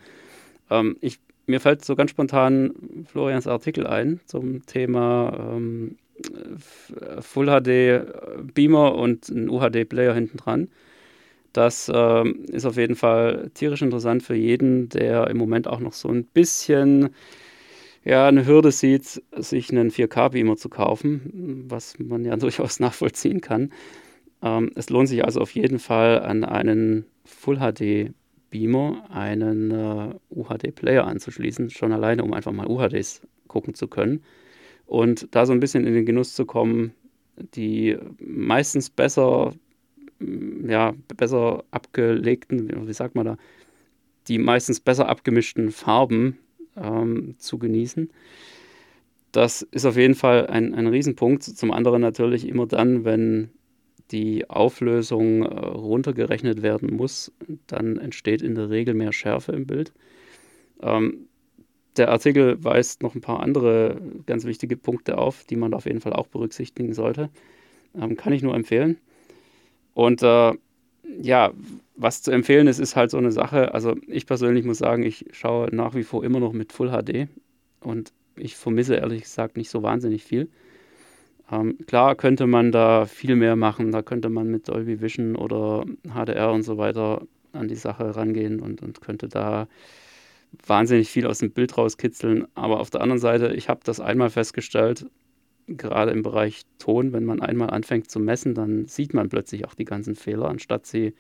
Ähm, 0.70 0.98
ich, 1.00 1.20
mir 1.48 1.62
fällt 1.62 1.86
so 1.86 1.96
ganz 1.96 2.12
spontan 2.12 3.06
Florians 3.06 3.48
Artikel 3.48 3.88
ein 3.88 4.20
zum 4.26 4.66
Thema 4.66 5.54
ähm, 5.54 5.96
Full 7.22 7.48
HD 7.48 8.54
Beamer 8.54 8.96
und 8.96 9.30
ein 9.30 9.50
UHD 9.50 9.88
Player 9.88 10.14
hinten 10.14 10.38
dran. 10.38 10.70
Das 11.54 11.90
äh, 11.90 12.30
ist 12.52 12.66
auf 12.66 12.78
jeden 12.78 12.96
Fall 12.96 13.50
tierisch 13.54 13.82
interessant 13.82 14.24
für 14.24 14.36
jeden, 14.36 14.90
der 14.90 15.28
im 15.28 15.38
Moment 15.38 15.68
auch 15.68 15.80
noch 15.80 15.94
so 15.94 16.10
ein 16.10 16.26
bisschen 16.26 17.10
ja, 18.06 18.28
eine 18.28 18.46
Hürde 18.46 18.72
sieht, 18.72 19.22
sich 19.36 19.72
einen 19.72 19.92
4K-Beamer 19.92 20.58
zu 20.58 20.70
kaufen, 20.70 21.66
was 21.68 21.98
man 22.00 22.24
ja 22.24 22.36
durchaus 22.38 22.80
nachvollziehen 22.80 23.42
kann. 23.42 23.72
Ähm, 24.42 24.72
es 24.76 24.90
lohnt 24.90 25.10
sich 25.10 25.26
also 25.26 25.42
auf 25.42 25.52
jeden 25.52 25.80
Fall 25.80 26.22
an 26.22 26.44
einen 26.44 27.06
Full 27.26 27.58
HD 27.58 28.14
Beamer 28.52 29.06
einen 29.12 29.72
äh, 29.72 30.16
UHD-Player 30.30 31.06
anzuschließen, 31.06 31.70
schon 31.70 31.92
alleine, 31.92 32.24
um 32.24 32.34
einfach 32.34 32.52
mal 32.52 32.68
UHDs 32.68 33.22
gucken 33.48 33.74
zu 33.74 33.88
können 33.88 34.24
und 34.90 35.28
da 35.36 35.46
so 35.46 35.54
ein 35.54 35.60
bisschen 35.60 35.86
in 35.86 35.94
den 35.94 36.06
Genuss 36.06 36.34
zu 36.34 36.46
kommen, 36.46 36.94
die 37.54 37.96
meistens 38.20 38.90
besser, 38.90 39.54
ja, 40.20 40.96
besser 41.16 41.64
abgelegten, 41.70 42.88
wie 42.88 42.94
sagt 42.94 43.14
man 43.14 43.26
da, 43.26 43.38
die 44.28 44.40
meistens 44.40 44.80
besser 44.80 45.08
abgemischten 45.08 45.72
Farben 45.72 46.40
ähm, 46.76 47.36
zu 47.38 47.60
genießen. 47.60 48.10
Das 49.32 49.62
ist 49.62 49.86
auf 49.86 49.96
jeden 49.96 50.16
Fall 50.16 50.48
ein, 50.48 50.74
ein 50.74 50.88
Riesenpunkt. 50.88 51.44
Zum 51.44 51.72
anderen 51.72 52.02
natürlich 52.02 52.48
immer 52.48 52.66
dann, 52.66 53.06
wenn 53.06 53.52
die 54.10 54.50
Auflösung 54.50 55.44
äh, 55.44 55.46
runtergerechnet 55.46 56.64
werden 56.64 56.96
muss, 56.96 57.32
dann 57.68 57.98
entsteht 57.98 58.42
in 58.42 58.56
der 58.56 58.72
Regel 58.72 58.96
mehr 58.96 59.14
Schärfe 59.14 59.52
im 59.52 59.68
Bild. 59.68 59.94
Ähm, 60.82 61.29
der 61.98 62.10
Artikel 62.10 62.64
weist 62.64 63.04
noch 63.04 63.16
ein 63.16 63.22
paar 63.22 63.42
andere 63.42 64.02
ganz 64.26 64.46
wichtige 64.46 64.78
Punkte 64.78 65.18
auf, 65.18 65.44
die 65.46 65.56
man 65.56 65.74
auf 65.74 65.86
jeden 65.86 66.02
Fall 66.02 66.14
auch 66.14 66.28
berücksichtigen 66.28 66.94
sollte. 66.94 67.30
Ähm, 68.00 68.16
kann 68.16 68.34
ich 68.34 68.42
nur 68.42 68.56
empfehlen. 68.56 68.98
Und 69.94 70.22
äh, 70.24 70.54
ja, 71.22 71.52
was 71.96 72.22
zu 72.22 72.32
empfehlen 72.32 72.68
ist, 72.68 72.80
ist 72.80 72.96
halt 72.96 73.12
so 73.12 73.18
eine 73.18 73.32
Sache. 73.32 73.74
Also 73.74 73.96
ich 74.08 74.26
persönlich 74.26 74.66
muss 74.66 74.78
sagen, 74.78 75.04
ich 75.04 75.26
schaue 75.32 75.74
nach 75.76 75.96
wie 75.96 76.04
vor 76.04 76.24
immer 76.24 76.40
noch 76.40 76.54
mit 76.54 76.72
Full 76.72 76.90
HD 76.90 77.28
und 77.82 78.14
ich 78.38 78.56
vermisse 78.56 78.96
ehrlich 78.96 79.24
gesagt 79.24 79.58
nicht 79.58 79.70
so 79.70 79.84
wahnsinnig 79.84 80.24
viel. 80.24 80.50
Ähm, 81.52 81.78
klar 81.88 82.16
könnte 82.16 82.48
man 82.48 82.72
da 82.72 83.06
viel 83.06 83.36
mehr 83.36 83.56
machen, 83.56 83.92
da 83.92 84.02
könnte 84.02 84.30
man 84.30 84.50
mit 84.50 84.70
Dolby 84.70 85.02
Vision 85.02 85.36
oder 85.36 85.84
HDR 86.08 86.52
und 86.52 86.64
so 86.64 86.78
weiter 86.78 87.24
an 87.54 87.68
die 87.68 87.76
Sache 87.76 88.16
rangehen 88.16 88.60
und, 88.60 88.82
und 88.82 89.02
könnte 89.02 89.28
da 89.28 89.68
wahnsinnig 90.66 91.10
viel 91.10 91.26
aus 91.26 91.40
dem 91.40 91.52
Bild 91.52 91.78
rauskitzeln. 91.78 92.48
Aber 92.56 92.80
auf 92.80 92.90
der 92.90 93.02
anderen 93.02 93.20
Seite, 93.20 93.54
ich 93.54 93.70
habe 93.70 93.82
das 93.84 94.00
einmal 94.00 94.30
festgestellt, 94.30 95.06
gerade 95.68 96.12
im 96.12 96.24
Bereich 96.24 96.64
Ton, 96.80 97.14
wenn 97.14 97.26
man 97.26 97.42
einmal 97.42 97.70
anfängt 97.70 98.10
zu 98.10 98.20
messen, 98.20 98.56
dann 98.56 98.88
sieht 98.88 99.14
man 99.14 99.30
plötzlich 99.30 99.66
auch 99.66 99.76
die 99.76 99.86
ganzen 99.86 100.16
Fehler, 100.16 100.50
anstatt 100.50 100.86
sie 100.86 101.14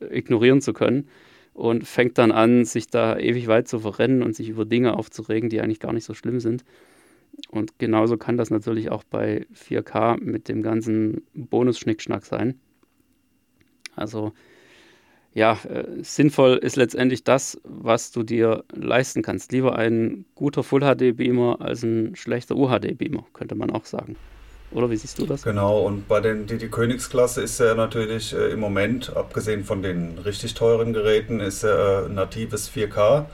äh, 0.00 0.18
ignorieren 0.18 0.60
zu 0.60 0.72
können 0.72 1.08
und 1.54 1.86
fängt 1.86 2.18
dann 2.18 2.32
an, 2.32 2.64
sich 2.64 2.88
da 2.88 3.18
ewig 3.18 3.46
weit 3.46 3.68
zu 3.68 3.80
verrennen 3.80 4.22
und 4.22 4.34
sich 4.34 4.48
über 4.48 4.64
Dinge 4.64 4.96
aufzuregen, 4.96 5.48
die 5.48 5.60
eigentlich 5.60 5.80
gar 5.80 5.92
nicht 5.92 6.04
so 6.04 6.14
schlimm 6.14 6.40
sind. 6.40 6.64
Und 7.48 7.78
genauso 7.78 8.16
kann 8.16 8.36
das 8.36 8.50
natürlich 8.50 8.90
auch 8.90 9.04
bei 9.04 9.46
4K 9.54 10.20
mit 10.20 10.48
dem 10.48 10.62
ganzen 10.62 11.22
Bonus-Schnickschnack 11.34 12.24
sein. 12.24 12.58
Also 13.94 14.32
ja, 15.36 15.58
äh, 15.68 15.84
sinnvoll 16.02 16.56
ist 16.56 16.76
letztendlich 16.76 17.22
das, 17.22 17.60
was 17.62 18.10
du 18.10 18.22
dir 18.22 18.64
leisten 18.74 19.20
kannst. 19.20 19.52
Lieber 19.52 19.76
ein 19.76 20.24
guter 20.34 20.62
Full-HD-Beamer 20.62 21.58
als 21.60 21.82
ein 21.82 22.16
schlechter 22.16 22.56
UHD-Beamer, 22.56 23.26
könnte 23.34 23.54
man 23.54 23.70
auch 23.70 23.84
sagen. 23.84 24.16
Oder 24.70 24.90
wie 24.90 24.96
siehst 24.96 25.18
du 25.18 25.26
das? 25.26 25.42
Genau, 25.42 25.80
und 25.80 26.08
bei 26.08 26.20
den, 26.20 26.46
die, 26.46 26.56
die 26.56 26.68
Königsklasse 26.68 27.42
ist 27.42 27.60
ja 27.60 27.74
natürlich 27.74 28.32
äh, 28.32 28.48
im 28.48 28.60
Moment, 28.60 29.14
abgesehen 29.14 29.64
von 29.64 29.82
den 29.82 30.16
richtig 30.16 30.54
teuren 30.54 30.94
Geräten, 30.94 31.40
ist 31.40 31.64
ja 31.64 32.06
äh, 32.06 32.08
natives 32.08 32.70
4K. 32.70 33.26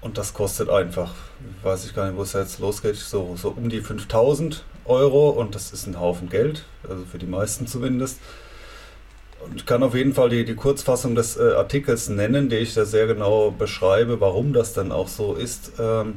Und 0.00 0.18
das 0.18 0.34
kostet 0.34 0.68
einfach, 0.68 1.14
weiß 1.62 1.84
ich 1.84 1.94
gar 1.94 2.08
nicht, 2.08 2.16
wo 2.16 2.22
es 2.22 2.32
jetzt 2.32 2.58
losgeht, 2.58 2.96
so, 2.96 3.36
so 3.36 3.50
um 3.50 3.68
die 3.68 3.82
5000 3.82 4.64
Euro. 4.86 5.30
Und 5.30 5.54
das 5.54 5.72
ist 5.72 5.86
ein 5.86 6.00
Haufen 6.00 6.28
Geld, 6.28 6.64
also 6.88 7.04
für 7.04 7.18
die 7.18 7.26
meisten 7.26 7.68
zumindest. 7.68 8.18
Ich 9.56 9.66
kann 9.66 9.82
auf 9.82 9.94
jeden 9.94 10.14
Fall 10.14 10.28
die, 10.30 10.44
die 10.44 10.54
Kurzfassung 10.54 11.14
des 11.14 11.36
äh, 11.36 11.52
Artikels 11.56 12.08
nennen, 12.08 12.48
die 12.48 12.56
ich 12.56 12.74
da 12.74 12.84
sehr 12.84 13.06
genau 13.06 13.50
beschreibe, 13.50 14.20
warum 14.20 14.52
das 14.52 14.72
dann 14.72 14.92
auch 14.92 15.08
so 15.08 15.34
ist. 15.34 15.72
Ähm, 15.78 16.14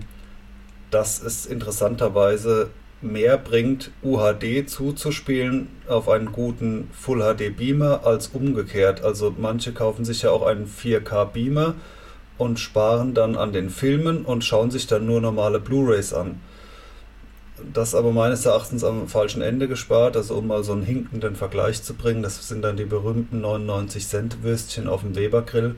dass 0.91 1.21
es 1.21 1.45
interessanterweise 1.45 2.69
mehr 3.01 3.38
bringt, 3.38 3.91
UHD 4.03 4.69
zuzuspielen 4.69 5.67
auf 5.88 6.07
einen 6.07 6.31
guten 6.31 6.89
Full 6.93 7.19
HD 7.19 7.55
Beamer 7.55 8.05
als 8.05 8.27
umgekehrt. 8.27 9.03
Also 9.03 9.33
manche 9.38 9.73
kaufen 9.73 10.05
sich 10.05 10.21
ja 10.21 10.31
auch 10.31 10.45
einen 10.45 10.67
4K 10.67 11.25
Beamer 11.25 11.75
und 12.38 12.59
sparen 12.59 13.13
dann 13.13 13.35
an 13.35 13.53
den 13.53 13.69
Filmen 13.69 14.23
und 14.25 14.43
schauen 14.43 14.71
sich 14.71 14.88
dann 14.88 15.05
nur 15.05 15.21
normale 15.21 15.59
Blu-rays 15.59 16.13
an 16.13 16.39
das 17.73 17.95
aber 17.95 18.11
meines 18.11 18.45
Erachtens 18.45 18.83
am 18.83 19.07
falschen 19.07 19.41
Ende 19.41 19.67
gespart. 19.67 20.17
Also 20.17 20.35
um 20.35 20.47
mal 20.47 20.63
so 20.63 20.73
einen 20.73 20.83
hinkenden 20.83 21.35
Vergleich 21.35 21.83
zu 21.83 21.93
bringen, 21.93 22.23
das 22.23 22.47
sind 22.47 22.61
dann 22.61 22.77
die 22.77 22.85
berühmten 22.85 23.41
99 23.41 24.07
Cent 24.07 24.43
Würstchen 24.43 24.87
auf 24.87 25.01
dem 25.01 25.15
Weber-Grill. 25.15 25.75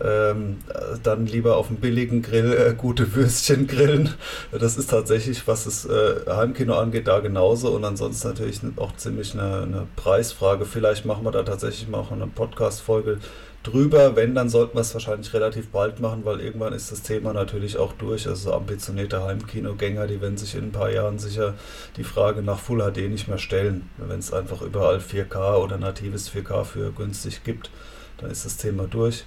Ähm, 0.00 0.58
dann 1.02 1.26
lieber 1.26 1.56
auf 1.56 1.68
dem 1.68 1.76
billigen 1.78 2.22
Grill 2.22 2.52
äh, 2.52 2.74
gute 2.74 3.14
Würstchen 3.16 3.66
grillen. 3.66 4.14
Das 4.52 4.76
ist 4.76 4.90
tatsächlich, 4.90 5.48
was 5.48 5.64
das 5.64 5.86
äh, 5.86 6.20
Heimkino 6.28 6.74
angeht, 6.74 7.08
da 7.08 7.18
genauso. 7.18 7.70
Und 7.70 7.84
ansonsten 7.84 8.28
natürlich 8.28 8.60
auch 8.76 8.94
ziemlich 8.96 9.34
eine, 9.34 9.62
eine 9.62 9.86
Preisfrage. 9.96 10.66
Vielleicht 10.66 11.04
machen 11.04 11.24
wir 11.24 11.32
da 11.32 11.42
tatsächlich 11.42 11.88
mal 11.88 11.98
auch 11.98 12.12
eine 12.12 12.28
Podcast-Folge 12.28 13.18
drüber. 13.68 14.16
Wenn, 14.16 14.34
dann 14.34 14.48
sollten 14.48 14.76
wir 14.76 14.80
es 14.80 14.94
wahrscheinlich 14.94 15.32
relativ 15.34 15.68
bald 15.68 16.00
machen, 16.00 16.24
weil 16.24 16.40
irgendwann 16.40 16.72
ist 16.72 16.90
das 16.92 17.02
Thema 17.02 17.32
natürlich 17.32 17.76
auch 17.76 17.92
durch. 17.92 18.26
Also 18.26 18.52
ambitionierte 18.52 19.22
Heimkinogänger, 19.22 20.06
die 20.06 20.20
werden 20.20 20.36
sich 20.36 20.54
in 20.54 20.64
ein 20.64 20.72
paar 20.72 20.90
Jahren 20.90 21.18
sicher 21.18 21.54
die 21.96 22.04
Frage 22.04 22.42
nach 22.42 22.58
Full 22.58 22.80
HD 22.80 23.08
nicht 23.08 23.28
mehr 23.28 23.38
stellen. 23.38 23.88
Wenn 23.96 24.18
es 24.18 24.32
einfach 24.32 24.62
überall 24.62 24.98
4K 24.98 25.56
oder 25.56 25.78
natives 25.78 26.30
4K 26.30 26.64
für 26.64 26.92
günstig 26.92 27.44
gibt, 27.44 27.70
dann 28.18 28.30
ist 28.30 28.44
das 28.44 28.56
Thema 28.56 28.84
durch. 28.84 29.24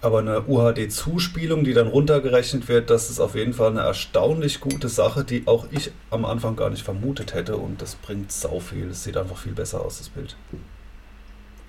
Aber 0.00 0.18
eine 0.18 0.42
UHD-Zuspielung, 0.46 1.64
die 1.64 1.72
dann 1.72 1.86
runtergerechnet 1.86 2.68
wird, 2.68 2.90
das 2.90 3.08
ist 3.08 3.20
auf 3.20 3.34
jeden 3.34 3.54
Fall 3.54 3.70
eine 3.70 3.80
erstaunlich 3.80 4.60
gute 4.60 4.90
Sache, 4.90 5.24
die 5.24 5.46
auch 5.46 5.66
ich 5.70 5.92
am 6.10 6.26
Anfang 6.26 6.56
gar 6.56 6.68
nicht 6.68 6.82
vermutet 6.82 7.32
hätte. 7.32 7.56
Und 7.56 7.80
das 7.80 7.94
bringt 7.94 8.30
sau 8.30 8.60
viel. 8.60 8.90
Es 8.90 9.04
sieht 9.04 9.16
einfach 9.16 9.38
viel 9.38 9.52
besser 9.52 9.80
aus, 9.80 9.98
das 9.98 10.10
Bild 10.10 10.36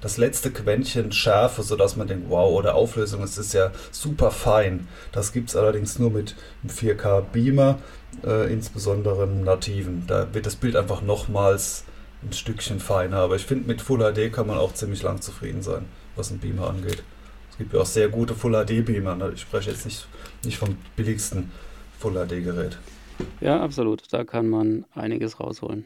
das 0.06 0.18
letzte 0.18 0.52
Quäntchen 0.52 1.12
Schärfe, 1.12 1.64
sodass 1.64 1.96
man 1.96 2.08
denkt, 2.08 2.30
wow, 2.30 2.54
oder 2.54 2.76
Auflösung, 2.76 3.24
es 3.24 3.40
ist 3.40 3.56
ja 3.56 3.72
super 3.90 4.30
fein. 4.30 4.88
Das 5.12 5.34
gibt 5.34 5.50
es 5.50 5.56
allerdings 5.56 5.98
nur 5.98 6.12
mit 6.12 6.36
einem 6.62 6.70
4K 6.70 7.22
Beamer, 7.22 7.80
äh, 8.24 8.54
insbesondere 8.54 9.24
im 9.24 9.44
nativen. 9.44 10.04
Da 10.06 10.32
wird 10.32 10.46
das 10.46 10.58
Bild 10.58 10.76
einfach 10.76 11.02
nochmals 11.02 11.86
ein 12.22 12.34
Stückchen 12.34 12.80
feiner. 12.80 13.18
Aber 13.18 13.36
ich 13.36 13.48
finde, 13.48 13.68
mit 13.68 13.82
Full 13.82 13.98
HD 14.14 14.32
kann 14.32 14.46
man 14.46 14.60
auch 14.60 14.76
ziemlich 14.76 15.02
lang 15.02 15.22
zufrieden 15.22 15.64
sein, 15.64 15.86
was 16.16 16.30
ein 16.30 16.38
Beamer 16.38 16.70
angeht. 16.70 17.02
Es 17.50 17.58
gibt 17.58 17.74
ja 17.74 17.80
auch 17.80 17.88
sehr 17.88 18.10
gute 18.10 18.36
Full 18.36 18.64
HD 18.64 18.86
Beamer. 18.86 19.16
Ne? 19.16 19.32
Ich 19.34 19.42
spreche 19.42 19.72
jetzt 19.72 19.86
nicht, 19.86 20.08
nicht 20.44 20.60
vom 20.60 20.78
billigsten 20.96 21.52
Full 21.98 22.14
HD 22.14 22.44
Gerät. 22.44 22.78
Ja, 23.42 23.60
absolut. 23.60 24.04
Da 24.14 24.24
kann 24.24 24.50
man 24.50 24.86
einiges 24.94 25.40
rausholen. 25.40 25.84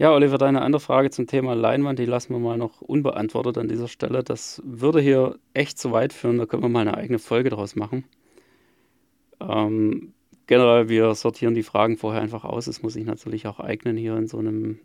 Ja, 0.00 0.12
Oliver, 0.12 0.38
deine 0.38 0.62
andere 0.62 0.78
Frage 0.80 1.10
zum 1.10 1.26
Thema 1.26 1.54
Leinwand, 1.54 1.98
die 1.98 2.04
lassen 2.04 2.32
wir 2.32 2.38
mal 2.38 2.56
noch 2.56 2.80
unbeantwortet 2.80 3.58
an 3.58 3.66
dieser 3.66 3.88
Stelle. 3.88 4.22
Das 4.22 4.62
würde 4.64 5.00
hier 5.00 5.40
echt 5.54 5.76
zu 5.78 5.90
weit 5.90 6.12
führen, 6.12 6.38
da 6.38 6.46
können 6.46 6.62
wir 6.62 6.68
mal 6.68 6.82
eine 6.82 6.96
eigene 6.96 7.18
Folge 7.18 7.50
draus 7.50 7.74
machen. 7.74 8.04
Ähm, 9.40 10.12
generell, 10.46 10.88
wir 10.88 11.16
sortieren 11.16 11.54
die 11.54 11.64
Fragen 11.64 11.96
vorher 11.96 12.22
einfach 12.22 12.44
aus. 12.44 12.68
Es 12.68 12.80
muss 12.82 12.92
sich 12.92 13.06
natürlich 13.06 13.48
auch 13.48 13.58
eignen 13.58 13.96
hier 13.96 14.16
in 14.16 14.28
so 14.28 14.38
einem 14.38 14.78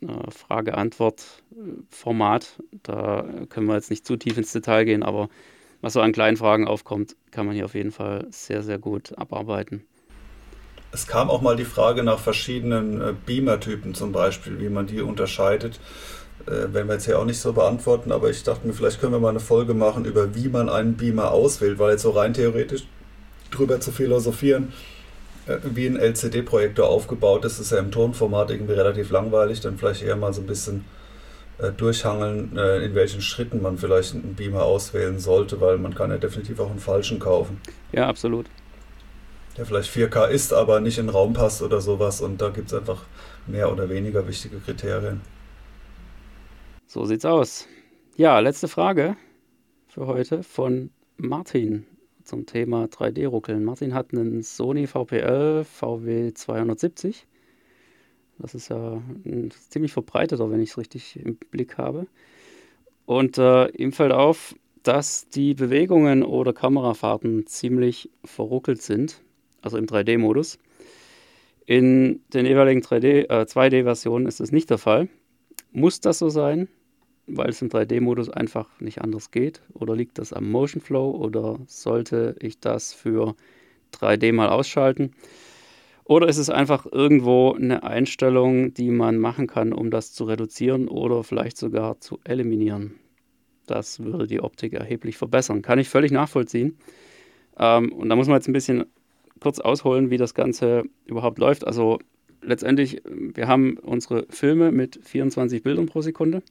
äh, 0.00 0.30
Frage-Antwort-Format. 0.30 2.62
Da 2.84 3.26
können 3.48 3.66
wir 3.66 3.74
jetzt 3.74 3.90
nicht 3.90 4.06
zu 4.06 4.16
tief 4.16 4.38
ins 4.38 4.52
Detail 4.52 4.84
gehen, 4.84 5.02
aber 5.02 5.28
was 5.80 5.94
so 5.94 6.00
an 6.00 6.12
kleinen 6.12 6.36
Fragen 6.36 6.68
aufkommt, 6.68 7.16
kann 7.32 7.46
man 7.46 7.56
hier 7.56 7.64
auf 7.64 7.74
jeden 7.74 7.90
Fall 7.90 8.28
sehr, 8.30 8.62
sehr 8.62 8.78
gut 8.78 9.18
abarbeiten. 9.18 9.84
Es 10.92 11.06
kam 11.06 11.30
auch 11.30 11.40
mal 11.40 11.56
die 11.56 11.64
Frage 11.64 12.02
nach 12.02 12.18
verschiedenen 12.18 13.00
äh, 13.00 13.14
Beamer-Typen 13.24 13.94
zum 13.94 14.12
Beispiel, 14.12 14.60
wie 14.60 14.68
man 14.68 14.86
die 14.86 15.00
unterscheidet. 15.00 15.80
Äh, 16.46 16.74
werden 16.74 16.88
wir 16.88 16.94
jetzt 16.94 17.06
hier 17.06 17.18
auch 17.18 17.24
nicht 17.24 17.40
so 17.40 17.54
beantworten, 17.54 18.12
aber 18.12 18.28
ich 18.28 18.42
dachte 18.42 18.66
mir, 18.66 18.74
vielleicht 18.74 19.00
können 19.00 19.12
wir 19.12 19.18
mal 19.18 19.30
eine 19.30 19.40
Folge 19.40 19.72
machen 19.72 20.04
über, 20.04 20.34
wie 20.34 20.48
man 20.48 20.68
einen 20.68 20.96
Beamer 20.96 21.30
auswählt, 21.30 21.78
weil 21.78 21.92
jetzt 21.92 22.02
so 22.02 22.10
rein 22.10 22.34
theoretisch 22.34 22.84
drüber 23.50 23.80
zu 23.80 23.90
philosophieren, 23.90 24.74
äh, 25.46 25.58
wie 25.64 25.86
ein 25.86 25.96
LCD-Projektor 25.96 26.86
aufgebaut 26.86 27.46
ist, 27.46 27.58
ist 27.58 27.72
ja 27.72 27.78
im 27.78 27.90
Tonformat 27.90 28.50
irgendwie 28.50 28.74
relativ 28.74 29.10
langweilig, 29.10 29.60
dann 29.60 29.78
vielleicht 29.78 30.02
eher 30.02 30.16
mal 30.16 30.34
so 30.34 30.42
ein 30.42 30.46
bisschen 30.46 30.84
äh, 31.58 31.70
durchhangeln, 31.72 32.58
äh, 32.58 32.84
in 32.84 32.94
welchen 32.94 33.22
Schritten 33.22 33.62
man 33.62 33.78
vielleicht 33.78 34.12
einen 34.12 34.34
Beamer 34.34 34.64
auswählen 34.64 35.18
sollte, 35.18 35.58
weil 35.62 35.78
man 35.78 35.94
kann 35.94 36.10
ja 36.10 36.18
definitiv 36.18 36.60
auch 36.60 36.70
einen 36.70 36.80
falschen 36.80 37.18
kaufen. 37.18 37.62
Ja, 37.92 38.08
absolut 38.08 38.46
der 39.56 39.66
vielleicht 39.66 39.90
4K 39.90 40.28
ist, 40.28 40.52
aber 40.52 40.80
nicht 40.80 40.98
in 40.98 41.06
den 41.06 41.14
Raum 41.14 41.34
passt 41.34 41.62
oder 41.62 41.80
sowas. 41.80 42.20
Und 42.20 42.40
da 42.40 42.48
gibt 42.48 42.68
es 42.68 42.74
einfach 42.74 43.04
mehr 43.46 43.70
oder 43.72 43.88
weniger 43.88 44.26
wichtige 44.26 44.58
Kriterien. 44.58 45.20
So 46.86 47.04
sieht's 47.04 47.24
aus. 47.24 47.66
Ja, 48.16 48.38
letzte 48.38 48.68
Frage 48.68 49.16
für 49.88 50.06
heute 50.06 50.42
von 50.42 50.90
Martin 51.16 51.86
zum 52.24 52.46
Thema 52.46 52.84
3D-Ruckeln. 52.84 53.64
Martin 53.64 53.94
hat 53.94 54.12
einen 54.12 54.42
Sony 54.42 54.86
VPL 54.86 55.64
VW270. 55.80 57.24
Das 58.38 58.54
ist 58.54 58.68
ja 58.68 59.02
ein 59.24 59.52
ziemlich 59.68 59.92
verbreiteter, 59.92 60.50
wenn 60.50 60.60
ich 60.60 60.70
es 60.70 60.78
richtig 60.78 61.16
im 61.16 61.36
Blick 61.36 61.78
habe. 61.78 62.06
Und 63.06 63.38
äh, 63.38 63.68
ihm 63.68 63.92
fällt 63.92 64.12
auf, 64.12 64.54
dass 64.82 65.28
die 65.28 65.54
Bewegungen 65.54 66.22
oder 66.22 66.52
Kamerafahrten 66.52 67.46
ziemlich 67.46 68.10
verruckelt 68.24 68.82
sind 68.82 69.22
also 69.62 69.78
im 69.78 69.86
3D-Modus. 69.86 70.58
In 71.64 72.20
den 72.34 72.44
jeweiligen 72.44 72.82
3D, 72.82 73.30
äh, 73.30 73.46
2D-Versionen 73.46 74.26
ist 74.26 74.40
es 74.40 74.52
nicht 74.52 74.68
der 74.70 74.78
Fall. 74.78 75.08
Muss 75.70 76.00
das 76.00 76.18
so 76.18 76.28
sein, 76.28 76.68
weil 77.26 77.48
es 77.48 77.62
im 77.62 77.68
3D-Modus 77.68 78.28
einfach 78.28 78.68
nicht 78.80 79.00
anders 79.00 79.30
geht? 79.30 79.62
Oder 79.72 79.96
liegt 79.96 80.18
das 80.18 80.32
am 80.32 80.50
Motion 80.50 80.82
Flow? 80.82 81.12
Oder 81.12 81.58
sollte 81.66 82.36
ich 82.40 82.60
das 82.60 82.92
für 82.92 83.36
3D 83.92 84.32
mal 84.32 84.48
ausschalten? 84.48 85.12
Oder 86.04 86.28
ist 86.28 86.38
es 86.38 86.50
einfach 86.50 86.84
irgendwo 86.90 87.52
eine 87.52 87.84
Einstellung, 87.84 88.74
die 88.74 88.90
man 88.90 89.18
machen 89.18 89.46
kann, 89.46 89.72
um 89.72 89.90
das 89.90 90.12
zu 90.12 90.24
reduzieren 90.24 90.88
oder 90.88 91.22
vielleicht 91.22 91.56
sogar 91.56 92.00
zu 92.00 92.18
eliminieren? 92.24 92.98
Das 93.66 94.00
würde 94.00 94.26
die 94.26 94.40
Optik 94.40 94.72
erheblich 94.72 95.16
verbessern. 95.16 95.62
Kann 95.62 95.78
ich 95.78 95.88
völlig 95.88 96.10
nachvollziehen. 96.10 96.76
Ähm, 97.56 97.92
und 97.92 98.08
da 98.08 98.16
muss 98.16 98.26
man 98.26 98.36
jetzt 98.36 98.48
ein 98.48 98.52
bisschen 98.52 98.84
kurz 99.42 99.58
ausholen, 99.58 100.10
wie 100.10 100.18
das 100.18 100.34
Ganze 100.34 100.84
überhaupt 101.04 101.38
läuft. 101.38 101.66
Also 101.66 101.98
letztendlich, 102.42 103.02
wir 103.04 103.48
haben 103.48 103.76
unsere 103.78 104.26
Filme 104.30 104.70
mit 104.70 105.00
24 105.02 105.62
Bildern 105.62 105.86
pro 105.86 106.00
Sekunde 106.00 106.42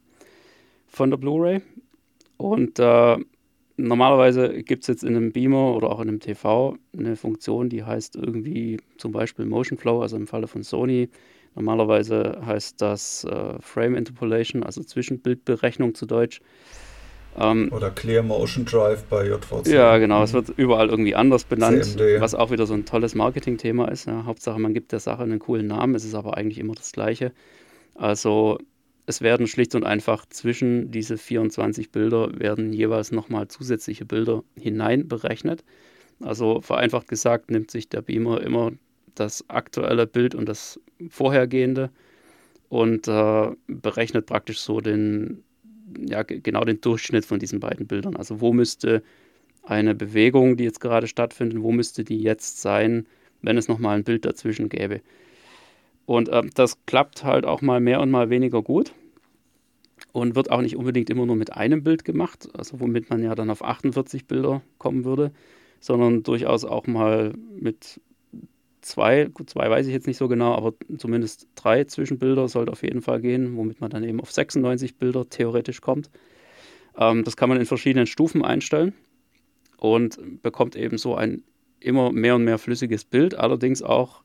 von 0.86 1.10
der 1.10 1.16
Blu-ray. 1.16 1.62
Und 2.36 2.78
äh, 2.78 3.16
normalerweise 3.76 4.62
gibt 4.62 4.84
es 4.84 4.88
jetzt 4.88 5.04
in 5.04 5.16
einem 5.16 5.32
Beamer 5.32 5.74
oder 5.74 5.90
auch 5.90 6.00
in 6.00 6.08
einem 6.08 6.20
TV 6.20 6.76
eine 6.96 7.16
Funktion, 7.16 7.68
die 7.68 7.84
heißt 7.84 8.16
irgendwie 8.16 8.78
zum 8.98 9.12
Beispiel 9.12 9.46
Motion 9.46 9.78
Flow, 9.78 10.02
also 10.02 10.16
im 10.16 10.26
Falle 10.26 10.48
von 10.48 10.62
Sony. 10.62 11.08
Normalerweise 11.54 12.40
heißt 12.44 12.80
das 12.80 13.24
äh, 13.24 13.60
Frame 13.60 13.96
Interpolation, 13.96 14.62
also 14.62 14.82
Zwischenbildberechnung 14.82 15.94
zu 15.94 16.06
Deutsch. 16.06 16.40
Ähm, 17.38 17.70
Oder 17.72 17.90
Clear 17.90 18.22
Motion 18.22 18.64
Drive 18.64 19.04
bei 19.04 19.26
JVC. 19.26 19.68
Ja, 19.68 19.98
genau. 19.98 20.22
Es 20.22 20.32
wird 20.32 20.50
überall 20.50 20.88
irgendwie 20.88 21.14
anders 21.14 21.44
benannt, 21.44 21.84
CMD. 21.84 22.20
was 22.20 22.34
auch 22.34 22.50
wieder 22.50 22.66
so 22.66 22.74
ein 22.74 22.84
tolles 22.84 23.14
Marketing-Thema 23.14 23.88
ist. 23.88 24.06
Ja. 24.06 24.24
Hauptsache, 24.24 24.58
man 24.58 24.74
gibt 24.74 24.92
der 24.92 25.00
Sache 25.00 25.22
einen 25.22 25.38
coolen 25.38 25.66
Namen. 25.66 25.94
Es 25.94 26.04
ist 26.04 26.14
aber 26.14 26.36
eigentlich 26.36 26.58
immer 26.58 26.74
das 26.74 26.92
Gleiche. 26.92 27.32
Also 27.94 28.58
es 29.06 29.20
werden 29.20 29.46
schlicht 29.46 29.74
und 29.74 29.84
einfach 29.84 30.26
zwischen 30.26 30.90
diese 30.90 31.18
24 31.18 31.90
Bilder 31.90 32.38
werden 32.38 32.72
jeweils 32.72 33.12
nochmal 33.12 33.48
zusätzliche 33.48 34.04
Bilder 34.04 34.44
hinein 34.56 35.08
berechnet. 35.08 35.64
Also 36.20 36.60
vereinfacht 36.60 37.08
gesagt 37.08 37.50
nimmt 37.50 37.70
sich 37.70 37.88
der 37.88 38.02
Beamer 38.02 38.40
immer 38.42 38.72
das 39.14 39.44
aktuelle 39.48 40.06
Bild 40.06 40.34
und 40.34 40.48
das 40.48 40.80
vorhergehende 41.08 41.90
und 42.68 43.08
äh, 43.08 43.50
berechnet 43.66 44.26
praktisch 44.26 44.60
so 44.60 44.80
den, 44.80 45.42
ja, 45.98 46.22
genau 46.22 46.64
den 46.64 46.80
Durchschnitt 46.80 47.24
von 47.24 47.38
diesen 47.38 47.60
beiden 47.60 47.86
Bildern. 47.86 48.16
Also 48.16 48.40
wo 48.40 48.52
müsste 48.52 49.02
eine 49.62 49.94
Bewegung, 49.94 50.56
die 50.56 50.64
jetzt 50.64 50.80
gerade 50.80 51.06
stattfindet, 51.06 51.62
wo 51.62 51.72
müsste 51.72 52.04
die 52.04 52.20
jetzt 52.20 52.60
sein, 52.60 53.06
wenn 53.42 53.56
es 53.56 53.68
nochmal 53.68 53.96
ein 53.96 54.04
Bild 54.04 54.24
dazwischen 54.24 54.68
gäbe. 54.68 55.00
Und 56.06 56.28
äh, 56.28 56.42
das 56.54 56.84
klappt 56.86 57.24
halt 57.24 57.44
auch 57.44 57.62
mal 57.62 57.80
mehr 57.80 58.00
und 58.00 58.10
mal 58.10 58.30
weniger 58.30 58.62
gut 58.62 58.92
und 60.12 60.34
wird 60.34 60.50
auch 60.50 60.60
nicht 60.60 60.76
unbedingt 60.76 61.10
immer 61.10 61.26
nur 61.26 61.36
mit 61.36 61.52
einem 61.52 61.82
Bild 61.82 62.04
gemacht, 62.04 62.48
also 62.54 62.80
womit 62.80 63.10
man 63.10 63.22
ja 63.22 63.34
dann 63.34 63.50
auf 63.50 63.64
48 63.64 64.26
Bilder 64.26 64.62
kommen 64.78 65.04
würde, 65.04 65.32
sondern 65.80 66.22
durchaus 66.22 66.64
auch 66.64 66.86
mal 66.86 67.32
mit 67.58 68.00
zwei, 68.82 69.24
gut, 69.24 69.50
zwei 69.50 69.70
weiß 69.70 69.86
ich 69.86 69.92
jetzt 69.92 70.06
nicht 70.06 70.16
so 70.16 70.28
genau, 70.28 70.54
aber 70.54 70.74
zumindest 70.98 71.48
drei 71.54 71.84
Zwischenbilder 71.84 72.48
sollte 72.48 72.72
auf 72.72 72.82
jeden 72.82 73.02
Fall 73.02 73.20
gehen, 73.20 73.56
womit 73.56 73.80
man 73.80 73.90
dann 73.90 74.04
eben 74.04 74.20
auf 74.20 74.30
96 74.30 74.96
Bilder 74.98 75.28
theoretisch 75.28 75.80
kommt. 75.80 76.10
Ähm, 76.98 77.24
das 77.24 77.36
kann 77.36 77.48
man 77.48 77.58
in 77.58 77.66
verschiedenen 77.66 78.06
Stufen 78.06 78.44
einstellen 78.44 78.92
und 79.78 80.42
bekommt 80.42 80.76
eben 80.76 80.98
so 80.98 81.14
ein 81.14 81.42
immer 81.80 82.12
mehr 82.12 82.36
und 82.36 82.44
mehr 82.44 82.58
flüssiges 82.58 83.04
Bild, 83.04 83.34
allerdings 83.34 83.82
auch 83.82 84.22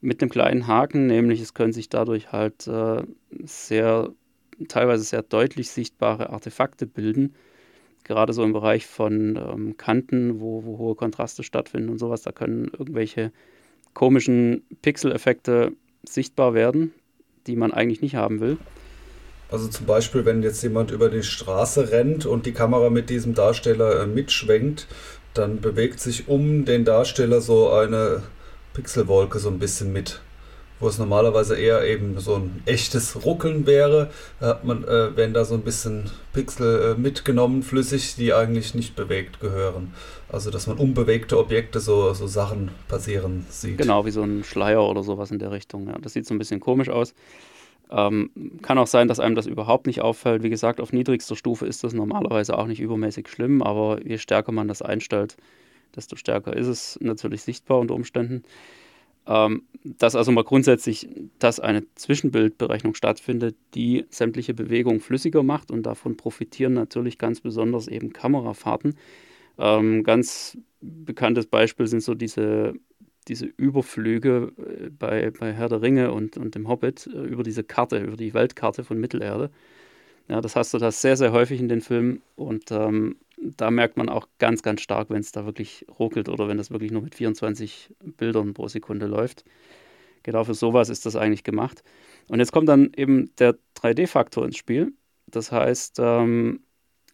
mit 0.00 0.20
einem 0.20 0.30
kleinen 0.30 0.66
Haken, 0.66 1.06
nämlich 1.06 1.40
es 1.40 1.54
können 1.54 1.72
sich 1.72 1.88
dadurch 1.88 2.32
halt 2.32 2.66
äh, 2.66 3.02
sehr, 3.42 4.10
teilweise 4.68 5.04
sehr 5.04 5.22
deutlich 5.22 5.70
sichtbare 5.70 6.30
Artefakte 6.30 6.86
bilden, 6.86 7.34
gerade 8.04 8.32
so 8.32 8.42
im 8.42 8.52
Bereich 8.52 8.86
von 8.86 9.36
ähm, 9.36 9.76
Kanten, 9.76 10.40
wo, 10.40 10.64
wo 10.64 10.78
hohe 10.78 10.94
Kontraste 10.94 11.42
stattfinden 11.42 11.90
und 11.90 11.98
sowas, 11.98 12.22
da 12.22 12.32
können 12.32 12.66
irgendwelche 12.66 13.32
komischen 13.94 14.62
Pixel-Effekte 14.82 15.72
sichtbar 16.08 16.54
werden, 16.54 16.92
die 17.46 17.56
man 17.56 17.72
eigentlich 17.72 18.00
nicht 18.00 18.14
haben 18.14 18.40
will. 18.40 18.58
Also 19.50 19.68
zum 19.68 19.86
Beispiel, 19.86 20.24
wenn 20.24 20.42
jetzt 20.42 20.62
jemand 20.62 20.90
über 20.90 21.08
die 21.08 21.24
Straße 21.24 21.90
rennt 21.90 22.24
und 22.24 22.46
die 22.46 22.52
Kamera 22.52 22.88
mit 22.88 23.10
diesem 23.10 23.34
Darsteller 23.34 24.02
äh, 24.02 24.06
mitschwenkt, 24.06 24.86
dann 25.34 25.60
bewegt 25.60 26.00
sich 26.00 26.28
um 26.28 26.64
den 26.64 26.84
Darsteller 26.84 27.40
so 27.40 27.70
eine 27.70 28.22
Pixelwolke 28.74 29.38
so 29.38 29.48
ein 29.48 29.58
bisschen 29.58 29.92
mit 29.92 30.20
wo 30.80 30.88
es 30.88 30.98
normalerweise 30.98 31.56
eher 31.56 31.84
eben 31.84 32.18
so 32.18 32.36
ein 32.36 32.62
echtes 32.64 33.24
Ruckeln 33.24 33.66
wäre, 33.66 34.10
hat 34.40 34.64
man, 34.64 34.84
äh, 34.84 35.14
wenn 35.14 35.34
da 35.34 35.44
so 35.44 35.54
ein 35.54 35.60
bisschen 35.60 36.10
Pixel 36.32 36.96
äh, 36.96 37.00
mitgenommen, 37.00 37.62
flüssig, 37.62 38.16
die 38.16 38.32
eigentlich 38.32 38.74
nicht 38.74 38.96
bewegt 38.96 39.40
gehören. 39.40 39.94
Also 40.28 40.50
dass 40.50 40.66
man 40.66 40.78
unbewegte 40.78 41.38
Objekte, 41.38 41.80
so, 41.80 42.14
so 42.14 42.26
Sachen 42.26 42.70
passieren 42.88 43.46
sieht. 43.50 43.78
Genau, 43.78 44.06
wie 44.06 44.10
so 44.10 44.22
ein 44.22 44.42
Schleier 44.42 44.82
oder 44.82 45.02
sowas 45.02 45.30
in 45.30 45.38
der 45.38 45.52
Richtung. 45.52 45.86
Ja. 45.88 45.98
Das 46.00 46.14
sieht 46.14 46.26
so 46.26 46.34
ein 46.34 46.38
bisschen 46.38 46.60
komisch 46.60 46.88
aus. 46.88 47.14
Ähm, 47.90 48.30
kann 48.62 48.78
auch 48.78 48.86
sein, 48.86 49.08
dass 49.08 49.20
einem 49.20 49.34
das 49.34 49.46
überhaupt 49.46 49.86
nicht 49.86 50.00
auffällt. 50.00 50.42
Wie 50.42 50.50
gesagt, 50.50 50.80
auf 50.80 50.92
niedrigster 50.92 51.36
Stufe 51.36 51.66
ist 51.66 51.82
das 51.84 51.92
normalerweise 51.92 52.56
auch 52.56 52.66
nicht 52.66 52.80
übermäßig 52.80 53.28
schlimm, 53.28 53.62
aber 53.62 53.98
je 54.06 54.16
stärker 54.16 54.52
man 54.52 54.68
das 54.68 54.80
einstellt, 54.80 55.36
desto 55.96 56.14
stärker 56.14 56.56
ist 56.56 56.68
es 56.68 56.98
natürlich 57.02 57.42
sichtbar 57.42 57.80
unter 57.80 57.94
Umständen. 57.94 58.44
Ähm, 59.26 59.62
dass 59.82 60.14
also 60.14 60.30
mal 60.32 60.44
grundsätzlich, 60.44 61.08
dass 61.38 61.58
eine 61.60 61.84
Zwischenbildberechnung 61.94 62.94
stattfindet, 62.94 63.56
die 63.74 64.04
sämtliche 64.10 64.52
Bewegungen 64.52 65.00
flüssiger 65.00 65.42
macht 65.42 65.70
und 65.70 65.84
davon 65.84 66.16
profitieren 66.16 66.74
natürlich 66.74 67.16
ganz 67.16 67.40
besonders 67.40 67.88
eben 67.88 68.12
Kamerafahrten. 68.12 68.96
Ähm, 69.58 70.02
ganz 70.04 70.58
bekanntes 70.80 71.46
Beispiel 71.46 71.86
sind 71.86 72.02
so 72.02 72.14
diese, 72.14 72.74
diese 73.28 73.46
Überflüge 73.46 74.52
äh, 74.58 74.90
bei, 74.90 75.30
bei 75.30 75.52
Herr 75.52 75.68
der 75.68 75.82
Ringe 75.82 76.12
und, 76.12 76.36
und 76.36 76.54
dem 76.54 76.68
Hobbit 76.68 77.06
äh, 77.06 77.22
über 77.26 77.42
diese 77.42 77.64
Karte, 77.64 77.98
über 77.98 78.16
die 78.16 78.34
Weltkarte 78.34 78.84
von 78.84 78.98
Mittelerde. 78.98 79.50
Ja, 80.28 80.40
das 80.40 80.56
hast 80.56 80.72
du 80.74 80.78
da 80.78 80.92
sehr, 80.92 81.16
sehr 81.16 81.32
häufig 81.32 81.60
in 81.60 81.68
den 81.68 81.80
Filmen 81.80 82.22
und 82.36 82.70
ähm, 82.70 83.16
da 83.40 83.70
merkt 83.70 83.96
man 83.96 84.08
auch 84.08 84.28
ganz, 84.38 84.62
ganz 84.62 84.80
stark, 84.82 85.10
wenn 85.10 85.20
es 85.20 85.32
da 85.32 85.46
wirklich 85.46 85.86
ruckelt 85.98 86.28
oder 86.28 86.48
wenn 86.48 86.58
das 86.58 86.70
wirklich 86.70 86.92
nur 86.92 87.02
mit 87.02 87.14
24 87.14 87.94
Bildern 88.16 88.54
pro 88.54 88.68
Sekunde 88.68 89.06
läuft. 89.06 89.44
Genau 90.22 90.44
für 90.44 90.54
sowas 90.54 90.90
ist 90.90 91.06
das 91.06 91.16
eigentlich 91.16 91.44
gemacht. 91.44 91.82
Und 92.28 92.40
jetzt 92.40 92.52
kommt 92.52 92.68
dann 92.68 92.92
eben 92.96 93.30
der 93.38 93.56
3D-Faktor 93.76 94.44
ins 94.44 94.58
Spiel. 94.58 94.92
Das 95.26 95.50
heißt, 95.52 95.98
ähm, 96.00 96.60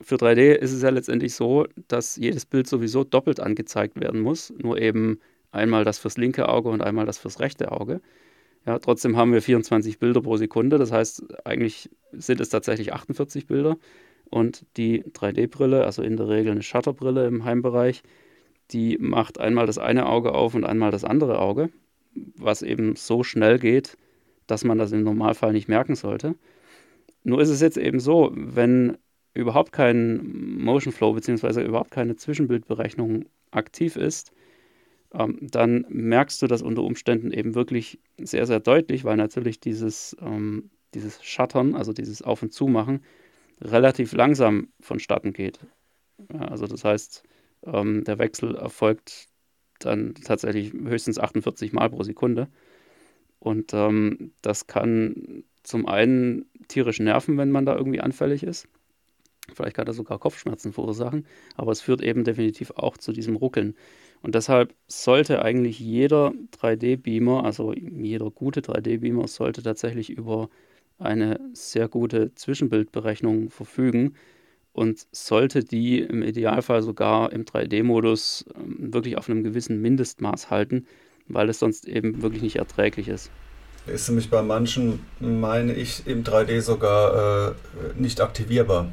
für 0.00 0.16
3D 0.16 0.54
ist 0.54 0.72
es 0.72 0.82
ja 0.82 0.90
letztendlich 0.90 1.34
so, 1.34 1.66
dass 1.88 2.16
jedes 2.16 2.44
Bild 2.46 2.66
sowieso 2.66 3.04
doppelt 3.04 3.40
angezeigt 3.40 4.00
werden 4.00 4.20
muss. 4.20 4.52
Nur 4.58 4.78
eben 4.80 5.20
einmal 5.52 5.84
das 5.84 5.98
fürs 5.98 6.16
linke 6.16 6.48
Auge 6.48 6.68
und 6.68 6.82
einmal 6.82 7.06
das 7.06 7.18
fürs 7.18 7.40
rechte 7.40 7.70
Auge. 7.72 8.00
Ja, 8.66 8.78
trotzdem 8.80 9.16
haben 9.16 9.32
wir 9.32 9.42
24 9.42 9.98
Bilder 10.00 10.20
pro 10.20 10.36
Sekunde. 10.36 10.78
Das 10.78 10.90
heißt, 10.90 11.24
eigentlich 11.44 11.88
sind 12.12 12.40
es 12.40 12.48
tatsächlich 12.48 12.92
48 12.92 13.46
Bilder. 13.46 13.78
Und 14.30 14.66
die 14.76 15.04
3D-Brille, 15.04 15.84
also 15.84 16.02
in 16.02 16.16
der 16.16 16.28
Regel 16.28 16.52
eine 16.52 16.62
Shutterbrille 16.62 17.26
im 17.26 17.44
Heimbereich, 17.44 18.02
die 18.72 18.98
macht 18.98 19.38
einmal 19.38 19.66
das 19.66 19.78
eine 19.78 20.06
Auge 20.06 20.32
auf 20.32 20.54
und 20.54 20.64
einmal 20.64 20.90
das 20.90 21.04
andere 21.04 21.38
Auge, 21.38 21.70
was 22.36 22.62
eben 22.62 22.96
so 22.96 23.22
schnell 23.22 23.58
geht, 23.58 23.96
dass 24.46 24.64
man 24.64 24.78
das 24.78 24.92
im 24.92 25.02
Normalfall 25.02 25.52
nicht 25.52 25.68
merken 25.68 25.94
sollte. 25.94 26.34
Nur 27.24 27.40
ist 27.40 27.48
es 27.48 27.60
jetzt 27.60 27.76
eben 27.76 28.00
so, 28.00 28.32
wenn 28.34 28.98
überhaupt 29.34 29.72
kein 29.72 30.58
Motion 30.58 30.92
Flow 30.92 31.12
bzw. 31.12 31.64
überhaupt 31.64 31.90
keine 31.90 32.16
Zwischenbildberechnung 32.16 33.26
aktiv 33.50 33.96
ist, 33.96 34.32
ähm, 35.12 35.38
dann 35.40 35.84
merkst 35.88 36.40
du 36.42 36.46
das 36.46 36.62
unter 36.62 36.82
Umständen 36.82 37.30
eben 37.30 37.54
wirklich 37.54 37.98
sehr, 38.18 38.46
sehr 38.46 38.60
deutlich, 38.60 39.04
weil 39.04 39.16
natürlich 39.16 39.60
dieses, 39.60 40.16
ähm, 40.20 40.70
dieses 40.94 41.22
Shuttern, 41.22 41.74
also 41.74 41.92
dieses 41.92 42.22
Auf- 42.22 42.42
und 42.42 42.52
Zumachen, 42.52 43.00
relativ 43.61 44.12
langsam 44.12 44.68
vonstatten 44.80 45.32
geht. 45.32 45.59
Ja, 46.32 46.40
also 46.40 46.66
das 46.66 46.84
heißt, 46.84 47.22
ähm, 47.64 48.04
der 48.04 48.18
Wechsel 48.18 48.54
erfolgt 48.54 49.28
dann 49.78 50.14
tatsächlich 50.14 50.72
höchstens 50.72 51.18
48 51.18 51.72
Mal 51.72 51.90
pro 51.90 52.02
Sekunde. 52.02 52.48
Und 53.38 53.74
ähm, 53.74 54.32
das 54.42 54.66
kann 54.66 55.44
zum 55.62 55.86
einen 55.86 56.46
tierisch 56.68 57.00
nerven, 57.00 57.36
wenn 57.38 57.50
man 57.50 57.66
da 57.66 57.76
irgendwie 57.76 58.00
anfällig 58.00 58.42
ist. 58.42 58.68
Vielleicht 59.54 59.76
kann 59.76 59.86
das 59.86 59.96
sogar 59.96 60.18
Kopfschmerzen 60.18 60.72
verursachen, 60.72 61.26
aber 61.54 61.70
es 61.70 61.80
führt 61.80 62.00
eben 62.00 62.24
definitiv 62.24 62.72
auch 62.72 62.96
zu 62.96 63.12
diesem 63.12 63.36
Ruckeln. 63.36 63.76
Und 64.22 64.34
deshalb 64.34 64.74
sollte 64.88 65.42
eigentlich 65.42 65.78
jeder 65.78 66.32
3D-Beamer, 66.61 67.44
also 67.44 67.72
jeder 67.72 68.30
gute 68.30 68.61
3D-Beamer, 68.61 69.28
sollte 69.28 69.62
tatsächlich 69.62 70.11
über 70.11 70.48
eine 70.99 71.40
sehr 71.53 71.88
gute 71.88 72.34
Zwischenbildberechnung 72.34 73.51
verfügen 73.51 74.14
und 74.72 75.07
sollte 75.11 75.64
die 75.64 76.01
im 76.01 76.22
Idealfall 76.22 76.82
sogar 76.82 77.32
im 77.32 77.44
3D-Modus 77.44 78.44
ähm, 78.55 78.92
wirklich 78.92 79.16
auf 79.16 79.28
einem 79.28 79.42
gewissen 79.42 79.80
Mindestmaß 79.80 80.51
halten, 80.51 80.86
weil 81.28 81.49
es 81.49 81.59
sonst 81.59 81.88
eben 81.88 82.22
wirklich 82.22 82.42
nicht 82.42 82.57
erträglich 82.57 83.09
ist. 83.09 83.30
Ist 83.86 84.09
nämlich 84.09 84.30
bei 84.30 84.42
manchen, 84.42 85.01
meine 85.20 85.72
ich, 85.72 86.07
im 86.07 86.24
3D 86.24 86.61
sogar 86.61 87.53
äh, 87.53 87.55
nicht 87.97 88.20
aktivierbar, 88.20 88.90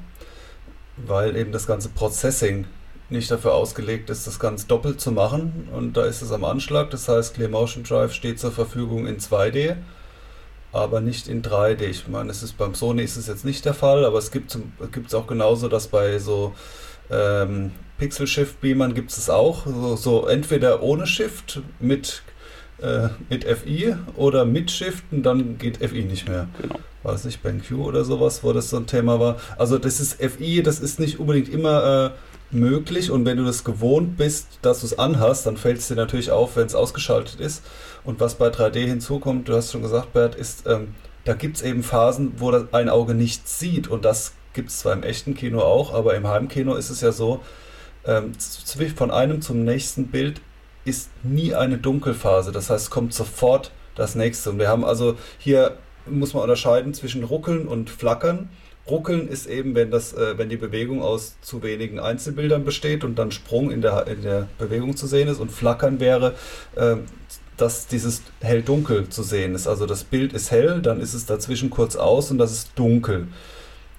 weil 0.98 1.36
eben 1.36 1.52
das 1.52 1.68
ganze 1.68 1.90
Processing 1.90 2.66
nicht 3.10 3.30
dafür 3.30 3.54
ausgelegt 3.54 4.10
ist, 4.10 4.28
das 4.28 4.40
Ganze 4.40 4.68
doppelt 4.68 5.02
zu 5.02 5.12
machen. 5.12 5.68
Und 5.76 5.98
da 5.98 6.06
ist 6.06 6.22
es 6.22 6.32
am 6.32 6.44
Anschlag. 6.44 6.92
Das 6.92 7.10
heißt, 7.10 7.36
Clear 7.36 7.50
Motion 7.50 7.84
Drive 7.84 8.14
steht 8.14 8.40
zur 8.40 8.52
Verfügung 8.52 9.08
in 9.08 9.18
2D 9.18 9.76
aber 10.74 11.00
nicht 11.00 11.28
in 11.28 11.44
3D. 11.44 11.84
Ich 11.84 12.08
meine, 12.08 12.32
es 12.32 12.44
ist 12.44 12.58
beim 12.58 12.74
Sony 12.74 13.04
ist 13.04 13.16
es 13.16 13.28
jetzt 13.28 13.46
nicht 13.46 13.64
der 13.64 13.76
Fall, 13.76 14.04
aber 14.04 14.18
es 14.18 14.32
gibt 14.32 14.58
es 15.06 15.14
auch 15.14 15.28
genauso, 15.28 15.70
dass 15.70 15.88
bei 15.88 16.18
so 16.18 16.54
ähm, 17.12 17.72
Pixel 18.00 18.28
Shift 18.28 18.60
Beamern 18.60 18.94
gibt 18.96 19.12
es 19.12 19.30
auch. 19.30 19.66
So, 19.66 19.96
so, 19.96 20.28
entweder 20.28 20.82
ohne 20.82 21.06
Shift 21.06 21.62
mit, 21.80 22.24
äh, 22.82 23.10
mit 23.30 23.46
FI 23.46 23.96
oder 24.16 24.46
mit 24.46 24.72
Shiften, 24.72 25.22
dann 25.22 25.60
geht 25.60 25.78
FI 25.78 26.04
nicht 26.04 26.28
mehr. 26.28 26.48
Genau. 26.60 26.80
Weiß 27.04 27.26
nicht, 27.26 27.44
BenQ 27.44 27.74
oder 27.74 28.04
sowas, 28.04 28.44
wo 28.44 28.52
das 28.54 28.70
so 28.70 28.78
ein 28.78 28.88
Thema 28.88 29.20
war. 29.20 29.38
Also 29.58 29.78
das 29.78 30.00
ist 30.00 30.22
FI, 30.24 30.64
das 30.64 30.80
ist 30.80 31.00
nicht 31.00 31.20
unbedingt 31.20 31.50
immer 31.50 32.14
äh, 32.14 32.33
möglich 32.54 33.12
und 33.12 33.26
wenn 33.26 33.38
du 33.38 33.44
das 33.44 33.64
gewohnt 33.64 34.18
bist, 34.18 34.60
dass 34.62 34.82
du 34.82 34.86
es 34.88 35.00
anhast, 35.00 35.46
dann 35.46 35.58
fällt 35.58 35.80
es 35.80 35.88
dir 35.88 35.96
natürlich 35.96 36.32
auf, 36.32 36.56
wenn 36.56 36.66
es 36.66 36.76
ausgeschaltet 36.76 37.40
ist. 37.40 37.64
Und 38.04 38.20
was 38.20 38.36
bei 38.36 38.48
3D 38.48 38.86
hinzukommt, 38.86 39.48
du 39.48 39.56
hast 39.56 39.72
schon 39.72 39.82
gesagt, 39.82 40.14
Bert, 40.14 40.36
ist, 40.36 40.68
ähm, 40.68 40.96
da 41.26 41.34
gibt 41.34 41.58
es 41.58 41.62
eben 41.64 41.84
Phasen, 41.84 42.34
wo 42.38 42.52
ein 42.52 42.90
Auge 42.90 43.14
nichts 43.14 43.60
sieht 43.60 43.88
und 43.88 44.06
das 44.06 44.34
gibt 44.54 44.70
es 44.70 44.80
zwar 44.80 44.94
im 44.94 45.04
echten 45.04 45.34
Kino 45.36 45.62
auch, 45.62 45.94
aber 45.94 46.16
im 46.16 46.28
Heimkino 46.28 46.76
ist 46.76 46.90
es 46.90 47.02
ja 47.02 47.12
so, 47.12 47.42
ähm, 48.06 48.34
von 48.96 49.12
einem 49.12 49.42
zum 49.42 49.64
nächsten 49.64 50.08
Bild 50.08 50.42
ist 50.86 51.10
nie 51.24 51.54
eine 51.54 51.78
Dunkelphase. 51.78 52.52
Das 52.52 52.70
heißt, 52.70 52.90
kommt 52.90 53.14
sofort 53.14 53.72
das 53.96 54.16
nächste. 54.16 54.52
Und 54.52 54.60
wir 54.60 54.68
haben 54.68 54.84
also 54.84 55.16
hier, 55.38 55.78
muss 56.06 56.34
man 56.34 56.44
unterscheiden 56.44 56.94
zwischen 56.94 57.24
Ruckeln 57.24 57.68
und 57.68 57.90
Flackern. 57.90 58.50
Ruckeln 58.88 59.30
ist 59.30 59.48
eben, 59.48 59.76
wenn, 59.76 59.92
das, 59.92 60.14
äh, 60.14 60.38
wenn 60.38 60.50
die 60.50 60.58
Bewegung 60.58 61.02
aus 61.02 61.36
zu 61.42 61.64
wenigen 61.64 62.00
Einzelbildern 62.00 62.66
besteht 62.66 63.04
und 63.04 63.16
dann 63.16 63.32
Sprung 63.32 63.72
in 63.72 63.82
der, 63.82 64.08
in 64.08 64.24
der 64.24 64.48
Bewegung 64.58 64.98
zu 64.98 65.08
sehen 65.08 65.30
ist. 65.30 65.40
Und 65.40 65.52
Flackern 65.52 66.00
wäre, 66.00 66.36
äh, 66.76 66.98
dass 67.56 67.88
dieses 67.88 68.24
hell-dunkel 68.42 69.10
zu 69.10 69.24
sehen 69.24 69.56
ist. 69.56 69.68
Also 69.68 69.86
das 69.86 70.04
Bild 70.04 70.34
ist 70.34 70.52
hell, 70.52 70.82
dann 70.82 71.00
ist 71.00 71.14
es 71.14 71.26
dazwischen 71.26 71.70
kurz 71.70 71.96
aus 71.96 72.30
und 72.32 72.40
das 72.40 72.52
ist 72.52 72.72
dunkel. 72.76 73.28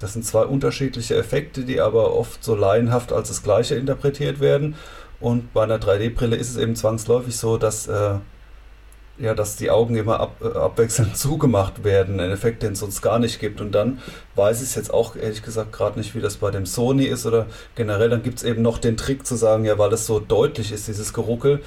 Das 0.00 0.12
sind 0.12 0.24
zwei 0.24 0.44
unterschiedliche 0.44 1.16
Effekte, 1.16 1.64
die 1.64 1.80
aber 1.80 2.14
oft 2.14 2.44
so 2.44 2.54
laienhaft 2.54 3.12
als 3.12 3.28
das 3.28 3.42
gleiche 3.42 3.76
interpretiert 3.76 4.40
werden. 4.40 4.74
Und 5.20 5.54
bei 5.54 5.62
einer 5.62 5.78
3D-Brille 5.78 6.36
ist 6.36 6.50
es 6.50 6.56
eben 6.56 6.76
zwangsläufig 6.76 7.36
so, 7.36 7.56
dass, 7.56 7.86
äh, 7.86 8.16
ja, 9.18 9.34
dass 9.34 9.56
die 9.56 9.70
Augen 9.70 9.96
immer 9.96 10.20
ab, 10.20 10.36
äh, 10.42 10.56
abwechselnd 10.58 11.16
zugemacht 11.16 11.84
werden. 11.84 12.20
Ein 12.20 12.30
Effekt, 12.30 12.62
den 12.62 12.72
es 12.72 12.80
sonst 12.80 13.02
gar 13.02 13.18
nicht 13.18 13.40
gibt. 13.40 13.60
Und 13.60 13.72
dann 13.72 13.98
weiß 14.34 14.58
ich 14.62 14.68
es 14.68 14.74
jetzt 14.74 14.92
auch 14.92 15.16
ehrlich 15.16 15.42
gesagt 15.42 15.72
gerade 15.72 15.98
nicht, 15.98 16.14
wie 16.14 16.20
das 16.20 16.36
bei 16.36 16.50
dem 16.50 16.66
Sony 16.66 17.04
ist 17.04 17.26
oder 17.26 17.46
generell. 17.74 18.10
Dann 18.10 18.22
gibt 18.22 18.38
es 18.38 18.44
eben 18.44 18.62
noch 18.62 18.78
den 18.78 18.96
Trick 18.96 19.26
zu 19.26 19.36
sagen, 19.36 19.64
ja, 19.64 19.78
weil 19.78 19.92
es 19.92 20.06
so 20.06 20.20
deutlich 20.20 20.72
ist, 20.72 20.88
dieses 20.88 21.12
Geruckel, 21.12 21.60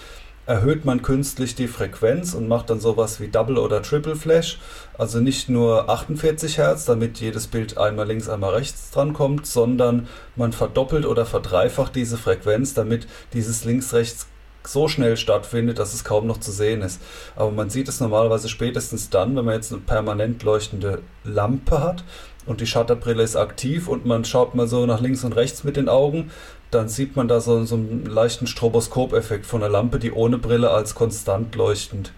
erhöht 0.48 0.86
man 0.86 1.02
künstlich 1.02 1.56
die 1.56 1.68
Frequenz 1.68 2.34
und 2.34 2.48
macht 2.48 2.70
dann 2.70 2.80
sowas 2.80 3.20
wie 3.20 3.28
Double 3.28 3.58
oder 3.58 3.82
Triple 3.82 4.16
Flash. 4.16 4.60
Also 4.98 5.20
nicht 5.20 5.50
nur 5.50 5.90
48 5.90 6.58
Hertz, 6.58 6.86
damit 6.86 7.20
jedes 7.20 7.48
Bild 7.48 7.78
einmal 7.78 8.08
links, 8.08 8.30
einmal 8.30 8.54
rechts 8.54 8.90
dran 8.92 9.12
kommt, 9.14 9.46
sondern 9.46 10.08
man 10.38 10.54
verdoppelt 10.54 11.06
oder 11.06 11.26
verdreifacht 11.26 11.96
diese 11.96 12.18
Frequenz, 12.18 12.74
damit 12.74 13.08
dieses 13.34 13.66
links-rechts 13.66 14.28
so 14.68 14.88
schnell 14.88 15.18
stattfindet, 15.18 15.80
dass 15.80 15.94
es 15.94 16.04
kaum 16.04 16.28
noch 16.28 16.40
zu 16.40 16.52
sehen 16.52 16.82
ist. 16.82 17.02
Aber 17.36 17.52
man 17.52 17.70
sieht 17.70 17.88
es 17.88 18.00
normalerweise 18.00 18.50
spätestens 18.50 19.10
dann, 19.10 19.36
wenn 19.36 19.46
man 19.46 19.56
jetzt 19.56 19.72
eine 19.72 19.82
permanent 19.82 20.44
leuchtende 20.44 21.02
Lampe 21.24 21.82
hat 21.82 22.04
und 22.46 22.62
die 22.62 22.68
Shutterbrille 22.68 23.24
ist 23.24 23.36
aktiv 23.36 23.88
und 23.88 24.06
man 24.06 24.26
schaut 24.26 24.56
mal 24.56 24.68
so 24.68 24.86
nach 24.86 25.02
links 25.02 25.24
und 25.24 25.36
rechts 25.36 25.64
mit 25.64 25.78
den 25.78 25.90
Augen, 25.90 26.32
dann 26.72 26.90
sieht 26.90 27.16
man 27.16 27.28
da 27.28 27.40
so, 27.40 27.64
so 27.66 27.76
einen 27.76 28.06
leichten 28.06 28.48
Stroboskopeffekt 28.48 29.46
von 29.46 29.62
der 29.62 29.70
Lampe, 29.70 30.00
die 30.00 30.12
ohne 30.12 30.38
Brille 30.38 30.72
als 30.72 30.96
konstant 30.96 31.56
leuchtend 31.56 32.12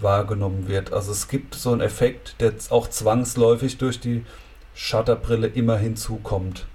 wahrgenommen 0.00 0.68
wird. 0.68 0.92
Also 0.92 1.12
es 1.12 1.28
gibt 1.28 1.54
so 1.54 1.72
einen 1.72 1.80
Effekt, 1.80 2.36
der 2.40 2.52
auch 2.70 2.88
zwangsläufig 2.88 3.78
durch 3.78 3.98
die 3.98 4.24
Shutterbrille 4.74 5.48
immer 5.48 5.76
hinzukommt. 5.76 6.66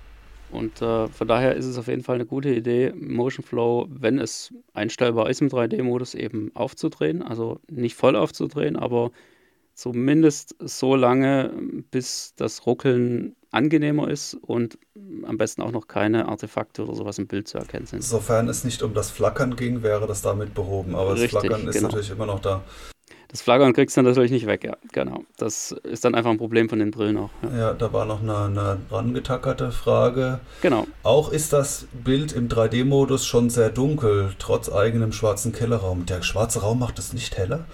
Und 0.54 0.82
äh, 0.82 1.08
von 1.08 1.28
daher 1.28 1.56
ist 1.56 1.66
es 1.66 1.78
auf 1.78 1.88
jeden 1.88 2.04
Fall 2.04 2.16
eine 2.16 2.26
gute 2.26 2.54
Idee, 2.54 2.94
Motion 2.96 3.44
Flow, 3.44 3.88
wenn 3.90 4.20
es 4.20 4.54
einstellbar 4.74 5.30
ist 5.30 5.42
im 5.42 5.50
3D-Modus, 5.50 6.16
eben 6.16 6.52
aufzudrehen. 6.54 7.22
Also 7.22 7.60
nicht 7.70 7.96
voll 7.96 8.16
aufzudrehen, 8.16 8.76
aber 8.76 9.12
zumindest 9.74 10.56
so 10.60 10.96
lange, 10.96 11.52
bis 11.92 12.34
das 12.36 12.66
Ruckeln 12.66 13.36
angenehmer 13.52 14.10
ist 14.10 14.36
und 14.36 14.78
am 15.24 15.38
besten 15.38 15.62
auch 15.62 15.72
noch 15.72 15.88
keine 15.88 16.28
Artefakte 16.28 16.84
oder 16.84 16.96
sowas 16.96 17.20
im 17.20 17.28
Bild 17.28 17.48
zu 17.48 17.58
erkennen 17.58 17.86
sind. 17.86 18.04
Sofern 18.04 18.50
es 18.50 18.64
nicht 18.64 18.82
um 18.82 18.94
das 18.94 19.12
Flackern 19.12 19.56
ging, 19.56 19.84
wäre 19.84 20.08
das 20.08 20.22
damit 20.22 20.54
behoben. 20.54 20.96
Aber 20.96 21.14
Richtig, 21.14 21.32
das 21.32 21.42
Flackern 21.42 21.68
ist 21.68 21.76
genau. 21.76 21.88
natürlich 21.90 22.10
immer 22.10 22.26
noch 22.26 22.40
da. 22.40 22.64
Das 23.30 23.42
Flaggern 23.42 23.74
kriegst 23.74 23.98
du 23.98 24.02
natürlich 24.02 24.32
nicht 24.32 24.46
weg, 24.46 24.64
ja, 24.64 24.78
genau. 24.92 25.24
Das 25.38 25.72
ist 25.84 26.06
dann 26.06 26.16
einfach 26.16 26.30
ein 26.30 26.38
Problem 26.38 26.70
von 26.70 26.80
den 26.80 26.92
Brillen 26.92 27.18
auch. 27.18 27.30
Ja, 27.42 27.58
ja 27.58 27.74
da 27.74 27.92
war 27.92 28.06
noch 28.06 28.22
eine, 28.22 28.38
eine 28.38 28.78
rangetackerte 28.92 29.72
Frage. 29.72 30.40
Genau. 30.62 30.88
Auch 31.02 31.32
ist 31.32 31.54
das 31.54 31.88
Bild 31.92 32.34
im 32.34 32.48
3D-Modus 32.48 33.26
schon 33.26 33.50
sehr 33.50 33.70
dunkel, 33.70 34.34
trotz 34.40 34.72
eigenem 34.72 35.12
schwarzen 35.12 35.52
Kellerraum. 35.52 36.06
Der 36.06 36.22
schwarze 36.22 36.62
Raum 36.62 36.80
macht 36.80 37.00
es 37.00 37.14
nicht 37.14 37.38
heller. 37.38 37.66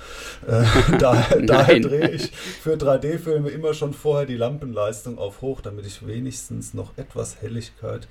Äh, 0.48 0.64
daher, 1.00 1.42
daher 1.42 1.80
drehe 1.80 2.10
ich 2.10 2.32
für 2.32 2.76
3D-Filme 2.76 3.50
immer 3.50 3.74
schon 3.74 3.94
vorher 3.94 4.26
die 4.26 4.38
Lampenleistung 4.38 5.18
auf 5.18 5.42
hoch, 5.42 5.62
damit 5.62 5.86
ich 5.86 6.08
wenigstens 6.08 6.74
noch 6.74 6.98
etwas 6.98 7.42
Helligkeit 7.42 8.08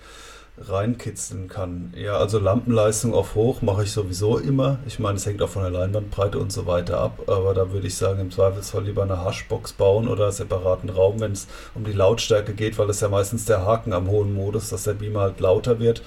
reinkitzeln 0.66 1.48
kann. 1.48 1.92
Ja, 1.96 2.16
also 2.16 2.38
Lampenleistung 2.38 3.14
auf 3.14 3.34
hoch 3.34 3.62
mache 3.62 3.84
ich 3.84 3.92
sowieso 3.92 4.38
immer. 4.38 4.78
Ich 4.86 4.98
meine, 4.98 5.16
es 5.16 5.26
hängt 5.26 5.42
auch 5.42 5.48
von 5.48 5.62
der 5.62 5.70
Leinwandbreite 5.70 6.38
und 6.38 6.52
so 6.52 6.66
weiter 6.66 6.98
ab, 6.98 7.22
aber 7.26 7.54
da 7.54 7.72
würde 7.72 7.86
ich 7.86 7.96
sagen, 7.96 8.20
im 8.20 8.30
Zweifelsfall 8.30 8.84
lieber 8.84 9.02
eine 9.02 9.24
Hashbox 9.24 9.72
bauen 9.74 10.08
oder 10.08 10.24
einen 10.24 10.32
separaten 10.32 10.90
Raum, 10.90 11.20
wenn 11.20 11.32
es 11.32 11.46
um 11.74 11.84
die 11.84 11.92
Lautstärke 11.92 12.54
geht, 12.54 12.78
weil 12.78 12.86
das 12.86 13.00
ja 13.00 13.08
meistens 13.08 13.44
der 13.44 13.64
Haken 13.64 13.92
am 13.92 14.08
hohen 14.08 14.34
Modus, 14.34 14.70
dass 14.70 14.84
der 14.84 14.94
Beamer 14.94 15.20
halt 15.20 15.40
lauter 15.40 15.78
wird. 15.78 16.02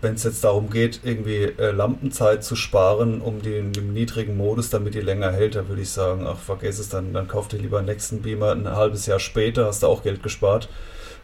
Wenn 0.00 0.14
es 0.14 0.22
jetzt 0.22 0.44
darum 0.44 0.70
geht, 0.70 1.00
irgendwie 1.02 1.42
äh, 1.42 1.72
Lampenzeit 1.72 2.44
zu 2.44 2.54
sparen, 2.54 3.20
um 3.20 3.42
den, 3.42 3.72
den, 3.72 3.92
niedrigen 3.92 4.36
Modus, 4.36 4.70
damit 4.70 4.94
die 4.94 5.00
länger 5.00 5.32
hält, 5.32 5.56
da 5.56 5.68
würde 5.68 5.82
ich 5.82 5.90
sagen, 5.90 6.24
ach, 6.24 6.38
vergiss 6.38 6.78
es, 6.78 6.88
dann, 6.88 7.12
dann 7.12 7.26
kauf 7.26 7.48
dir 7.48 7.58
lieber 7.58 7.78
einen 7.78 7.88
nächsten 7.88 8.22
Beamer 8.22 8.52
ein 8.52 8.70
halbes 8.70 9.06
Jahr 9.06 9.18
später, 9.18 9.66
hast 9.66 9.82
du 9.82 9.88
auch 9.88 10.04
Geld 10.04 10.22
gespart. 10.22 10.68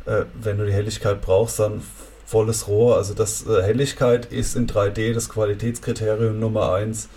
Äh, 0.06 0.24
wenn 0.34 0.58
du 0.58 0.66
die 0.66 0.72
Helligkeit 0.72 1.20
brauchst, 1.20 1.60
dann 1.60 1.82
volles 2.24 2.68
Rohr. 2.68 2.96
Also 2.96 3.14
das 3.14 3.46
äh, 3.46 3.62
Helligkeit 3.62 4.26
ist 4.26 4.56
in 4.56 4.66
3D 4.66 5.12
das 5.12 5.28
Qualitätskriterium 5.28 6.38
Nummer 6.38 6.72
eins. 6.72 7.08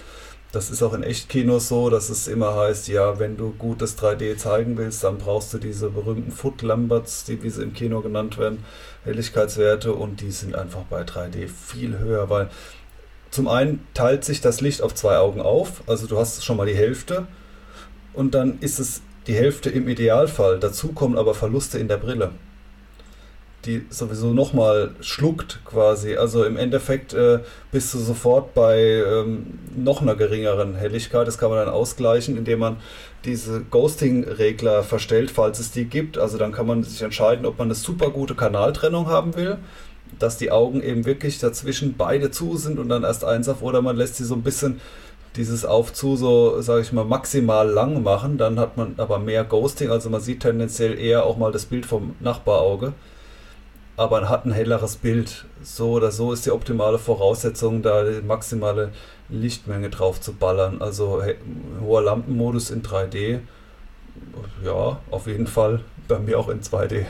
Das 0.51 0.69
ist 0.69 0.81
auch 0.81 0.93
in 0.93 1.03
Echtkinos 1.03 1.67
so, 1.67 1.89
dass 1.89 2.09
es 2.09 2.27
immer 2.27 2.55
heißt, 2.55 2.87
ja, 2.87 3.19
wenn 3.19 3.35
du 3.35 3.51
gutes 3.51 3.97
3D 3.97 4.37
zeigen 4.37 4.77
willst, 4.77 5.03
dann 5.03 5.17
brauchst 5.17 5.53
du 5.53 5.57
diese 5.57 5.89
berühmten 5.89 6.31
Foot 6.31 6.61
Lamberts, 6.61 7.25
die 7.25 7.43
wie 7.43 7.49
sie 7.49 7.63
im 7.63 7.73
Kino 7.73 8.01
genannt 8.01 8.37
werden, 8.37 8.63
Helligkeitswerte 9.03 9.93
und 9.93 10.21
die 10.21 10.31
sind 10.31 10.55
einfach 10.55 10.83
bei 10.89 11.01
3D 11.01 11.49
viel 11.49 11.99
höher, 11.99 12.29
weil 12.29 12.49
zum 13.29 13.49
einen 13.49 13.85
teilt 13.93 14.23
sich 14.23 14.39
das 14.39 14.61
Licht 14.61 14.81
auf 14.81 14.95
zwei 14.95 15.17
Augen 15.17 15.41
auf, 15.41 15.83
also 15.85 16.07
du 16.07 16.17
hast 16.17 16.45
schon 16.45 16.55
mal 16.55 16.65
die 16.65 16.75
Hälfte 16.75 17.27
und 18.13 18.33
dann 18.33 18.59
ist 18.59 18.79
es 18.79 19.01
die 19.27 19.35
Hälfte 19.35 19.69
im 19.69 19.89
Idealfall. 19.89 20.59
Dazu 20.59 20.93
kommen 20.93 21.17
aber 21.17 21.33
Verluste 21.35 21.77
in 21.77 21.89
der 21.89 21.97
Brille 21.97 22.31
die 23.68 23.86
sowieso 23.89 24.34
nochmal 24.34 24.91
schluckt 25.01 25.59
quasi. 25.65 26.15
Also 26.15 26.45
im 26.45 26.57
Endeffekt 26.57 27.13
äh, 27.13 27.39
bist 27.72 27.93
du 27.93 27.99
sofort 27.99 28.53
bei 28.53 28.80
ähm, 28.80 29.59
noch 29.76 30.01
einer 30.01 30.15
geringeren 30.15 30.76
Helligkeit. 30.76 31.28
Das 31.28 31.38
kann 31.38 31.49
man 31.49 31.59
dann 31.59 31.70
ausgleichen, 31.70 32.38
indem 32.38 32.59
man 32.59 32.78
diese 33.26 33.61
Ghosting-Regler 33.61 34.84
verstellt, 34.84 35.30
falls 35.30 35.59
es 35.59 35.72
die 35.72 35.86
gibt. 35.86 36.18
Also 36.18 36.38
dann 36.38 36.53
kann 36.53 36.65
man 36.65 36.84
sich 36.84 37.01
entscheiden, 37.01 37.45
ob 37.45 37.59
man 37.59 37.68
eine 37.68 37.76
super 37.76 38.09
gute 38.09 38.36
Kanaltrennung 38.36 39.07
haben 39.07 39.36
will, 39.36 39.57
dass 40.18 40.38
die 40.38 40.49
Augen 40.49 40.82
eben 40.82 41.05
wirklich 41.05 41.38
dazwischen 41.39 41.95
beide 41.97 42.32
zu 42.32 42.55
sind 42.55 42.80
und 42.80 42.88
dann 42.89 43.03
erst 43.03 43.26
eins 43.26 43.49
auf, 43.49 43.61
oder 43.61 43.82
man 43.82 43.97
lässt 43.97 44.15
sie 44.15 44.26
so 44.26 44.36
ein 44.36 44.43
bisschen 44.43 44.80
dieses 45.36 45.65
auf 45.65 45.93
zu 45.93 46.15
so, 46.15 46.61
sage 46.61 46.82
ich 46.82 46.93
mal, 46.93 47.05
maximal 47.05 47.70
lang 47.70 48.01
machen, 48.01 48.38
dann 48.38 48.59
hat 48.59 48.78
man 48.78 48.95
aber 48.97 49.20
mehr 49.20 49.43
Ghosting, 49.43 49.91
also 49.91 50.09
man 50.09 50.22
sieht 50.22 50.39
tendenziell 50.39 50.97
eher 50.97 51.26
auch 51.26 51.38
mal 51.38 51.51
das 51.51 51.65
Bild 51.65 51.86
vom 51.86 52.15
Nachbarauge 52.20 52.93
aber 53.97 54.29
hat 54.29 54.45
ein 54.45 54.51
helleres 54.51 54.95
Bild. 54.95 55.45
So 55.61 55.91
oder 55.93 56.11
so 56.11 56.31
ist 56.31 56.45
die 56.45 56.51
optimale 56.51 56.99
Voraussetzung, 56.99 57.81
da 57.81 58.03
die 58.03 58.21
maximale 58.25 58.91
Lichtmenge 59.27 59.89
drauf 59.89 60.21
zu 60.21 60.33
ballern. 60.33 60.81
Also 60.81 61.21
hoher 61.81 62.01
Lampenmodus 62.03 62.69
in 62.69 62.83
3D, 62.83 63.39
ja, 64.63 64.99
auf 65.11 65.27
jeden 65.27 65.47
Fall. 65.47 65.81
Bei 66.07 66.19
mir 66.19 66.39
auch 66.39 66.47
in 66.47 66.61
2D. 66.61 67.05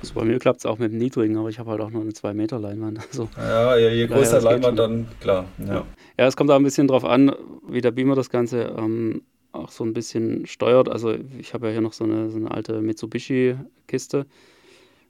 Also 0.00 0.14
bei 0.14 0.24
mir 0.24 0.38
klappt 0.38 0.58
es 0.58 0.66
auch 0.66 0.78
mit 0.78 0.92
dem 0.92 0.98
niedrigen, 0.98 1.38
aber 1.38 1.48
ich 1.48 1.58
habe 1.58 1.70
halt 1.70 1.80
auch 1.80 1.90
nur 1.90 2.02
eine 2.02 2.12
2 2.12 2.34
Meter 2.34 2.58
Leinwand. 2.58 3.00
Also 3.08 3.28
ja, 3.38 3.76
je, 3.78 3.88
je 3.90 4.06
größer 4.08 4.38
ja, 4.38 4.50
Leinwand, 4.50 4.78
dann 4.78 5.08
klar. 5.20 5.46
Ja. 5.58 5.86
ja, 6.18 6.26
es 6.26 6.36
kommt 6.36 6.50
auch 6.50 6.56
ein 6.56 6.62
bisschen 6.62 6.86
drauf 6.86 7.04
an, 7.04 7.34
wie 7.66 7.80
der 7.80 7.92
Beamer 7.92 8.14
das 8.14 8.28
Ganze 8.28 8.74
ähm, 8.76 9.22
auch 9.52 9.70
so 9.70 9.84
ein 9.84 9.94
bisschen 9.94 10.46
steuert. 10.46 10.90
Also 10.90 11.14
ich 11.38 11.54
habe 11.54 11.68
ja 11.68 11.72
hier 11.72 11.80
noch 11.80 11.94
so 11.94 12.04
eine, 12.04 12.30
so 12.30 12.36
eine 12.36 12.50
alte 12.50 12.82
Mitsubishi-Kiste. 12.82 14.26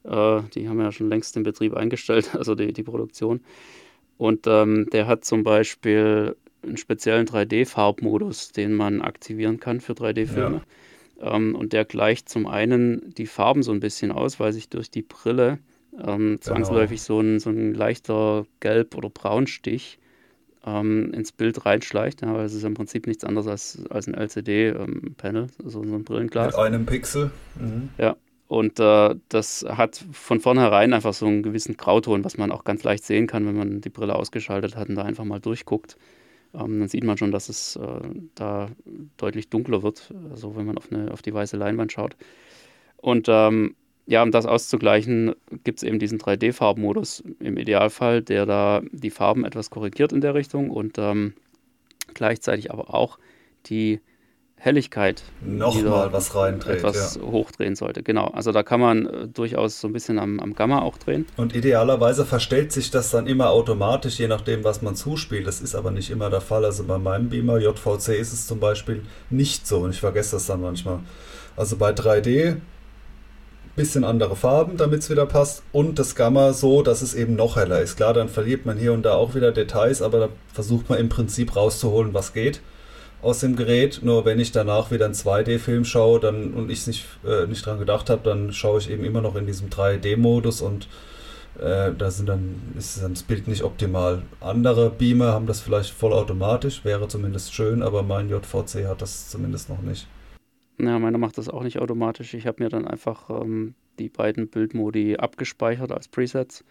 Äh, 0.04 0.42
die 0.54 0.68
haben 0.68 0.80
ja 0.80 0.92
schon 0.92 1.08
längst 1.08 1.36
den 1.36 1.42
Betrieb 1.42 1.74
eingestellt, 1.74 2.34
also 2.36 2.54
die, 2.54 2.72
die 2.72 2.82
Produktion. 2.82 3.40
Und 4.18 4.46
ähm, 4.46 4.88
der 4.92 5.06
hat 5.06 5.24
zum 5.24 5.42
Beispiel 5.42 6.36
einen 6.62 6.76
speziellen 6.76 7.26
3D-Farbmodus, 7.26 8.52
den 8.52 8.74
man 8.74 9.00
aktivieren 9.00 9.58
kann 9.58 9.80
für 9.80 9.94
3D-Filme. 9.94 10.62
Ja. 11.20 11.34
Ähm, 11.34 11.54
und 11.54 11.72
der 11.72 11.84
gleicht 11.84 12.28
zum 12.28 12.46
einen 12.46 13.14
die 13.14 13.26
Farben 13.26 13.62
so 13.62 13.72
ein 13.72 13.80
bisschen 13.80 14.12
aus, 14.12 14.38
weil 14.38 14.52
sich 14.52 14.68
durch 14.68 14.90
die 14.90 15.02
Brille 15.02 15.58
ähm, 16.00 16.38
zwangsläufig 16.40 17.04
genau. 17.04 17.20
so, 17.20 17.20
ein, 17.20 17.40
so 17.40 17.50
ein 17.50 17.74
leichter 17.74 18.46
Gelb- 18.60 18.96
oder 18.96 19.10
Braunstich 19.10 19.98
ähm, 20.64 21.12
ins 21.12 21.32
Bild 21.32 21.64
reinschleicht, 21.66 22.22
ja, 22.22 22.32
weil 22.32 22.46
es 22.46 22.54
ist 22.54 22.64
im 22.64 22.74
Prinzip 22.74 23.06
nichts 23.06 23.24
anderes 23.24 23.46
als, 23.46 23.84
als 23.90 24.06
ein 24.06 24.14
LCD-Panel, 24.14 25.42
ähm, 25.42 25.48
so, 25.70 25.84
so 25.84 25.94
ein 25.94 26.04
Brillenglas. 26.04 26.56
Mit 26.56 26.64
einem 26.64 26.86
Pixel. 26.86 27.30
Mhm. 27.58 27.90
Ja, 27.98 28.16
und 28.52 28.78
äh, 28.80 29.14
das 29.30 29.64
hat 29.66 30.04
von 30.12 30.38
vornherein 30.38 30.92
einfach 30.92 31.14
so 31.14 31.24
einen 31.24 31.42
gewissen 31.42 31.78
Grauton, 31.78 32.22
was 32.22 32.36
man 32.36 32.52
auch 32.52 32.64
ganz 32.64 32.84
leicht 32.84 33.02
sehen 33.02 33.26
kann, 33.26 33.46
wenn 33.46 33.56
man 33.56 33.80
die 33.80 33.88
Brille 33.88 34.14
ausgeschaltet 34.14 34.76
hat 34.76 34.90
und 34.90 34.96
da 34.96 35.04
einfach 35.04 35.24
mal 35.24 35.40
durchguckt. 35.40 35.96
Ähm, 36.52 36.80
dann 36.80 36.88
sieht 36.88 37.02
man 37.02 37.16
schon, 37.16 37.32
dass 37.32 37.48
es 37.48 37.76
äh, 37.76 38.02
da 38.34 38.68
deutlich 39.16 39.48
dunkler 39.48 39.82
wird, 39.82 40.12
also 40.30 40.54
wenn 40.54 40.66
man 40.66 40.76
auf, 40.76 40.92
eine, 40.92 41.12
auf 41.12 41.22
die 41.22 41.32
weiße 41.32 41.56
Leinwand 41.56 41.92
schaut. 41.92 42.14
Und 42.98 43.26
ähm, 43.30 43.74
ja, 44.04 44.22
um 44.22 44.32
das 44.32 44.44
auszugleichen, 44.44 45.34
gibt 45.64 45.78
es 45.78 45.82
eben 45.82 45.98
diesen 45.98 46.18
3D-Farbmodus 46.18 47.24
im 47.40 47.56
Idealfall, 47.56 48.20
der 48.20 48.44
da 48.44 48.82
die 48.92 49.08
Farben 49.08 49.46
etwas 49.46 49.70
korrigiert 49.70 50.12
in 50.12 50.20
der 50.20 50.34
Richtung 50.34 50.68
und 50.68 50.98
ähm, 50.98 51.32
gleichzeitig 52.12 52.70
aber 52.70 52.92
auch 52.92 53.18
die 53.64 54.00
Helligkeit 54.64 55.24
nochmal 55.44 56.12
was 56.12 56.36
reindreht, 56.36 56.78
etwas 56.78 57.16
ja. 57.16 57.22
hochdrehen 57.22 57.74
sollte. 57.74 58.04
Genau, 58.04 58.26
also 58.26 58.52
da 58.52 58.62
kann 58.62 58.78
man 58.78 59.06
äh, 59.06 59.26
durchaus 59.26 59.80
so 59.80 59.88
ein 59.88 59.92
bisschen 59.92 60.20
am, 60.20 60.38
am, 60.38 60.54
Gamma 60.54 60.82
auch 60.82 60.98
drehen. 60.98 61.26
Und 61.36 61.56
idealerweise 61.56 62.24
verstellt 62.24 62.70
sich 62.70 62.92
das 62.92 63.10
dann 63.10 63.26
immer 63.26 63.50
automatisch, 63.50 64.20
je 64.20 64.28
nachdem, 64.28 64.62
was 64.62 64.80
man 64.80 64.94
zuspielt. 64.94 65.48
Das 65.48 65.60
ist 65.60 65.74
aber 65.74 65.90
nicht 65.90 66.10
immer 66.10 66.30
der 66.30 66.40
Fall. 66.40 66.64
Also 66.64 66.84
bei 66.84 66.98
meinem 66.98 67.28
Beamer 67.28 67.58
JVC 67.58 68.10
ist 68.20 68.32
es 68.32 68.46
zum 68.46 68.60
Beispiel 68.60 69.02
nicht 69.30 69.66
so 69.66 69.80
und 69.80 69.90
ich 69.90 69.98
vergesse 69.98 70.36
das 70.36 70.46
dann 70.46 70.60
manchmal. 70.60 71.00
Also 71.56 71.76
bei 71.76 71.90
3D 71.90 72.58
bisschen 73.74 74.04
andere 74.04 74.36
Farben, 74.36 74.76
damit 74.76 75.00
es 75.00 75.10
wieder 75.10 75.26
passt 75.26 75.64
und 75.72 75.98
das 75.98 76.14
Gamma 76.14 76.52
so, 76.52 76.82
dass 76.82 77.02
es 77.02 77.14
eben 77.14 77.34
noch 77.34 77.56
heller 77.56 77.80
ist. 77.80 77.96
Klar, 77.96 78.14
dann 78.14 78.28
verliert 78.28 78.64
man 78.64 78.78
hier 78.78 78.92
und 78.92 79.02
da 79.02 79.14
auch 79.14 79.34
wieder 79.34 79.50
Details, 79.50 80.02
aber 80.02 80.20
da 80.20 80.28
versucht 80.52 80.88
man 80.88 81.00
im 81.00 81.08
Prinzip 81.08 81.56
rauszuholen, 81.56 82.14
was 82.14 82.32
geht 82.32 82.60
aus 83.22 83.40
dem 83.40 83.56
Gerät. 83.56 84.00
Nur 84.02 84.24
wenn 84.24 84.38
ich 84.38 84.52
danach 84.52 84.90
wieder 84.90 85.06
einen 85.06 85.14
2D-Film 85.14 85.84
schaue 85.84 86.20
dann, 86.20 86.52
und 86.52 86.70
ich 86.70 86.86
nicht, 86.86 87.06
äh, 87.24 87.46
nicht 87.46 87.64
dran 87.64 87.78
gedacht 87.78 88.10
habe, 88.10 88.22
dann 88.22 88.52
schaue 88.52 88.78
ich 88.78 88.90
eben 88.90 89.04
immer 89.04 89.22
noch 89.22 89.36
in 89.36 89.46
diesem 89.46 89.70
3D-Modus 89.70 90.60
und 90.60 90.88
äh, 91.58 91.92
da 91.96 92.10
sind 92.10 92.28
dann, 92.28 92.60
ist 92.76 93.02
dann 93.02 93.14
das 93.14 93.22
Bild 93.22 93.46
nicht 93.46 93.62
optimal. 93.62 94.22
Andere 94.40 94.90
Beamer 94.90 95.32
haben 95.32 95.46
das 95.46 95.60
vielleicht 95.60 95.90
vollautomatisch, 95.90 96.84
wäre 96.84 97.08
zumindest 97.08 97.54
schön, 97.54 97.82
aber 97.82 98.02
mein 98.02 98.28
JVC 98.28 98.86
hat 98.88 99.02
das 99.02 99.28
zumindest 99.28 99.68
noch 99.68 99.82
nicht. 99.82 100.06
Ja, 100.78 100.98
meiner 100.98 101.18
macht 101.18 101.38
das 101.38 101.48
auch 101.48 101.62
nicht 101.62 101.78
automatisch. 101.78 102.34
Ich 102.34 102.46
habe 102.46 102.62
mir 102.62 102.70
dann 102.70 102.86
einfach 102.86 103.30
ähm, 103.30 103.74
die 103.98 104.08
beiden 104.08 104.48
Bildmodi 104.48 105.16
abgespeichert 105.16 105.92
als 105.92 106.08
Presets 106.08 106.64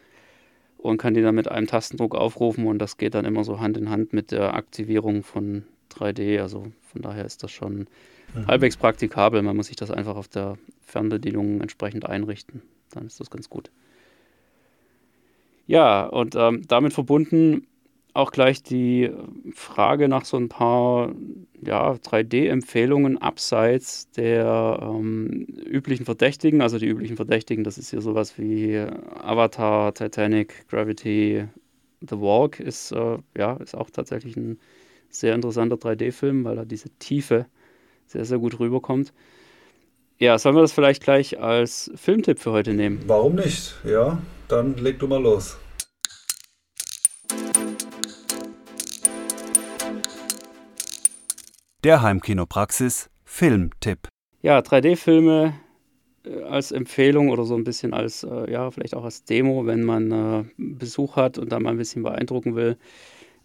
und 0.78 0.98
kann 0.98 1.14
die 1.14 1.22
dann 1.22 1.36
mit 1.36 1.48
einem 1.48 1.68
Tastendruck 1.68 2.16
aufrufen 2.16 2.66
und 2.66 2.80
das 2.80 2.98
geht 2.98 3.14
dann 3.14 3.26
immer 3.26 3.44
so 3.44 3.60
Hand 3.60 3.78
in 3.78 3.90
Hand 3.90 4.14
mit 4.14 4.32
der 4.32 4.56
Aktivierung 4.56 5.24
von 5.24 5.64
3D. 5.92 6.42
Also 6.42 6.72
von 6.82 7.02
daher 7.02 7.26
ist 7.26 7.44
das 7.44 7.52
schon 7.52 7.88
mhm. 8.34 8.48
halbwegs 8.48 8.78
praktikabel. 8.78 9.42
Man 9.42 9.56
muss 9.56 9.68
sich 9.68 9.76
das 9.76 9.92
einfach 9.92 10.16
auf 10.16 10.28
der 10.28 10.58
Fernbedienung 10.82 11.62
entsprechend 11.62 12.06
einrichten. 12.06 12.62
Dann 12.92 13.06
ist 13.06 13.20
das 13.20 13.30
ganz 13.30 13.50
gut. 13.50 13.72
Ja, 15.68 16.06
und 16.06 16.36
ähm, 16.36 16.64
damit 16.68 16.94
verbunden 16.94 17.68
auch 18.14 18.32
gleich 18.32 18.62
die 18.62 19.10
Frage 19.54 20.10
nach 20.10 20.26
so 20.26 20.38
ein 20.38 20.50
paar 20.50 21.14
ja, 21.62 21.94
3D-Empfehlungen 21.94 23.18
abseits 23.18 24.10
der 24.12 24.80
ähm, 24.82 25.48
üblichen 25.66 26.06
Verdächtigen. 26.06 26.62
Also 26.62 26.78
die 26.78 26.88
üblichen 26.88 27.16
Verdächtigen, 27.16 27.64
das 27.64 27.78
ist 27.78 27.92
hier 27.92 28.02
sowas 28.02 28.38
wie 28.38 28.78
Avatar, 29.22 29.94
Titanic, 29.94 30.68
Gravity, 30.68 31.46
The 32.02 32.20
Walk 32.20 32.60
ist, 32.60 32.92
äh, 32.92 33.20
ja, 33.38 33.54
ist 33.58 33.76
auch 33.76 33.90
tatsächlich 33.90 34.36
ein 34.36 34.60
sehr 35.12 35.36
interessanter 35.36 35.76
3D-Film, 35.76 36.44
weil 36.46 36.56
da 36.56 36.66
diese 36.66 36.90
Tiefe 36.98 37.46
sehr, 38.08 38.26
sehr 38.26 38.40
gut 38.40 38.60
rüberkommt. 38.60 39.14
Ja, 40.18 40.38
sollen 40.38 40.56
wir 40.56 40.62
das 40.62 40.72
vielleicht 40.72 41.04
gleich 41.04 41.40
als 41.40 41.92
Filmtipp 41.96 42.40
für 42.40 42.52
heute 42.52 42.74
nehmen? 42.74 43.02
Warum 43.08 43.36
nicht? 43.36 43.76
Ja, 43.84 44.20
dann 44.48 44.78
leg 44.78 45.00
du 45.00 45.08
mal 45.08 45.22
los. 45.22 45.58
Der 51.84 52.04
Heimkinopraxis 52.04 53.10
Filmtipp. 53.26 54.08
Ja, 54.44 54.60
3D-Filme 54.60 55.56
äh, 56.24 56.44
als 56.44 56.72
Empfehlung 56.72 57.30
oder 57.30 57.46
so 57.46 57.56
ein 57.56 57.64
bisschen 57.64 57.94
als, 57.94 58.24
äh, 58.24 58.52
ja, 58.52 58.70
vielleicht 58.70 58.96
auch 58.96 59.04
als 59.04 59.24
Demo, 59.24 59.66
wenn 59.66 59.84
man 59.84 60.12
äh, 60.12 60.44
Besuch 60.58 61.16
hat 61.16 61.40
und 61.40 61.52
da 61.52 61.60
mal 61.60 61.72
ein 61.72 61.78
bisschen 61.78 62.04
beeindrucken 62.04 62.56
will 62.56 62.78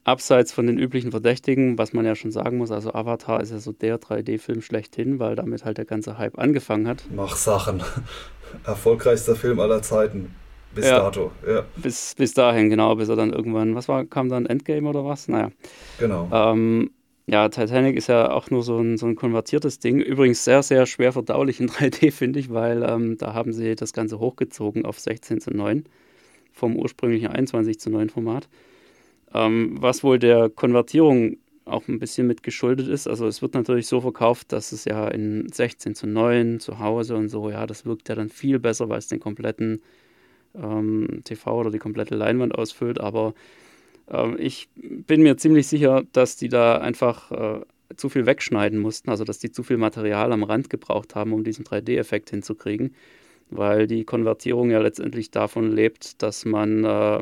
abseits 0.06 0.52
von 0.52 0.66
den 0.66 0.78
üblichen 0.78 1.10
Verdächtigen, 1.10 1.78
was 1.78 1.92
man 1.92 2.06
ja 2.06 2.14
schon 2.14 2.30
sagen 2.30 2.58
muss, 2.58 2.70
also 2.70 2.94
Avatar 2.94 3.40
ist 3.40 3.50
ja 3.50 3.58
so 3.58 3.72
der 3.72 3.98
3D-Film 4.00 4.62
schlechthin, 4.62 5.18
weil 5.18 5.34
damit 5.34 5.64
halt 5.64 5.78
der 5.78 5.84
ganze 5.84 6.16
Hype 6.16 6.38
angefangen 6.38 6.86
hat. 6.86 7.04
Mach 7.14 7.36
Sachen. 7.36 7.82
Erfolgreichster 8.64 9.34
Film 9.34 9.58
aller 9.58 9.82
Zeiten. 9.82 10.34
Bis 10.74 10.86
ja, 10.86 10.98
dato, 10.98 11.32
ja. 11.46 11.64
Bis, 11.76 12.14
bis 12.16 12.34
dahin, 12.34 12.70
genau, 12.70 12.94
bis 12.94 13.08
er 13.08 13.16
dann 13.16 13.32
irgendwann, 13.32 13.74
was 13.74 13.88
war, 13.88 14.04
kam 14.04 14.28
dann 14.28 14.46
Endgame 14.46 14.88
oder 14.88 15.04
was? 15.04 15.26
Naja. 15.26 15.50
Genau. 15.98 16.28
Ähm, 16.32 16.90
ja, 17.26 17.48
Titanic 17.48 17.96
ist 17.96 18.06
ja 18.06 18.30
auch 18.30 18.50
nur 18.50 18.62
so 18.62 18.78
ein, 18.78 18.98
so 18.98 19.06
ein 19.06 19.16
konvertiertes 19.16 19.80
Ding. 19.80 20.00
Übrigens 20.00 20.44
sehr, 20.44 20.62
sehr 20.62 20.86
schwer 20.86 21.12
verdaulich 21.12 21.60
in 21.60 21.68
3D, 21.70 22.12
finde 22.12 22.38
ich, 22.38 22.52
weil 22.52 22.84
ähm, 22.84 23.18
da 23.18 23.34
haben 23.34 23.52
sie 23.52 23.74
das 23.74 23.92
Ganze 23.92 24.20
hochgezogen 24.20 24.84
auf 24.84 25.00
16 25.00 25.40
zu 25.40 25.50
9 25.50 25.84
vom 26.52 26.76
ursprünglichen 26.76 27.26
21 27.26 27.80
zu 27.80 27.90
9 27.90 28.08
Format 28.10 28.48
ähm, 29.34 29.76
was 29.80 30.04
wohl 30.04 30.18
der 30.18 30.50
Konvertierung 30.50 31.38
auch 31.66 31.88
ein 31.88 31.98
bisschen 31.98 32.26
mit 32.26 32.42
geschuldet 32.42 32.88
ist. 32.88 33.08
Also 33.08 33.26
es 33.26 33.42
wird 33.42 33.54
natürlich 33.54 33.88
so 33.88 34.00
verkauft, 34.00 34.52
dass 34.52 34.72
es 34.72 34.84
ja 34.84 35.08
in 35.08 35.48
16 35.52 35.94
zu 35.94 36.06
9 36.06 36.60
zu 36.60 36.78
Hause 36.78 37.16
und 37.16 37.28
so, 37.28 37.50
ja, 37.50 37.66
das 37.66 37.84
wirkt 37.84 38.08
ja 38.08 38.14
dann 38.14 38.28
viel 38.28 38.58
besser, 38.60 38.88
weil 38.88 38.98
es 38.98 39.08
den 39.08 39.20
kompletten 39.20 39.82
ähm, 40.54 41.22
TV 41.24 41.58
oder 41.58 41.70
die 41.70 41.78
komplette 41.78 42.14
Leinwand 42.14 42.54
ausfüllt. 42.54 43.00
Aber 43.00 43.34
ähm, 44.08 44.36
ich 44.38 44.68
bin 44.76 45.22
mir 45.22 45.36
ziemlich 45.36 45.66
sicher, 45.66 46.04
dass 46.12 46.36
die 46.36 46.48
da 46.48 46.78
einfach 46.78 47.32
äh, 47.32 47.60
zu 47.96 48.08
viel 48.08 48.26
wegschneiden 48.26 48.78
mussten, 48.78 49.10
also 49.10 49.24
dass 49.24 49.38
die 49.38 49.50
zu 49.50 49.62
viel 49.62 49.76
Material 49.76 50.32
am 50.32 50.44
Rand 50.44 50.70
gebraucht 50.70 51.14
haben, 51.14 51.32
um 51.32 51.44
diesen 51.44 51.64
3D-Effekt 51.64 52.30
hinzukriegen, 52.30 52.94
weil 53.50 53.86
die 53.86 54.04
Konvertierung 54.04 54.70
ja 54.70 54.80
letztendlich 54.80 55.30
davon 55.30 55.72
lebt, 55.72 56.22
dass 56.22 56.44
man 56.44 56.84
äh, 56.84 57.20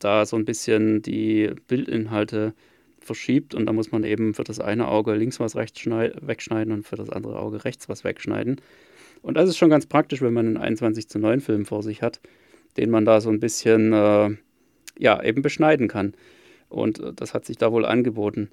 da 0.00 0.26
so 0.26 0.36
ein 0.36 0.44
bisschen 0.44 1.02
die 1.02 1.50
Bildinhalte 1.68 2.54
verschiebt 3.00 3.54
und 3.54 3.66
da 3.66 3.72
muss 3.72 3.92
man 3.92 4.04
eben 4.04 4.34
für 4.34 4.44
das 4.44 4.60
eine 4.60 4.88
Auge 4.88 5.14
links 5.14 5.40
was 5.40 5.56
rechts 5.56 5.84
wegschneiden 5.86 6.72
und 6.72 6.86
für 6.86 6.96
das 6.96 7.10
andere 7.10 7.38
Auge 7.38 7.64
rechts 7.64 7.88
was 7.88 8.04
wegschneiden. 8.04 8.60
Und 9.22 9.36
das 9.36 9.48
ist 9.48 9.58
schon 9.58 9.70
ganz 9.70 9.86
praktisch, 9.86 10.22
wenn 10.22 10.32
man 10.32 10.46
einen 10.46 10.56
21 10.56 11.08
zu 11.08 11.18
9 11.18 11.40
Film 11.40 11.66
vor 11.66 11.82
sich 11.82 12.02
hat, 12.02 12.20
den 12.76 12.90
man 12.90 13.04
da 13.04 13.20
so 13.20 13.30
ein 13.30 13.40
bisschen, 13.40 13.92
äh, 13.92 14.30
ja, 14.98 15.22
eben 15.22 15.42
beschneiden 15.42 15.88
kann. 15.88 16.14
Und 16.68 17.00
äh, 17.00 17.12
das 17.12 17.34
hat 17.34 17.44
sich 17.44 17.56
da 17.56 17.72
wohl 17.72 17.84
angeboten. 17.84 18.50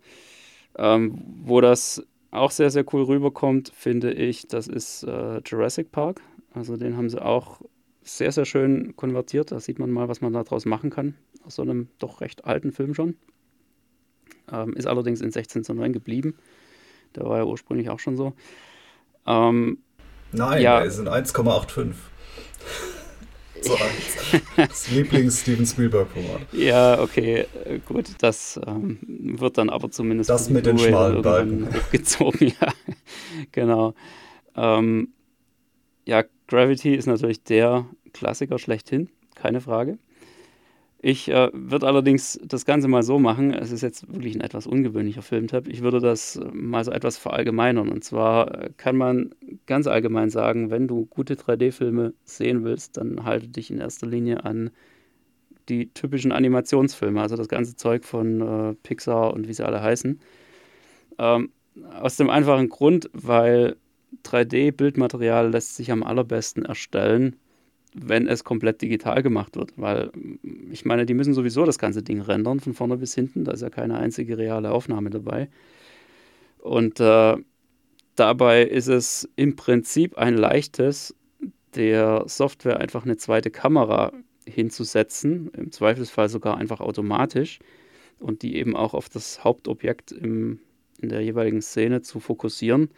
Ähm, 0.77 1.17
wo 1.43 1.61
das 1.61 2.05
auch 2.31 2.51
sehr, 2.51 2.69
sehr 2.69 2.85
cool 2.93 3.03
rüberkommt, 3.03 3.71
finde 3.73 4.11
ich, 4.11 4.47
das 4.47 4.67
ist 4.67 5.03
äh, 5.03 5.39
Jurassic 5.45 5.91
Park. 5.91 6.21
Also 6.53 6.75
den 6.75 6.97
haben 6.97 7.09
sie 7.09 7.23
auch 7.23 7.61
sehr, 8.03 8.31
sehr 8.31 8.45
schön 8.45 8.95
konvertiert. 8.95 9.51
Da 9.51 9.59
sieht 9.59 9.79
man 9.79 9.91
mal, 9.91 10.09
was 10.09 10.21
man 10.21 10.33
daraus 10.33 10.65
machen 10.65 10.89
kann 10.89 11.15
aus 11.47 11.55
so 11.55 11.61
einem 11.61 11.87
doch 11.97 12.21
recht 12.21 12.45
alten 12.45 12.71
Film 12.71 12.93
schon. 12.93 13.15
Ähm, 14.51 14.73
ist 14.73 14.85
allerdings 14.85 15.21
in 15.21 15.31
16 15.31 15.63
zu 15.63 15.73
9 15.73 15.93
geblieben. 15.93 16.35
Der 17.15 17.25
war 17.25 17.37
ja 17.37 17.45
ursprünglich 17.45 17.89
auch 17.89 17.99
schon 17.99 18.17
so. 18.17 18.33
Ähm, 19.25 19.79
Nein, 20.31 20.61
ja, 20.61 20.79
ist 20.81 20.99
in 20.99 21.07
1,85. 21.07 21.93
so 23.61 23.77
das 24.57 24.91
Lieblings-Steven 24.91 25.65
Spielberg-Format. 25.65 26.41
Ja, 26.51 26.99
okay, 27.01 27.47
gut. 27.85 28.09
Das 28.19 28.59
ähm, 28.67 28.99
wird 29.07 29.57
dann 29.57 29.69
aber 29.69 29.89
zumindest 29.89 30.29
das 30.29 30.49
mit 30.49 30.65
den 30.65 30.77
schmalen 30.77 31.21
Balken 31.21 31.73
hochgezogen. 31.73 32.53
ja, 32.59 32.73
genau. 33.53 33.93
Ähm, 34.55 35.13
ja, 36.05 36.23
Gravity 36.47 36.93
ist 36.93 37.07
natürlich 37.07 37.43
der 37.43 37.85
Klassiker 38.13 38.59
schlechthin, 38.59 39.09
keine 39.35 39.61
Frage. 39.61 39.97
Ich 40.99 41.29
äh, 41.29 41.49
würde 41.53 41.85
allerdings 41.85 42.39
das 42.43 42.65
Ganze 42.65 42.87
mal 42.87 43.03
so 43.03 43.19
machen. 43.19 43.53
Es 43.53 43.71
ist 43.71 43.81
jetzt 43.81 44.11
wirklich 44.11 44.35
ein 44.35 44.41
etwas 44.41 44.65
ungewöhnlicher 44.65 45.21
Filmtipp. 45.21 45.67
Ich 45.67 45.81
würde 45.83 45.99
das 45.99 46.37
äh, 46.37 46.45
mal 46.51 46.83
so 46.83 46.91
etwas 46.91 47.17
verallgemeinern. 47.17 47.89
Und 47.89 48.03
zwar 48.03 48.63
äh, 48.63 48.69
kann 48.77 48.97
man 48.97 49.35
ganz 49.67 49.85
allgemein 49.85 50.31
sagen, 50.31 50.71
wenn 50.71 50.87
du 50.87 51.05
gute 51.05 51.35
3D-Filme 51.35 52.13
sehen 52.23 52.63
willst, 52.63 52.97
dann 52.97 53.25
halte 53.25 53.47
dich 53.47 53.69
in 53.69 53.79
erster 53.79 54.07
Linie 54.07 54.43
an 54.43 54.71
die 55.69 55.93
typischen 55.93 56.31
Animationsfilme, 56.31 57.21
also 57.21 57.35
das 57.35 57.49
ganze 57.49 57.75
Zeug 57.75 58.03
von 58.03 58.41
äh, 58.41 58.73
Pixar 58.81 59.33
und 59.33 59.47
wie 59.47 59.53
sie 59.53 59.65
alle 59.65 59.81
heißen. 59.81 60.19
Ähm, 61.19 61.51
aus 61.99 62.17
dem 62.17 62.29
einfachen 62.29 62.69
Grund, 62.69 63.09
weil 63.13 63.75
3D-Bildmaterial 64.23 65.51
lässt 65.51 65.75
sich 65.75 65.91
am 65.91 66.01
allerbesten 66.01 66.65
erstellen, 66.65 67.35
wenn 67.99 68.27
es 68.27 68.43
komplett 68.43 68.81
digital 68.81 69.23
gemacht 69.23 69.55
wird. 69.55 69.73
Weil 69.75 70.11
ich 70.71 70.85
meine, 70.85 71.05
die 71.05 71.13
müssen 71.13 71.33
sowieso 71.33 71.65
das 71.65 71.79
ganze 71.79 72.03
Ding 72.03 72.21
rendern, 72.21 72.59
von 72.59 72.73
vorne 72.73 72.97
bis 72.97 73.15
hinten. 73.15 73.43
Da 73.43 73.51
ist 73.51 73.61
ja 73.61 73.69
keine 73.69 73.97
einzige 73.97 74.37
reale 74.37 74.71
Aufnahme 74.71 75.09
dabei. 75.09 75.49
Und 76.59 76.99
äh, 76.99 77.37
dabei 78.15 78.63
ist 78.63 78.87
es 78.87 79.29
im 79.35 79.55
Prinzip 79.55 80.17
ein 80.17 80.35
leichtes, 80.35 81.15
der 81.75 82.23
Software 82.27 82.79
einfach 82.79 83.05
eine 83.05 83.17
zweite 83.17 83.51
Kamera 83.51 84.11
hinzusetzen, 84.45 85.49
im 85.53 85.71
Zweifelsfall 85.71 86.29
sogar 86.29 86.57
einfach 86.57 86.79
automatisch 86.79 87.59
und 88.19 88.41
die 88.41 88.55
eben 88.55 88.75
auch 88.75 88.93
auf 88.93 89.09
das 89.09 89.43
Hauptobjekt 89.43 90.11
im, 90.11 90.59
in 90.99 91.09
der 91.09 91.21
jeweiligen 91.21 91.61
Szene 91.61 92.01
zu 92.01 92.19
fokussieren. 92.19 92.89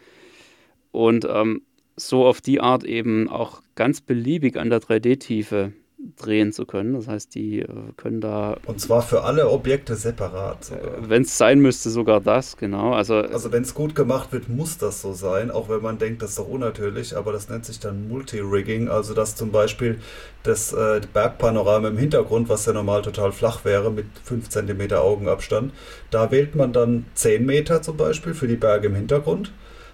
Und 0.92 1.26
ähm, 1.28 1.62
so 2.00 2.26
auf 2.26 2.40
die 2.40 2.60
Art 2.60 2.84
eben 2.84 3.28
auch 3.28 3.62
ganz 3.74 4.00
beliebig 4.00 4.56
an 4.56 4.70
der 4.70 4.80
3D-Tiefe 4.80 5.72
drehen 6.16 6.52
zu 6.52 6.66
können. 6.66 6.94
Das 6.94 7.08
heißt, 7.08 7.34
die 7.34 7.60
äh, 7.60 7.66
können 7.96 8.20
da. 8.20 8.56
Und 8.66 8.80
zwar 8.80 9.02
für 9.02 9.22
alle 9.22 9.50
Objekte 9.50 9.96
separat. 9.96 10.70
Äh, 10.70 11.08
wenn 11.08 11.22
es 11.22 11.36
sein 11.36 11.60
müsste, 11.60 11.90
sogar 11.90 12.20
das, 12.20 12.56
genau. 12.56 12.92
Also, 12.92 13.16
also 13.16 13.52
wenn 13.52 13.62
es 13.62 13.74
gut 13.74 13.94
gemacht 13.94 14.32
wird, 14.32 14.48
muss 14.48 14.78
das 14.78 15.02
so 15.02 15.12
sein, 15.12 15.50
auch 15.50 15.68
wenn 15.68 15.82
man 15.82 15.98
denkt, 15.98 16.22
das 16.22 16.30
ist 16.30 16.38
doch 16.38 16.48
unnatürlich, 16.48 17.16
aber 17.16 17.32
das 17.32 17.48
nennt 17.48 17.64
sich 17.64 17.80
dann 17.80 18.08
Multi-Rigging, 18.08 18.88
also 18.88 19.14
dass 19.14 19.36
zum 19.36 19.50
Beispiel 19.50 20.00
das 20.42 20.72
äh, 20.72 21.00
Bergpanorama 21.12 21.88
im 21.88 21.98
Hintergrund, 21.98 22.48
was 22.48 22.66
ja 22.66 22.72
normal 22.72 23.02
total 23.02 23.32
flach 23.32 23.64
wäre, 23.64 23.90
mit 23.90 24.06
5 24.24 24.48
cm 24.48 24.92
Augenabstand, 24.92 25.72
da 26.10 26.30
wählt 26.30 26.54
man 26.54 26.72
dann 26.72 27.04
10 27.14 27.44
Meter 27.44 27.82
zum 27.82 27.96
Beispiel 27.96 28.34
für 28.34 28.48
die 28.48 28.56
Berge 28.56 28.88
im 28.88 28.94
Hintergrund 28.94 29.52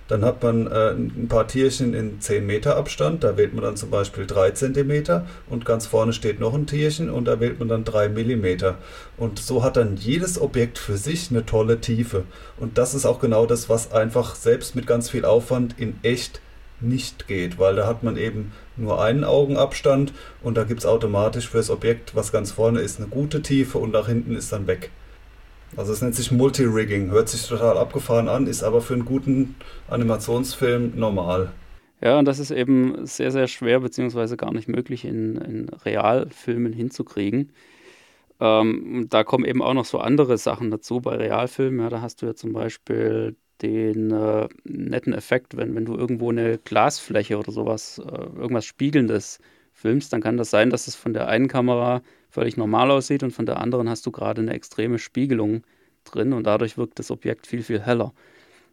dann 0.09 0.25
hat 0.25 0.43
man 0.43 0.67
äh, 0.67 0.91
ein 0.91 1.27
paar 1.29 1.49
Tierchen 1.49 1.95
in 1.95 2.21
10 2.21 2.47
Meter 2.47 2.77
Abstand, 2.77 3.25
da 3.25 3.37
wählt 3.37 3.55
man 3.55 3.65
dann 3.65 3.77
zum 3.77 3.91
Beispiel 3.91 4.27
3 4.27 4.53
cm 4.53 5.23
und 5.49 5.65
ganz 5.65 5.87
vorne 5.87 6.13
steht 6.13 6.39
noch 6.39 6.55
ein 6.55 6.67
Tierchen 6.67 7.11
und 7.11 7.27
da 7.27 7.41
wählt 7.41 7.59
man 7.59 7.69
dann 7.69 7.85
3 7.85 8.09
mm. 8.11 8.75
Und 9.17 9.39
so 9.39 9.63
hat 9.65 9.77
dann 9.77 9.97
jedes 9.97 10.41
Objekt 10.41 10.79
für 10.79 10.97
sich 10.97 11.31
eine 11.31 11.45
tolle 11.45 11.81
Tiefe. 11.81 12.25
Und 12.59 12.79
das 12.79 12.95
ist 12.95 13.07
auch 13.07 13.21
genau 13.21 13.47
das, 13.47 13.69
was 13.69 13.93
einfach 13.93 14.35
selbst 14.35 14.77
mit 14.77 14.87
ganz 14.87 15.11
viel 15.11 15.25
Aufwand 15.25 15.75
in 15.79 15.99
echt 16.03 16.41
nicht 16.81 17.27
geht, 17.27 17.59
weil 17.59 17.77
da 17.77 17.87
hat 17.87 18.03
man 18.03 18.17
eben 18.17 18.53
nur 18.77 19.03
einen 19.03 19.25
Augenabstand 19.25 20.13
und 20.43 20.57
da 20.57 20.65
gibt 20.65 20.81
es 20.81 20.87
automatisch 20.87 21.49
für 21.49 21.57
das 21.57 21.71
Objekt, 21.71 22.15
was 22.15 22.33
ganz 22.33 22.53
vorne 22.53 22.81
ist, 22.81 22.99
eine 22.99 23.09
gute 23.09 23.43
Tiefe 23.43 23.79
und 23.79 23.93
nach 23.93 24.07
hinten 24.07 24.37
ist 24.37 24.53
dann 24.53 24.67
weg. 24.67 24.91
Also 25.77 25.93
es 25.93 26.03
nennt 26.03 26.15
sich 26.15 26.31
Multi-Rigging, 26.31 27.11
hört 27.11 27.29
sich 27.29 27.47
total 27.47 27.77
abgefahren 27.79 28.29
an, 28.29 28.47
ist 28.47 28.63
aber 28.63 28.81
für 28.81 28.95
einen 28.95 29.05
guten 29.05 29.57
Animationsfilm 29.89 30.93
normal. 30.97 31.53
Ja, 32.01 32.19
und 32.19 32.27
das 32.27 32.39
ist 32.39 32.51
eben 32.51 33.07
sehr, 33.07 33.31
sehr 33.31 33.49
schwer, 33.49 33.81
beziehungsweise 33.81 34.37
gar 34.37 34.53
nicht 34.53 34.69
möglich 34.69 35.05
in, 35.05 35.37
in 35.37 35.69
Realfilmen 35.69 36.73
hinzukriegen. 36.73 37.53
Ähm, 38.41 39.07
da 39.09 39.25
kommen 39.25 39.45
eben 39.45 39.63
auch 39.63 39.75
noch 39.75 39.87
so 39.87 39.99
andere 39.99 40.39
Sachen 40.39 40.71
dazu 40.71 41.01
bei 41.01 41.17
Realfilmen. 41.17 41.81
Ja, 41.81 41.89
da 41.89 42.01
hast 42.03 42.23
du 42.23 42.27
ja 42.27 42.35
zum 42.35 42.53
Beispiel 42.53 43.37
den 43.63 44.11
äh, 44.11 44.49
netten 44.65 45.15
Effekt, 45.15 45.57
wenn, 45.57 45.75
wenn 45.75 45.87
du 45.87 45.97
irgendwo 45.97 46.31
eine 46.31 46.59
Glasfläche 46.59 47.39
oder 47.39 47.53
sowas, 47.53 47.99
äh, 47.99 48.39
irgendwas 48.39 48.67
Spiegelndes 48.67 49.39
filmst, 49.73 50.13
dann 50.13 50.21
kann 50.23 50.37
das 50.37 50.51
sein, 50.51 50.71
dass 50.71 50.87
es 50.89 50.95
von 50.97 51.15
der 51.15 51.29
einen 51.29 51.49
Kamera 51.49 52.03
völlig 52.37 52.59
normal 52.59 52.91
aussieht 52.91 53.23
und 53.23 53.31
von 53.31 53.47
der 53.47 53.59
anderen 53.61 53.89
hast 53.89 54.05
du 54.05 54.11
gerade 54.11 54.43
eine 54.43 54.53
extreme 54.53 54.99
Spiegelung 54.99 55.63
drin 56.05 56.35
und 56.35 56.45
dadurch 56.45 56.77
wirkt 56.77 56.99
das 56.99 57.11
Objekt 57.11 57.47
viel, 57.47 57.63
viel 57.63 57.81
heller. 57.81 58.13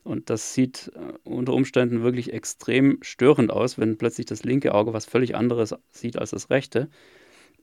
Und 0.04 0.30
das 0.30 0.54
sieht 0.54 0.92
äh, 0.96 1.14
unter 1.24 1.54
Umständen 1.54 2.04
wirklich 2.04 2.34
extrem 2.34 2.98
störend 3.02 3.52
aus, 3.52 3.78
wenn 3.78 3.98
plötzlich 3.98 4.26
das 4.26 4.44
linke 4.44 4.76
Auge 4.76 4.92
was 4.92 5.06
völlig 5.06 5.38
anderes 5.38 5.74
sieht 5.92 6.18
als 6.18 6.32
das 6.32 6.50
rechte. 6.50 6.90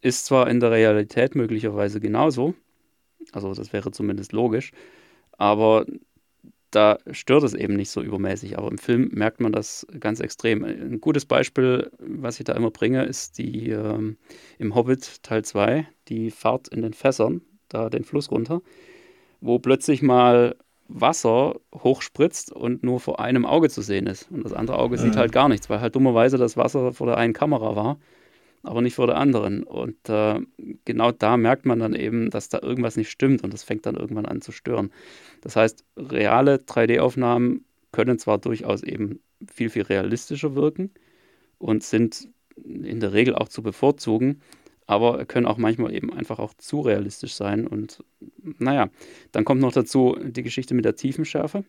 Ist 0.00 0.24
zwar 0.24 0.48
in 0.48 0.58
der 0.60 0.70
Realität 0.70 1.34
möglicherweise 1.34 2.00
genauso, 2.00 2.54
also 3.32 3.52
das 3.52 3.74
wäre 3.74 3.90
zumindest 3.90 4.32
logisch, 4.32 4.72
aber 5.32 5.84
da 6.70 6.98
stört 7.10 7.44
es 7.44 7.54
eben 7.54 7.74
nicht 7.74 7.90
so 7.90 8.02
übermäßig. 8.02 8.58
Aber 8.58 8.70
im 8.70 8.78
Film 8.78 9.10
merkt 9.12 9.40
man 9.40 9.52
das 9.52 9.86
ganz 9.98 10.20
extrem. 10.20 10.64
Ein 10.64 11.00
gutes 11.00 11.26
Beispiel, 11.26 11.90
was 11.98 12.38
ich 12.38 12.44
da 12.44 12.54
immer 12.54 12.70
bringe, 12.70 13.04
ist 13.04 13.38
die 13.38 13.70
ähm, 13.70 14.16
im 14.58 14.74
Hobbit 14.74 15.22
Teil 15.22 15.44
2, 15.44 15.86
die 16.08 16.30
Fahrt 16.30 16.68
in 16.68 16.82
den 16.82 16.94
Fässern, 16.94 17.42
da 17.68 17.90
den 17.90 18.04
Fluss 18.04 18.30
runter, 18.30 18.62
wo 19.40 19.58
plötzlich 19.58 20.02
mal 20.02 20.56
Wasser 20.88 21.60
hochspritzt 21.74 22.52
und 22.52 22.82
nur 22.82 22.98
vor 22.98 23.20
einem 23.20 23.46
Auge 23.46 23.68
zu 23.68 23.82
sehen 23.82 24.06
ist. 24.06 24.30
Und 24.30 24.44
das 24.44 24.52
andere 24.52 24.78
Auge 24.78 24.96
mhm. 24.96 25.02
sieht 25.02 25.16
halt 25.16 25.32
gar 25.32 25.48
nichts, 25.48 25.70
weil 25.70 25.80
halt 25.80 25.94
dummerweise 25.94 26.36
das 26.36 26.56
Wasser 26.56 26.92
vor 26.92 27.06
der 27.06 27.16
einen 27.16 27.32
Kamera 27.32 27.76
war 27.76 27.98
aber 28.62 28.82
nicht 28.82 28.94
vor 28.94 29.06
der 29.06 29.16
anderen. 29.16 29.62
Und 29.62 30.08
äh, 30.08 30.40
genau 30.84 31.12
da 31.12 31.36
merkt 31.36 31.66
man 31.66 31.78
dann 31.78 31.94
eben, 31.94 32.30
dass 32.30 32.48
da 32.48 32.60
irgendwas 32.60 32.96
nicht 32.96 33.10
stimmt 33.10 33.42
und 33.42 33.52
das 33.52 33.62
fängt 33.62 33.86
dann 33.86 33.96
irgendwann 33.96 34.26
an 34.26 34.40
zu 34.40 34.52
stören. 34.52 34.90
Das 35.40 35.56
heißt, 35.56 35.84
reale 35.96 36.56
3D-Aufnahmen 36.56 37.64
können 37.92 38.18
zwar 38.18 38.38
durchaus 38.38 38.82
eben 38.82 39.20
viel, 39.50 39.70
viel 39.70 39.82
realistischer 39.82 40.54
wirken 40.54 40.90
und 41.58 41.82
sind 41.82 42.28
in 42.56 43.00
der 43.00 43.12
Regel 43.12 43.34
auch 43.34 43.48
zu 43.48 43.62
bevorzugen, 43.62 44.42
aber 44.86 45.24
können 45.24 45.46
auch 45.46 45.56
manchmal 45.56 45.94
eben 45.94 46.12
einfach 46.12 46.38
auch 46.38 46.52
zu 46.54 46.80
realistisch 46.80 47.34
sein. 47.34 47.66
Und 47.66 48.04
naja, 48.58 48.90
dann 49.32 49.44
kommt 49.44 49.60
noch 49.60 49.72
dazu 49.72 50.16
die 50.20 50.42
Geschichte 50.42 50.74
mit 50.74 50.84
der 50.84 50.96
Tiefenschärfe. 50.96 51.64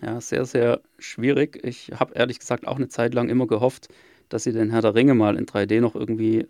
Ja, 0.00 0.20
sehr, 0.20 0.46
sehr 0.46 0.80
schwierig. 0.98 1.60
Ich 1.64 1.90
habe 1.92 2.14
ehrlich 2.14 2.38
gesagt 2.38 2.66
auch 2.66 2.76
eine 2.76 2.88
Zeit 2.88 3.12
lang 3.12 3.28
immer 3.28 3.46
gehofft, 3.46 3.88
dass 4.32 4.44
sie 4.44 4.52
den 4.52 4.70
Herr 4.70 4.82
der 4.82 4.94
Ringe 4.94 5.14
mal 5.14 5.36
in 5.36 5.46
3D 5.46 5.80
noch 5.80 5.94
irgendwie 5.94 6.40
äh, 6.40 6.46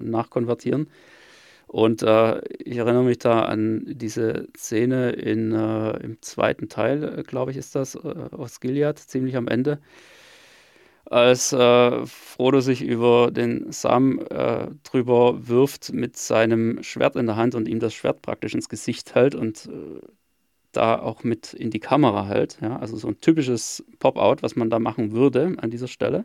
nachkonvertieren. 0.00 0.88
Und 1.66 2.02
äh, 2.02 2.40
ich 2.58 2.76
erinnere 2.76 3.02
mich 3.02 3.18
da 3.18 3.40
an 3.40 3.82
diese 3.86 4.46
Szene 4.56 5.10
in, 5.10 5.52
äh, 5.52 5.96
im 5.98 6.22
zweiten 6.22 6.68
Teil, 6.68 7.18
äh, 7.18 7.22
glaube 7.22 7.50
ich, 7.50 7.56
ist 7.56 7.74
das, 7.74 7.96
äh, 7.96 7.98
aus 8.30 8.60
Gilead, 8.60 8.98
ziemlich 8.98 9.36
am 9.36 9.48
Ende, 9.48 9.80
als 11.04 11.52
äh, 11.52 12.06
Frodo 12.06 12.60
sich 12.60 12.82
über 12.82 13.30
den 13.30 13.70
Sam 13.72 14.20
drüber 14.82 15.48
wirft 15.48 15.92
mit 15.92 16.16
seinem 16.16 16.82
Schwert 16.82 17.16
in 17.16 17.26
der 17.26 17.36
Hand 17.36 17.54
und 17.54 17.68
ihm 17.68 17.78
das 17.78 17.94
Schwert 17.94 18.22
praktisch 18.22 18.54
ins 18.54 18.68
Gesicht 18.68 19.14
hält 19.14 19.34
und 19.34 19.68
da 20.72 20.98
auch 20.98 21.24
mit 21.24 21.54
in 21.54 21.70
die 21.70 21.80
Kamera 21.80 22.26
hält. 22.26 22.58
Ja? 22.60 22.76
Also 22.78 22.96
so 22.96 23.08
ein 23.08 23.20
typisches 23.20 23.84
Pop-out, 23.98 24.42
was 24.42 24.56
man 24.56 24.70
da 24.70 24.78
machen 24.78 25.12
würde 25.12 25.54
an 25.58 25.70
dieser 25.70 25.88
Stelle. 25.88 26.24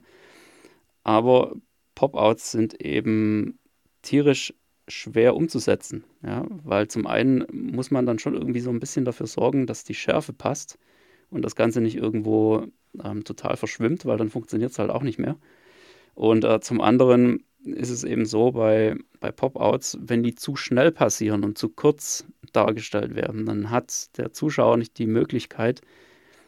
Aber 1.03 1.55
Pop-outs 1.95 2.51
sind 2.51 2.81
eben 2.81 3.59
tierisch 4.01 4.53
schwer 4.87 5.35
umzusetzen, 5.35 6.03
ja, 6.23 6.45
weil 6.63 6.87
zum 6.87 7.07
einen 7.07 7.45
muss 7.51 7.91
man 7.91 8.05
dann 8.05 8.19
schon 8.19 8.33
irgendwie 8.33 8.59
so 8.59 8.69
ein 8.69 8.79
bisschen 8.79 9.05
dafür 9.05 9.27
sorgen, 9.27 9.67
dass 9.67 9.83
die 9.83 9.93
Schärfe 9.93 10.33
passt 10.33 10.77
und 11.29 11.43
das 11.43 11.55
Ganze 11.55 11.81
nicht 11.81 11.95
irgendwo 11.95 12.67
ähm, 13.03 13.23
total 13.23 13.57
verschwimmt, 13.57 14.05
weil 14.05 14.17
dann 14.17 14.29
funktioniert 14.29 14.71
es 14.71 14.79
halt 14.79 14.89
auch 14.89 15.03
nicht 15.03 15.19
mehr. 15.19 15.37
Und 16.13 16.43
äh, 16.43 16.59
zum 16.59 16.81
anderen 16.81 17.43
ist 17.63 17.89
es 17.89 18.03
eben 18.03 18.25
so 18.25 18.51
bei, 18.51 18.95
bei 19.19 19.31
Pop-outs, 19.31 19.97
wenn 20.01 20.23
die 20.23 20.35
zu 20.35 20.55
schnell 20.55 20.91
passieren 20.91 21.43
und 21.43 21.57
zu 21.57 21.69
kurz 21.69 22.25
dargestellt 22.51 23.15
werden, 23.15 23.45
dann 23.45 23.69
hat 23.69 24.17
der 24.17 24.33
Zuschauer 24.33 24.77
nicht 24.77 24.97
die 24.97 25.07
Möglichkeit, 25.07 25.81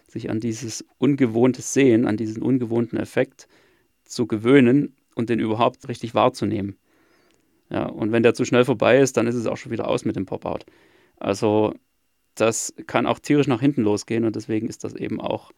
sich 0.08 0.30
an 0.30 0.39
dieses 0.39 0.84
ungewohnte 0.97 1.62
Sehen, 1.62 2.08
an 2.08 2.18
diesen 2.18 2.41
ungewohnten 2.41 2.97
Effekt 2.97 3.47
zu 4.14 4.28
gewöhnen 4.28 4.95
und 5.16 5.30
den 5.30 5.39
überhaupt 5.39 5.88
richtig 5.88 6.16
wahrzunehmen. 6.16 6.78
Ja, 7.70 7.86
und 7.86 8.11
wenn 8.11 8.24
der 8.24 8.34
zu 8.34 8.45
schnell 8.45 8.66
vorbei 8.66 8.99
ist, 8.99 9.18
dann 9.18 9.28
ist 9.28 9.36
es 9.36 9.47
auch 9.47 9.57
schon 9.57 9.72
wieder 9.72 9.88
aus 9.88 10.05
mit 10.05 10.16
dem 10.16 10.26
Pop-out. 10.26 10.66
Also 11.18 11.74
das 12.36 12.74
kann 12.88 13.05
auch 13.05 13.20
tierisch 13.20 13.47
nach 13.47 13.61
hinten 13.61 13.84
losgehen 13.84 14.26
und 14.26 14.36
deswegen 14.36 14.68
ist 14.68 14.84
das 14.84 14.93
eben 14.93 15.22
auch 15.22 15.51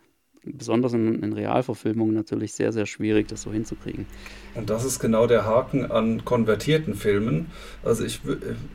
besonders 0.45 0.93
in, 0.93 1.23
in, 1.23 1.33
Realverfilmungen 1.33 2.13
natürlich 2.13 2.53
sehr, 2.53 2.71
sehr 2.71 2.85
schwierig, 2.85 3.27
das 3.27 3.41
so 3.41 3.51
hinzukriegen. 3.51 4.05
Und 4.53 4.69
das 4.69 4.85
ist 4.85 4.99
genau 4.99 5.27
der 5.27 5.45
Haken 5.45 5.91
an 5.91 6.23
konvertierten 6.23 6.93
Filmen. 6.93 7.47
Also 7.83 8.05
ich, 8.05 8.21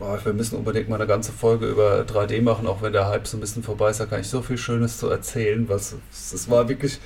oh, 0.01 0.19
wir 0.23 0.33
müssen 0.33 0.57
unbedingt 0.57 0.89
mal 0.89 0.97
eine 0.97 1.07
ganze 1.07 1.33
Folge 1.33 1.69
über 1.69 2.03
3D 2.03 2.43
machen, 2.43 2.67
auch 2.67 2.83
wenn 2.83 2.93
der 2.93 3.09
Hype 3.09 3.27
so 3.27 3.37
ein 3.37 3.41
bisschen 3.41 3.63
vorbei 3.63 3.91
ist, 3.91 4.01
da 4.01 4.07
kann 4.07 4.21
ich 4.21 4.29
so 4.29 4.43
viel 4.43 4.59
Schönes 4.59 4.99
zu 4.99 5.09
erzählen. 5.09 5.69
Was, 5.69 5.97
es 6.11 6.51
war 6.51 6.69
wirklich 6.69 6.99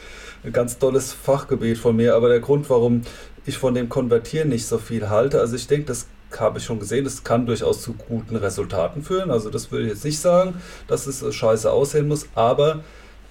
ein 0.44 0.52
ganz 0.52 0.78
tolles 0.78 1.12
Fachgebiet 1.12 1.78
von 1.78 1.96
mir, 1.96 2.14
aber 2.14 2.28
der 2.28 2.40
Grund, 2.40 2.68
warum 2.70 3.02
ich 3.46 3.58
von 3.58 3.74
dem 3.74 3.88
Konvertieren 3.88 4.48
nicht 4.48 4.66
so 4.66 4.78
viel 4.78 5.08
halte, 5.08 5.40
also 5.40 5.56
ich 5.56 5.66
denke, 5.66 5.86
das 5.86 6.06
habe 6.38 6.58
ich 6.58 6.64
schon 6.64 6.80
gesehen, 6.80 7.04
das 7.04 7.24
kann 7.24 7.46
durchaus 7.46 7.82
zu 7.82 7.92
guten 7.92 8.36
Resultaten 8.36 9.02
führen. 9.02 9.30
Also 9.30 9.50
das 9.50 9.70
würde 9.70 9.84
ich 9.84 9.92
jetzt 9.92 10.04
nicht 10.04 10.18
sagen, 10.18 10.54
dass 10.88 11.06
es 11.06 11.34
scheiße 11.34 11.70
aussehen 11.70 12.08
muss, 12.08 12.26
aber 12.34 12.82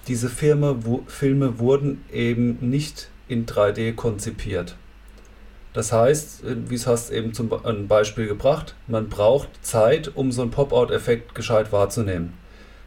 diese 0.08 0.30
wo, 0.30 1.02
Filme 1.06 1.58
wurden 1.58 2.04
eben 2.12 2.58
nicht 2.60 3.08
in 3.28 3.46
3D 3.46 3.94
konzipiert. 3.94 4.76
Das 5.72 5.92
heißt, 5.92 6.44
wie 6.68 6.74
es 6.74 6.86
hast 6.86 7.10
eben 7.10 7.34
zum 7.34 7.52
ein 7.64 7.88
Beispiel 7.88 8.28
gebracht, 8.28 8.74
man 8.86 9.08
braucht 9.08 9.48
Zeit, 9.62 10.12
um 10.14 10.30
so 10.30 10.42
einen 10.42 10.50
Pop-out-Effekt 10.50 11.34
gescheit 11.34 11.72
wahrzunehmen. 11.72 12.34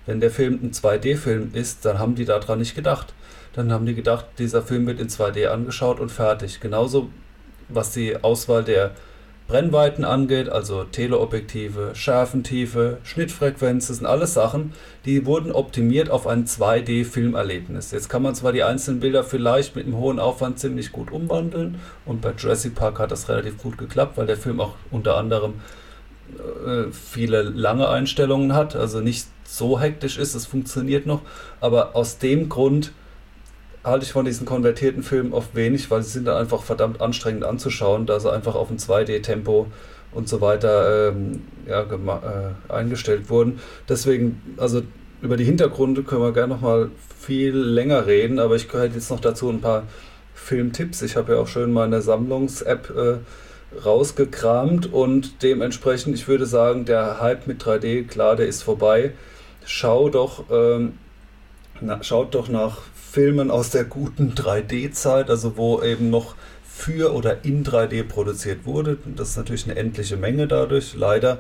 Wenn 0.06 0.22
der 0.22 0.32
Film 0.32 0.60
ein 0.64 0.72
2D-Film 0.72 1.52
ist, 1.54 1.84
dann 1.84 2.00
haben 2.00 2.16
die 2.16 2.24
daran 2.24 2.60
nicht 2.60 2.76
gedacht. 2.76 3.14
Dann 3.58 3.72
haben 3.72 3.88
die 3.88 3.96
gedacht, 3.96 4.28
dieser 4.38 4.62
Film 4.62 4.86
wird 4.86 5.00
in 5.00 5.10
2D 5.10 5.48
angeschaut 5.48 6.00
und 6.00 6.12
fertig. 6.12 6.60
Genauso 6.60 7.10
was 7.70 7.90
die 7.90 8.16
Auswahl 8.24 8.64
der 8.64 8.92
Brennweiten 9.48 10.06
angeht, 10.06 10.48
also 10.48 10.84
Teleobjektive, 10.84 11.96
Schärfentiefe, 11.96 13.00
Schnittfrequenz, 13.02 13.88
das 13.88 13.98
sind 13.98 14.06
alles 14.06 14.36
Sachen, 14.36 14.74
die 15.06 15.26
wurden 15.26 15.52
optimiert 15.52 16.12
auf 16.12 16.28
ein 16.28 16.46
2D-Filmerlebnis. 16.46 17.90
Jetzt 17.92 18.10
kann 18.10 18.22
man 18.22 18.36
zwar 18.36 18.52
die 18.52 18.62
einzelnen 18.62 19.00
Bilder 19.00 19.24
vielleicht 19.24 19.76
mit 19.76 19.88
einem 19.88 19.98
hohen 19.98 20.20
Aufwand 20.20 20.60
ziemlich 20.60 20.92
gut 20.92 21.12
umwandeln 21.12 21.80
und 22.06 22.22
bei 22.22 22.34
Jurassic 22.38 22.76
Park 22.76 23.00
hat 23.00 23.10
das 23.10 23.28
relativ 23.28 23.58
gut 23.58 23.80
geklappt, 23.80 24.18
weil 24.18 24.28
der 24.28 24.38
Film 24.38 24.60
auch 24.60 24.76
unter 24.92 25.18
anderem 25.18 25.56
äh, 26.64 26.92
viele 26.92 27.42
lange 27.42 27.90
Einstellungen 27.90 28.54
hat, 28.54 28.76
also 28.76 29.00
nicht 29.00 29.26
so 29.46 29.80
hektisch 29.80 30.20
ist, 30.20 30.36
es 30.36 30.46
funktioniert 30.46 31.08
noch, 31.08 31.22
aber 31.60 31.96
aus 31.96 32.20
dem 32.20 32.50
Grund 32.50 32.92
halte 33.84 34.06
ich 34.06 34.12
von 34.12 34.26
diesen 34.26 34.46
konvertierten 34.46 35.04
Filmen 35.04 35.34
oft 35.34 35.56
wenig, 35.56 35.90
weil 35.90 36.04
sie 36.04 36.12
sind 36.12 36.26
dann 36.26 36.38
einfach 36.38 36.64
verdammt 36.64 37.02
anstrengend 37.02 37.44
anzuschauen, 37.44 38.06
da 38.06 38.20
sie 38.20 38.32
einfach 38.32 38.56
auf 38.56 38.70
ein 38.70 38.78
2D-Tempo 38.78 39.68
und 40.12 40.28
so 40.28 40.42
weiter 40.42 41.10
ähm, 41.10 41.44
ja, 41.68 41.82
äh, 41.82 42.72
eingestellt 42.74 43.30
wurden. 43.30 43.60
Deswegen, 43.88 44.42
also 44.58 44.82
über 45.22 45.38
die 45.38 45.46
Hintergründe 45.46 46.04
können 46.04 46.22
wir 46.22 46.34
gerne 46.34 46.54
noch 46.54 46.62
mal 46.62 46.90
viel 47.20 47.56
länger 47.56 48.06
reden, 48.06 48.40
aber 48.40 48.56
ich 48.56 48.72
hätte 48.72 48.96
jetzt 48.96 49.10
noch 49.10 49.20
dazu 49.20 49.50
ein 49.50 49.62
paar 49.62 49.84
Filmtipps. 50.34 51.02
Ich 51.02 51.16
habe 51.16 51.34
ja 51.34 51.40
auch 51.40 51.48
schön 51.48 51.74
meine 51.74 52.02
Sammlungs-App 52.02 52.90
äh, 52.96 53.18
rausgekramt 53.84 54.92
und 54.92 55.44
dementsprechend, 55.44 56.16
ich 56.16 56.28
würde 56.28 56.46
sagen, 56.46 56.86
der 56.86 57.20
Hype 57.20 57.48
mit 57.48 57.62
3D, 57.64 58.08
klar, 58.08 58.36
der 58.36 58.48
ist 58.48 58.64
vorbei. 58.64 59.12
Schau 59.66 60.10
doch, 60.10 60.46
ähm, 60.50 60.94
na, 61.82 62.04
schaut 62.04 62.36
doch 62.36 62.50
nach 62.50 62.80
Filmen 62.94 63.52
aus 63.52 63.70
der 63.70 63.86
guten 63.86 64.34
3D-Zeit, 64.34 65.30
also 65.30 65.58
wo 65.58 65.82
eben 65.82 66.10
noch 66.10 66.36
für 66.64 67.14
oder 67.14 67.44
in 67.44 67.66
3D 67.66 68.04
produziert 68.04 68.66
wurde. 68.66 68.98
Das 69.16 69.30
ist 69.32 69.38
natürlich 69.38 69.66
eine 69.66 69.76
endliche 69.76 70.18
Menge 70.18 70.48
dadurch, 70.48 70.96
leider. 70.96 71.40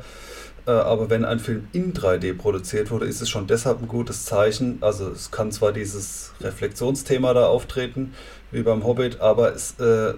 Äh, 0.65 0.71
aber 0.71 1.09
wenn 1.09 1.25
ein 1.25 1.39
Film 1.39 1.67
in 1.73 1.93
3D 1.93 2.35
produziert 2.35 2.91
wurde, 2.91 3.05
ist 3.05 3.21
es 3.21 3.29
schon 3.29 3.47
deshalb 3.47 3.81
ein 3.81 3.87
gutes 3.87 4.25
Zeichen. 4.25 4.79
Also 4.81 5.09
es 5.09 5.31
kann 5.31 5.51
zwar 5.51 5.71
dieses 5.71 6.33
Reflexionsthema 6.41 7.33
da 7.33 7.47
auftreten, 7.47 8.13
wie 8.51 8.63
beim 8.63 8.83
Hobbit, 8.83 9.21
aber 9.21 9.53
es, 9.53 9.79
äh, 9.79 10.13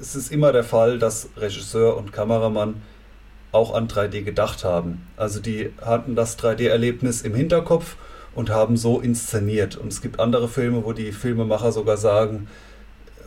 es 0.00 0.14
ist 0.14 0.30
immer 0.30 0.52
der 0.52 0.64
Fall, 0.64 0.98
dass 0.98 1.28
Regisseur 1.36 1.96
und 1.96 2.12
Kameramann 2.12 2.82
auch 3.52 3.74
an 3.74 3.88
3D 3.88 4.22
gedacht 4.22 4.64
haben. 4.64 5.06
Also 5.16 5.40
die 5.40 5.72
hatten 5.80 6.14
das 6.14 6.38
3D-Erlebnis 6.38 7.22
im 7.22 7.34
Hinterkopf 7.34 7.96
und 8.34 8.50
haben 8.50 8.76
so 8.76 9.00
inszeniert. 9.00 9.76
Und 9.76 9.92
es 9.92 10.00
gibt 10.00 10.20
andere 10.20 10.48
Filme, 10.48 10.84
wo 10.84 10.92
die 10.92 11.12
Filmemacher 11.12 11.72
sogar 11.72 11.96
sagen, 11.96 12.48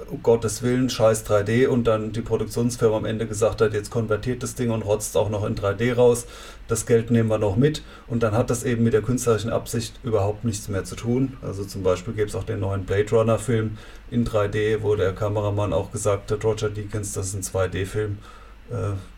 um 0.10 0.22
Gottes 0.24 0.62
Willen, 0.62 0.90
scheiß 0.90 1.26
3D 1.26 1.68
und 1.68 1.86
dann 1.86 2.12
die 2.12 2.22
Produktionsfirma 2.22 2.98
am 2.98 3.06
Ende 3.06 3.28
gesagt 3.28 3.62
hat, 3.62 3.74
jetzt 3.74 3.92
konvertiert 3.92 4.44
das 4.44 4.56
Ding 4.56 4.70
und 4.70 4.82
rotzt 4.82 5.16
auch 5.16 5.30
noch 5.30 5.46
in 5.46 5.56
3D 5.56 5.96
raus. 5.96 6.26
Das 6.68 6.86
Geld 6.86 7.12
nehmen 7.12 7.30
wir 7.30 7.38
noch 7.38 7.56
mit 7.56 7.82
und 8.08 8.22
dann 8.24 8.34
hat 8.34 8.50
das 8.50 8.64
eben 8.64 8.84
mit 8.84 8.94
der 8.94 9.02
künstlerischen 9.02 9.52
Absicht 9.52 10.00
überhaupt 10.04 10.44
nichts 10.44 10.68
mehr 10.68 10.84
zu 10.84 10.96
tun. 10.96 11.38
Also 11.42 11.64
zum 11.64 11.84
Beispiel 11.84 12.14
gibt 12.14 12.30
es 12.30 12.36
auch 12.36 12.44
den 12.44 12.60
neuen 12.60 12.84
Blade 12.84 13.10
Runner 13.12 13.40
Film 13.40 13.78
in 14.10 14.26
3D, 14.26 14.82
wo 14.82 14.96
der 14.96 15.14
Kameramann 15.14 15.74
auch 15.74 15.92
gesagt 15.92 16.32
hat, 16.32 16.44
Roger 16.44 16.70
Deakins, 16.70 17.14
das 17.14 17.34
ist 17.34 17.36
ein 17.36 17.72
2D-Film 17.72 18.18
äh, 18.20 18.41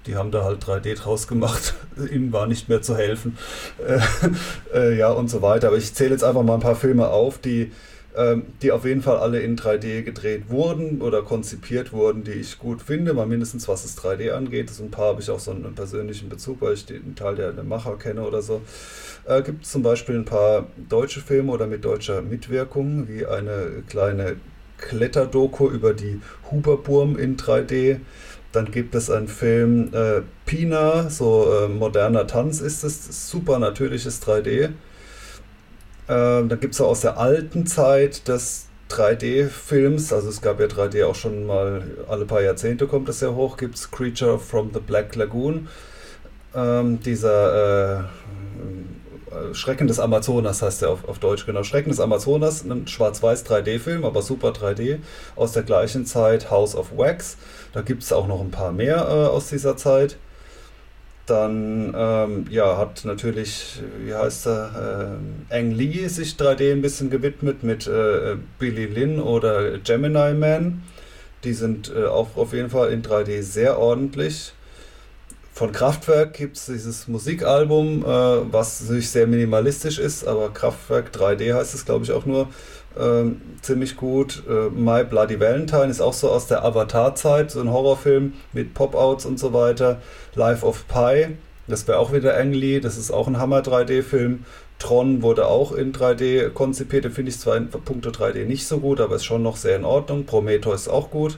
die 0.07 0.15
haben 0.15 0.31
da 0.31 0.43
halt 0.43 0.63
3D 0.63 0.95
draus 0.95 1.27
gemacht. 1.27 1.75
Ihnen 2.11 2.31
war 2.33 2.47
nicht 2.47 2.69
mehr 2.69 2.81
zu 2.81 2.97
helfen. 2.97 3.37
Äh, 3.85 3.99
äh, 4.77 4.97
ja, 4.97 5.11
und 5.11 5.29
so 5.29 5.41
weiter. 5.41 5.67
Aber 5.67 5.77
ich 5.77 5.93
zähle 5.93 6.11
jetzt 6.11 6.23
einfach 6.23 6.43
mal 6.43 6.55
ein 6.55 6.59
paar 6.59 6.75
Filme 6.75 7.07
auf, 7.07 7.37
die, 7.37 7.71
ähm, 8.15 8.43
die 8.61 8.71
auf 8.71 8.85
jeden 8.85 9.01
Fall 9.01 9.17
alle 9.17 9.39
in 9.39 9.57
3D 9.57 10.01
gedreht 10.01 10.49
wurden 10.49 11.01
oder 11.01 11.21
konzipiert 11.21 11.93
wurden, 11.93 12.23
die 12.23 12.31
ich 12.31 12.59
gut 12.59 12.81
finde, 12.81 13.13
mal 13.13 13.27
mindestens 13.27 13.67
was 13.67 13.83
das 13.83 13.97
3D 13.97 14.31
angeht. 14.31 14.69
So 14.69 14.83
ein 14.83 14.91
paar 14.91 15.09
habe 15.09 15.21
ich 15.21 15.29
auch 15.29 15.39
so 15.39 15.51
einen 15.51 15.75
persönlichen 15.75 16.29
Bezug, 16.29 16.61
weil 16.61 16.73
ich 16.73 16.85
den 16.85 17.15
Teil 17.15 17.35
der, 17.35 17.53
der 17.53 17.63
Macher 17.63 17.97
kenne 17.97 18.23
oder 18.23 18.41
so. 18.41 18.61
Äh, 19.25 19.41
gibt 19.43 19.65
es 19.65 19.71
zum 19.71 19.83
Beispiel 19.83 20.15
ein 20.15 20.25
paar 20.25 20.67
deutsche 20.89 21.21
Filme 21.21 21.51
oder 21.51 21.67
mit 21.67 21.85
deutscher 21.85 22.21
Mitwirkung, 22.21 23.07
wie 23.07 23.25
eine 23.25 23.83
kleine 23.87 24.35
Kletterdoku 24.77 25.69
über 25.69 25.93
die 25.93 26.19
Huberburm 26.51 27.17
in 27.17 27.37
3D. 27.37 27.99
Dann 28.53 28.71
gibt 28.71 28.95
es 28.95 29.09
einen 29.09 29.27
Film 29.27 29.93
äh, 29.93 30.21
Pina, 30.45 31.09
so 31.09 31.51
äh, 31.51 31.67
moderner 31.67 32.27
Tanz 32.27 32.61
ist 32.61 32.83
es, 32.83 33.29
super 33.29 33.59
natürliches 33.59 34.21
3D. 34.21 34.47
Äh, 34.47 34.69
dann 36.07 36.59
gibt 36.59 36.75
es 36.75 36.81
aus 36.81 37.01
der 37.01 37.17
alten 37.17 37.65
Zeit 37.65 38.27
des 38.27 38.67
3D-Films, 38.89 40.13
also 40.13 40.29
es 40.29 40.41
gab 40.41 40.59
ja 40.59 40.67
3D 40.67 41.03
auch 41.05 41.15
schon 41.15 41.47
mal, 41.47 41.81
alle 42.07 42.25
paar 42.25 42.41
Jahrzehnte 42.41 42.85
kommt 42.85 43.09
das 43.09 43.21
ja 43.21 43.29
hoch, 43.29 43.57
gibt 43.57 43.75
es 43.75 43.89
Creature 43.89 44.37
from 44.37 44.69
the 44.71 44.79
Black 44.79 45.15
Lagoon. 45.15 45.67
Ähm, 46.55 47.01
dieser 47.01 48.01
äh, 48.01 48.03
Schrecken 49.53 49.87
des 49.87 49.99
Amazonas 49.99 50.61
heißt 50.61 50.83
der 50.83 50.89
auf, 50.91 51.07
auf 51.07 51.19
Deutsch, 51.19 51.45
genau. 51.45 51.63
Schrecken 51.63 51.89
des 51.89 51.99
Amazonas, 51.99 52.63
ein 52.63 52.87
schwarz-weiß 52.87 53.45
3D-Film, 53.45 54.05
aber 54.05 54.21
super 54.21 54.49
3D, 54.49 54.99
aus 55.35 55.53
der 55.53 55.63
gleichen 55.63 56.05
Zeit 56.05 56.51
House 56.51 56.75
of 56.75 56.95
Wax. 56.95 57.37
Da 57.73 57.81
gibt 57.81 58.03
es 58.03 58.13
auch 58.13 58.27
noch 58.27 58.39
ein 58.39 58.51
paar 58.51 58.71
mehr 58.71 58.97
äh, 58.97 59.27
aus 59.27 59.49
dieser 59.49 59.75
Zeit. 59.75 60.17
Dann 61.25 61.93
ähm, 61.97 62.45
ja, 62.49 62.77
hat 62.77 63.05
natürlich, 63.05 63.81
wie 64.03 64.13
heißt 64.13 64.47
er, 64.47 65.17
äh, 65.49 65.55
Ang 65.55 65.71
Lee 65.71 66.07
sich 66.07 66.33
3D 66.33 66.73
ein 66.73 66.81
bisschen 66.81 67.09
gewidmet 67.09 67.63
mit 67.63 67.87
äh, 67.87 68.35
Billy 68.59 68.85
Lynn 68.85 69.19
oder 69.21 69.79
Gemini 69.79 70.33
Man. 70.33 70.83
Die 71.43 71.53
sind 71.53 71.91
äh, 71.95 72.05
auch 72.05 72.35
auf 72.35 72.53
jeden 72.53 72.69
Fall 72.69 72.91
in 72.91 73.03
3D 73.03 73.41
sehr 73.41 73.79
ordentlich. 73.79 74.53
Von 75.53 75.71
Kraftwerk 75.71 76.33
gibt 76.33 76.57
es 76.57 76.65
dieses 76.65 77.07
Musikalbum, 77.07 78.03
äh, 78.03 78.05
was 78.05 78.81
natürlich 78.81 79.09
sehr 79.09 79.27
minimalistisch 79.27 79.99
ist, 79.99 80.27
aber 80.27 80.49
Kraftwerk 80.49 81.11
3D 81.15 81.53
heißt 81.53 81.73
es, 81.73 81.85
glaube 81.85 82.05
ich, 82.05 82.11
auch 82.11 82.25
nur. 82.25 82.49
Ähm, 82.99 83.41
ziemlich 83.61 83.97
gut. 83.97 84.43
Äh, 84.47 84.69
My 84.69 85.03
Bloody 85.03 85.39
Valentine 85.39 85.87
ist 85.87 86.01
auch 86.01 86.13
so 86.13 86.29
aus 86.29 86.47
der 86.47 86.63
Avatar-Zeit, 86.63 87.51
so 87.51 87.59
ein 87.59 87.71
Horrorfilm 87.71 88.33
mit 88.51 88.73
Pop-Outs 88.73 89.25
und 89.25 89.39
so 89.39 89.53
weiter. 89.53 90.01
Life 90.35 90.65
of 90.65 90.87
Pi, 90.87 91.37
das 91.67 91.87
wäre 91.87 91.97
auch 91.97 92.13
wieder 92.13 92.37
Ang 92.37 92.53
Lee, 92.53 92.79
das 92.79 92.97
ist 92.97 93.11
auch 93.11 93.27
ein 93.27 93.39
Hammer 93.39 93.61
3D-Film. 93.61 94.45
Tron 94.79 95.21
wurde 95.21 95.47
auch 95.47 95.71
in 95.71 95.93
3D 95.93 96.49
konzipiert, 96.49 97.05
den 97.05 97.11
finde 97.11 97.31
ich 97.31 97.39
zwar 97.39 97.55
in 97.55 97.69
puncto 97.69 98.09
3D 98.09 98.45
nicht 98.45 98.67
so 98.67 98.79
gut, 98.79 98.99
aber 98.99 99.15
ist 99.15 99.23
schon 99.23 99.41
noch 99.41 99.55
sehr 99.55 99.77
in 99.77 99.85
Ordnung. 99.85 100.25
Prometheus 100.25 100.81
ist 100.81 100.87
auch 100.89 101.09
gut. 101.09 101.37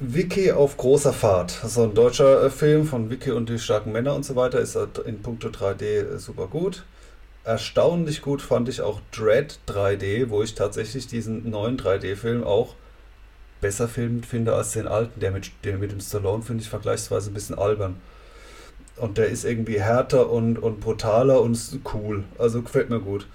Wiki 0.00 0.52
auf 0.52 0.76
großer 0.76 1.12
Fahrt, 1.12 1.50
so 1.50 1.82
ein 1.82 1.94
deutscher 1.94 2.44
äh, 2.44 2.50
Film 2.50 2.86
von 2.86 3.10
Wiki 3.10 3.32
und 3.32 3.48
die 3.48 3.58
starken 3.58 3.92
Männer 3.92 4.14
und 4.14 4.24
so 4.24 4.36
weiter, 4.36 4.60
ist 4.60 4.78
in 5.04 5.22
puncto 5.22 5.48
3D 5.48 5.82
äh, 5.82 6.18
super 6.18 6.46
gut. 6.46 6.84
Erstaunlich 7.44 8.20
gut 8.20 8.42
fand 8.42 8.68
ich 8.68 8.82
auch 8.82 9.00
Dread 9.10 9.58
3D, 9.66 10.28
wo 10.28 10.42
ich 10.42 10.54
tatsächlich 10.54 11.06
diesen 11.06 11.48
neuen 11.50 11.78
3D-Film 11.78 12.44
auch 12.44 12.74
besser 13.60 13.88
filmen 13.88 14.22
finde 14.22 14.54
als 14.54 14.72
den 14.72 14.86
alten. 14.86 15.20
Der 15.20 15.30
mit, 15.30 15.50
der 15.64 15.78
mit 15.78 15.92
dem 15.92 16.00
Stallone 16.00 16.42
finde 16.42 16.62
ich 16.62 16.68
vergleichsweise 16.68 17.30
ein 17.30 17.34
bisschen 17.34 17.58
albern. 17.58 17.96
Und 18.96 19.16
der 19.16 19.28
ist 19.28 19.44
irgendwie 19.44 19.80
härter 19.80 20.30
und, 20.30 20.58
und 20.58 20.80
brutaler 20.80 21.40
und 21.40 21.58
cool. 21.94 22.24
Also 22.38 22.62
gefällt 22.62 22.90
mir 22.90 23.00
gut. 23.00 23.26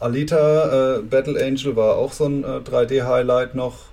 Alita, 0.00 0.96
äh, 0.96 1.02
Battle 1.02 1.44
Angel 1.44 1.76
war 1.76 1.96
auch 1.96 2.12
so 2.12 2.26
ein 2.26 2.44
äh, 2.44 2.58
3D-Highlight 2.58 3.54
noch 3.54 3.86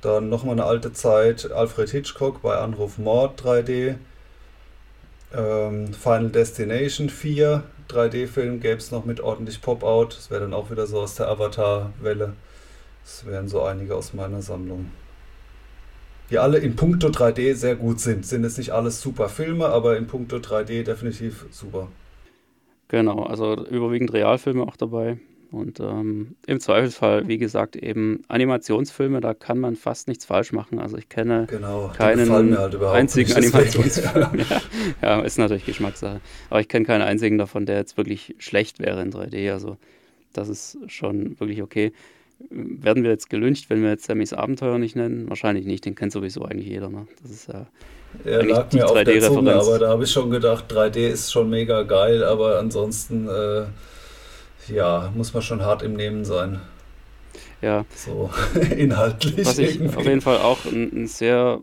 dann 0.00 0.30
nochmal 0.30 0.54
eine 0.54 0.64
alte 0.64 0.92
Zeit, 0.92 1.50
Alfred 1.52 1.90
Hitchcock 1.90 2.42
bei 2.42 2.56
Anruf 2.56 2.98
Mord 2.98 3.40
3D. 3.42 3.96
Ähm, 5.32 5.92
Final 5.92 6.30
Destination 6.30 7.08
4 7.08 7.62
3D-Film 7.90 8.60
gäbe 8.60 8.76
es 8.76 8.90
noch 8.90 9.04
mit 9.04 9.20
ordentlich 9.20 9.60
Pop-Out. 9.60 10.16
Das 10.16 10.30
wäre 10.30 10.42
dann 10.42 10.54
auch 10.54 10.70
wieder 10.70 10.86
so 10.86 11.00
aus 11.00 11.14
der 11.14 11.28
Avatar-Welle. 11.28 12.34
Das 13.02 13.26
wären 13.26 13.48
so 13.48 13.62
einige 13.62 13.96
aus 13.96 14.14
meiner 14.14 14.42
Sammlung. 14.42 14.90
Die 16.30 16.38
alle 16.38 16.58
in 16.58 16.76
puncto 16.76 17.08
3D 17.08 17.54
sehr 17.54 17.74
gut 17.74 18.00
sind. 18.00 18.24
Sind 18.24 18.44
jetzt 18.44 18.58
nicht 18.58 18.70
alles 18.70 19.00
super 19.00 19.28
Filme, 19.28 19.66
aber 19.66 19.96
in 19.96 20.06
puncto 20.06 20.36
3D 20.36 20.84
definitiv 20.84 21.46
super. 21.50 21.88
Genau, 22.88 23.24
also 23.24 23.66
überwiegend 23.66 24.12
Realfilme 24.12 24.62
auch 24.62 24.76
dabei. 24.76 25.18
Und 25.52 25.80
ähm, 25.80 26.36
im 26.46 26.60
Zweifelsfall, 26.60 27.26
wie 27.26 27.38
gesagt, 27.38 27.74
eben 27.74 28.22
Animationsfilme, 28.28 29.20
da 29.20 29.34
kann 29.34 29.58
man 29.58 29.74
fast 29.74 30.06
nichts 30.06 30.24
falsch 30.24 30.52
machen. 30.52 30.78
Also 30.78 30.96
ich 30.96 31.08
kenne 31.08 31.46
genau, 31.50 31.90
keinen 31.96 32.30
halt 32.30 32.76
einzigen 32.82 33.32
Animationsfilm. 33.32 34.28
ja, 34.38 34.62
ja, 35.02 35.20
ist 35.22 35.38
natürlich 35.38 35.66
Geschmackssache. 35.66 36.20
Aber 36.50 36.60
ich 36.60 36.68
kenne 36.68 36.86
keinen 36.86 37.02
einzigen 37.02 37.36
davon, 37.36 37.66
der 37.66 37.78
jetzt 37.78 37.96
wirklich 37.96 38.36
schlecht 38.38 38.78
wäre 38.78 39.02
in 39.02 39.12
3D. 39.12 39.52
Also 39.52 39.76
das 40.32 40.48
ist 40.48 40.78
schon 40.86 41.38
wirklich 41.40 41.62
okay. 41.62 41.92
Werden 42.48 43.02
wir 43.02 43.10
jetzt 43.10 43.28
gelüncht, 43.28 43.68
wenn 43.68 43.82
wir 43.82 43.90
jetzt 43.90 44.04
Sammys 44.06 44.32
Abenteuer 44.32 44.78
nicht 44.78 44.94
nennen? 44.94 45.28
Wahrscheinlich 45.28 45.66
nicht, 45.66 45.84
den 45.84 45.96
kennt 45.96 46.12
sowieso 46.12 46.44
eigentlich 46.44 46.68
jeder. 46.68 46.88
Ne? 46.90 47.06
Das 47.22 47.30
ist 47.32 47.48
ja. 47.48 47.66
Er 48.24 48.44
lag 48.44 48.72
mir 48.72 48.86
auf 48.86 49.02
der 49.02 49.20
Zunge, 49.20 49.54
aber 49.54 49.78
da 49.78 49.88
habe 49.88 50.04
ich 50.04 50.10
schon 50.10 50.30
gedacht, 50.30 50.72
3D 50.72 51.08
ist 51.08 51.32
schon 51.32 51.50
mega 51.50 51.82
geil, 51.82 52.24
aber 52.24 52.58
ansonsten 52.58 53.28
äh, 53.28 53.64
ja, 54.70 55.12
muss 55.14 55.34
man 55.34 55.42
schon 55.42 55.62
hart 55.62 55.82
im 55.82 55.94
Nehmen 55.94 56.24
sein. 56.24 56.60
Ja. 57.62 57.84
So 57.94 58.30
inhaltlich. 58.76 59.46
Was 59.46 59.58
ich 59.58 59.76
irgendwie. 59.76 59.96
auf 59.96 60.04
jeden 60.04 60.20
Fall 60.20 60.38
auch 60.38 60.64
einen 60.66 61.06
sehr 61.06 61.62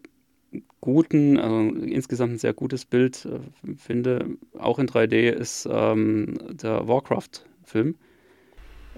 guten, 0.80 1.38
also 1.38 1.60
insgesamt 1.80 2.34
ein 2.34 2.40
sehr 2.40 2.54
gutes 2.54 2.86
Bild 2.86 3.26
äh, 3.26 3.76
finde, 3.76 4.26
auch 4.58 4.80
in 4.80 4.88
3D, 4.88 5.30
ist 5.30 5.68
ähm, 5.70 6.38
der 6.52 6.88
Warcraft-Film. 6.88 7.96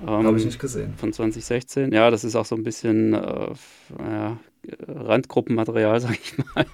Ähm, 0.01 0.07
Habe 0.07 0.37
ich 0.37 0.45
nicht 0.45 0.59
gesehen. 0.59 0.93
Von 0.97 1.11
2016. 1.11 1.91
Ja, 1.91 2.09
das 2.09 2.23
ist 2.23 2.35
auch 2.35 2.45
so 2.45 2.55
ein 2.55 2.63
bisschen 2.63 3.13
äh, 3.13 3.53
ja, 3.99 4.37
Randgruppenmaterial, 4.87 5.99
sag 6.01 6.13
ich 6.13 6.37
mal. 6.37 6.65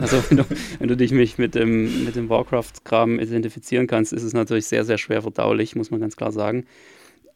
Also 0.00 0.22
wenn 0.28 0.38
du, 0.38 0.44
wenn 0.78 0.88
du 0.88 0.96
dich 0.96 1.12
mich 1.12 1.38
mit 1.38 1.54
dem, 1.54 2.04
mit 2.04 2.16
dem 2.16 2.28
Warcraft-Kram 2.28 3.18
identifizieren 3.18 3.86
kannst, 3.86 4.12
ist 4.12 4.22
es 4.22 4.32
natürlich 4.32 4.66
sehr, 4.66 4.84
sehr 4.84 4.98
schwer 4.98 5.22
verdaulich, 5.22 5.76
muss 5.76 5.90
man 5.90 6.00
ganz 6.00 6.16
klar 6.16 6.32
sagen. 6.32 6.66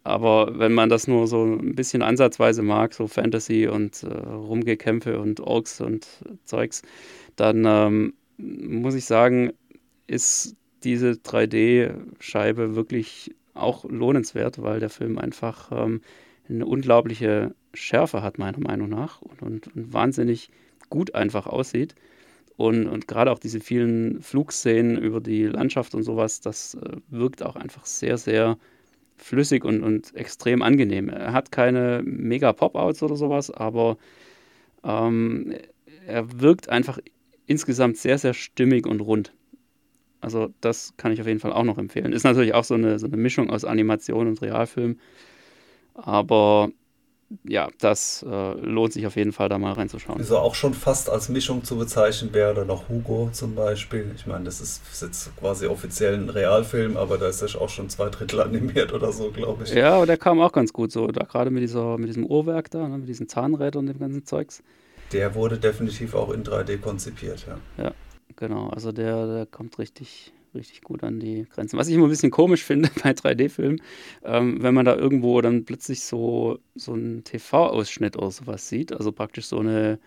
Aber 0.05 0.57
wenn 0.57 0.73
man 0.73 0.89
das 0.89 1.09
nur 1.09 1.27
so 1.27 1.45
ein 1.45 1.75
bisschen 1.75 2.03
ansatzweise 2.03 2.63
mag, 2.63 2.95
so 2.95 3.09
Fantasy 3.09 3.67
und 3.67 4.05
äh, 4.05 4.07
Rumgekämpfe 4.07 5.19
und 5.19 5.41
Orks 5.41 5.81
und 5.81 6.07
Zeugs, 6.45 6.83
dann 7.35 7.65
ähm, 7.67 8.15
muss 8.39 8.95
ich 8.95 9.05
sagen, 9.05 9.53
ist 10.07 10.55
diese 10.85 11.11
3D-Scheibe 11.13 12.77
wirklich 12.77 13.35
auch 13.55 13.85
lohnenswert, 13.85 14.63
weil 14.63 14.79
der 14.79 14.91
Film 14.91 15.19
einfach 15.19 15.73
ähm, 15.73 16.03
eine 16.49 16.67
unglaubliche 16.67 17.55
Schärfe 17.75 18.23
hat, 18.23 18.39
meiner 18.39 18.61
Meinung 18.61 18.89
nach, 18.89 19.21
und, 19.23 19.43
und, 19.43 19.75
und 19.75 19.93
wahnsinnig 19.93 20.51
gut 20.89 21.15
einfach 21.15 21.47
aussieht. 21.47 21.95
Und, 22.57 22.87
und 22.87 23.07
gerade 23.07 23.31
auch 23.31 23.39
diese 23.39 23.61
vielen 23.61 24.23
Flugszenen 24.23 24.97
über 24.97 25.21
die 25.21 25.45
Landschaft 25.45 25.95
und 25.95 26.03
sowas, 26.03 26.41
das 26.41 26.75
äh, 26.75 26.97
wirkt 27.09 27.43
auch 27.43 27.57
einfach 27.57 27.85
sehr, 27.85 28.17
sehr 28.17 28.57
flüssig 29.17 29.65
und, 29.65 29.83
und 29.83 30.15
extrem 30.15 30.63
angenehm. 30.63 31.09
Er 31.09 31.33
hat 31.33 31.53
keine 31.53 32.03
mega 32.05 32.53
Pop-Outs 32.53 33.03
oder 33.03 33.17
sowas, 33.17 33.51
aber 33.51 33.99
ähm, 34.85 35.55
er 36.07 36.41
wirkt 36.41 36.69
einfach 36.69 36.99
insgesamt 37.47 37.99
sehr, 37.99 38.19
sehr 38.19 38.35
stimmig 38.35 38.87
und 38.87 39.01
rund. 39.01 39.33
Also 40.21 40.53
das 40.61 40.95
kann 40.97 41.13
ich 41.13 41.21
auf 41.21 41.27
jeden 41.27 41.41
Fall 41.41 41.53
auch 41.53 41.65
noch 41.65 41.79
empfehlen. 41.79 42.13
Ist 42.13 42.25
natürlich 42.25 42.55
auch 42.55 42.65
so 42.65 42.75
eine, 42.75 42.99
so 42.99 43.07
eine 43.07 43.17
Mischung 43.17 43.51
aus 43.51 43.65
Animation 43.65 44.29
und 44.29 44.43
Realfilm. 44.43 44.99
Aber 45.97 46.71
ja, 47.45 47.69
das 47.81 48.25
äh, 48.29 48.53
lohnt 48.61 48.93
sich 48.93 49.07
auf 49.07 49.17
jeden 49.17 49.33
Fall, 49.33 49.49
da 49.49 49.59
mal 49.59 49.73
reinzuschauen. 49.73 50.19
Also 50.19 50.39
auch 50.39 50.55
schon 50.55 50.75
fast 50.75 51.11
als 51.11 51.29
Mischung 51.29 51.65
zu 51.65 51.77
bezeichnen 51.77 52.33
wäre 52.33 52.53
oder 52.53 52.65
noch 52.65 52.89
Hugo 52.89 53.31
zum 53.33 53.55
Beispiel. 53.55 54.13
Ich 54.15 54.27
meine, 54.27 54.45
das 54.45 54.61
ist 54.61 54.83
jetzt 55.03 55.37
quasi 55.37 55.67
offiziell 55.67 56.15
ein 56.15 56.29
Realfilm, 56.29 56.97
aber 56.97 57.19
da 57.19 57.29
ist 57.29 57.43
er 57.43 57.61
auch 57.61 57.69
schon 57.69 57.89
zwei 57.89 58.09
Drittel 58.11 58.41
animiert 58.41 58.93
oder 58.93 59.13
so, 59.13 59.31
glaube 59.33 59.65
ich. 59.65 59.71
Ja, 59.71 59.97
aber 59.97 60.07
der 60.07 60.19
kam 60.19 60.41
auch 60.41 60.53
ganz 60.53 60.73
gut 60.73 60.93
so, 60.93 61.09
da 61.09 61.25
gerade 61.25 61.51
mit, 61.51 61.63
dieser, 61.63 61.99
mit 61.99 62.09
diesem 62.09 62.25
Uhrwerk 62.25 62.71
da, 62.71 62.87
ne, 62.87 62.99
mit 62.99 63.09
diesen 63.09 63.29
Zahnrädern 63.29 63.81
und 63.81 63.87
dem 63.89 63.99
ganzen 63.99 64.25
Zeugs. 64.25 64.63
Der 65.13 65.35
wurde 65.35 65.59
definitiv 65.59 66.15
auch 66.15 66.31
in 66.31 66.45
3D 66.45 66.79
konzipiert, 66.79 67.47
ja. 67.47 67.85
Ja, 67.85 67.93
genau. 68.37 68.69
Also 68.69 68.93
der, 68.93 69.27
der 69.27 69.47
kommt 69.47 69.79
richtig, 69.79 70.33
richtig 70.57 70.83
gut 70.83 71.03
an 71.03 71.21
die 71.21 71.47
Grenzen. 71.53 71.79
Was 71.79 71.89
ich 71.89 71.95
immer 71.95 72.07
ein 72.07 72.11
bisschen 72.11 72.31
komisch 72.31 72.65
finde 72.65 72.91
bei 73.03 73.11
3D-Filmen, 73.11 73.81
ähm, 74.25 74.63
wenn 74.63 74.75
man 74.75 74.85
da 74.85 74.97
irgendwo 74.97 75.41
dann 75.41 75.65
plötzlich 75.65 76.01
so, 76.01 76.59
so 76.75 76.93
einen 76.93 77.25
TV-Ausschnitt 77.25 78.17
oder 78.17 78.31
sowas 78.31 78.69
sieht, 78.69 78.93
also 78.93 79.13
praktisch 79.13 79.47
so 79.47 79.59
eine, 79.59 79.99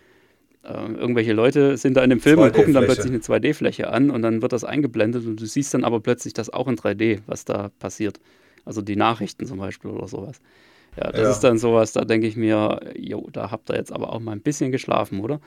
ähm, 0.64 0.96
irgendwelche 0.96 1.32
Leute 1.32 1.76
sind 1.76 1.96
da 1.96 2.04
in 2.04 2.10
dem 2.10 2.20
Film 2.20 2.40
und 2.40 2.52
gucken 2.52 2.74
dann 2.74 2.84
plötzlich 2.84 3.12
eine 3.12 3.20
2D-Fläche 3.20 3.90
an 3.90 4.10
und 4.10 4.22
dann 4.22 4.42
wird 4.42 4.52
das 4.52 4.64
eingeblendet 4.64 5.26
und 5.26 5.40
du 5.40 5.46
siehst 5.46 5.72
dann 5.72 5.84
aber 5.84 6.00
plötzlich 6.00 6.34
das 6.34 6.50
auch 6.50 6.68
in 6.68 6.76
3D, 6.76 7.20
was 7.26 7.44
da 7.44 7.70
passiert. 7.78 8.20
Also 8.64 8.82
die 8.82 8.96
Nachrichten 8.96 9.46
zum 9.46 9.58
Beispiel 9.58 9.90
oder 9.90 10.06
sowas. 10.06 10.40
Ja, 10.96 11.10
das 11.12 11.20
ja. 11.20 11.30
ist 11.30 11.40
dann 11.40 11.58
sowas, 11.58 11.92
da 11.92 12.04
denke 12.04 12.26
ich 12.26 12.36
mir, 12.36 12.80
jo, 12.96 13.28
da 13.32 13.50
habt 13.50 13.70
ihr 13.70 13.76
jetzt 13.76 13.92
aber 13.92 14.12
auch 14.12 14.20
mal 14.20 14.32
ein 14.32 14.42
bisschen 14.42 14.72
geschlafen, 14.72 15.20
oder? 15.20 15.40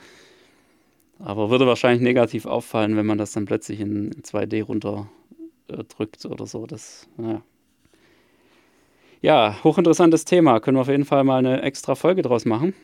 Aber 1.18 1.50
würde 1.50 1.66
wahrscheinlich 1.66 2.02
negativ 2.02 2.46
auffallen, 2.46 2.96
wenn 2.96 3.06
man 3.06 3.18
das 3.18 3.32
dann 3.32 3.44
plötzlich 3.44 3.80
in, 3.80 4.10
2D 4.22 4.64
runterdrückt 4.64 6.24
äh, 6.24 6.28
oder 6.28 6.46
so. 6.46 6.66
Das, 6.66 7.08
naja. 7.16 7.42
Ja, 9.20 9.56
hochinteressantes 9.64 10.24
Thema. 10.24 10.60
Können 10.60 10.76
wir 10.76 10.82
auf 10.82 10.88
jeden 10.88 11.06
Fall 11.06 11.24
mal 11.24 11.38
eine 11.38 11.62
extra 11.62 11.94
Folge 11.94 12.22
draus 12.22 12.44
machen. 12.44 12.74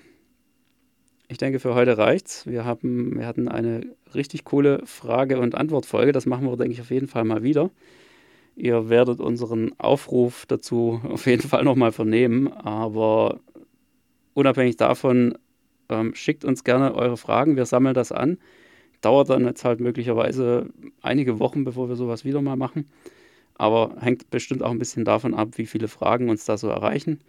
Ich 1.29 1.39
denke, 1.39 1.61
für 1.61 1.75
heute 1.75 1.99
reicht's. 1.99 2.47
Wir, 2.47 2.65
haben, 2.65 3.19
wir 3.19 3.27
hatten 3.27 3.49
eine 3.49 3.83
richtig 4.15 4.45
coole 4.45 4.81
Frage- 4.87 5.39
und 5.39 5.55
Antwortfolge. 5.55 6.13
Das 6.13 6.27
machen 6.27 6.47
wir, 6.47 6.57
denke 6.57 6.73
ich, 6.73 6.81
auf 6.81 6.91
jeden 6.91 7.09
Fall 7.09 7.25
mal 7.25 7.43
wieder. 7.43 7.71
Ihr 8.57 8.89
werdet 8.89 9.21
unseren 9.21 9.73
Aufruf 9.79 10.47
dazu 10.47 11.01
auf 11.09 11.27
jeden 11.27 11.47
Fall 11.47 11.65
nochmal 11.65 11.93
vernehmen. 11.93 12.49
Aber 12.53 13.41
unabhängig 14.35 14.77
davon 14.77 15.37
ähm, 15.91 16.15
schickt 16.15 16.45
uns 16.45 16.65
gerne 16.65 16.95
eure 16.95 17.17
Fragen, 17.17 17.57
wir 17.57 17.67
sammeln 17.67 17.95
das 17.95 18.13
an. 18.13 18.39
Dauert 19.01 19.31
dann 19.31 19.45
jetzt 19.45 19.65
halt 19.65 19.81
möglicherweise 19.81 20.71
einige 21.03 21.39
Wochen, 21.39 21.65
bevor 21.65 21.89
wir 21.89 21.97
sowas 21.97 22.25
wieder 22.25 22.43
mal 22.43 22.57
machen. 22.57 22.91
Aber 23.55 23.97
hängt 24.01 24.31
bestimmt 24.31 24.63
auch 24.63 24.71
ein 24.71 24.79
bisschen 24.79 25.05
davon 25.05 25.35
ab, 25.35 25.51
wie 25.57 25.67
viele 25.67 25.89
Fragen 25.89 26.31
uns 26.31 26.45
da 26.45 26.57
so 26.57 26.69
erreichen. 26.69 27.21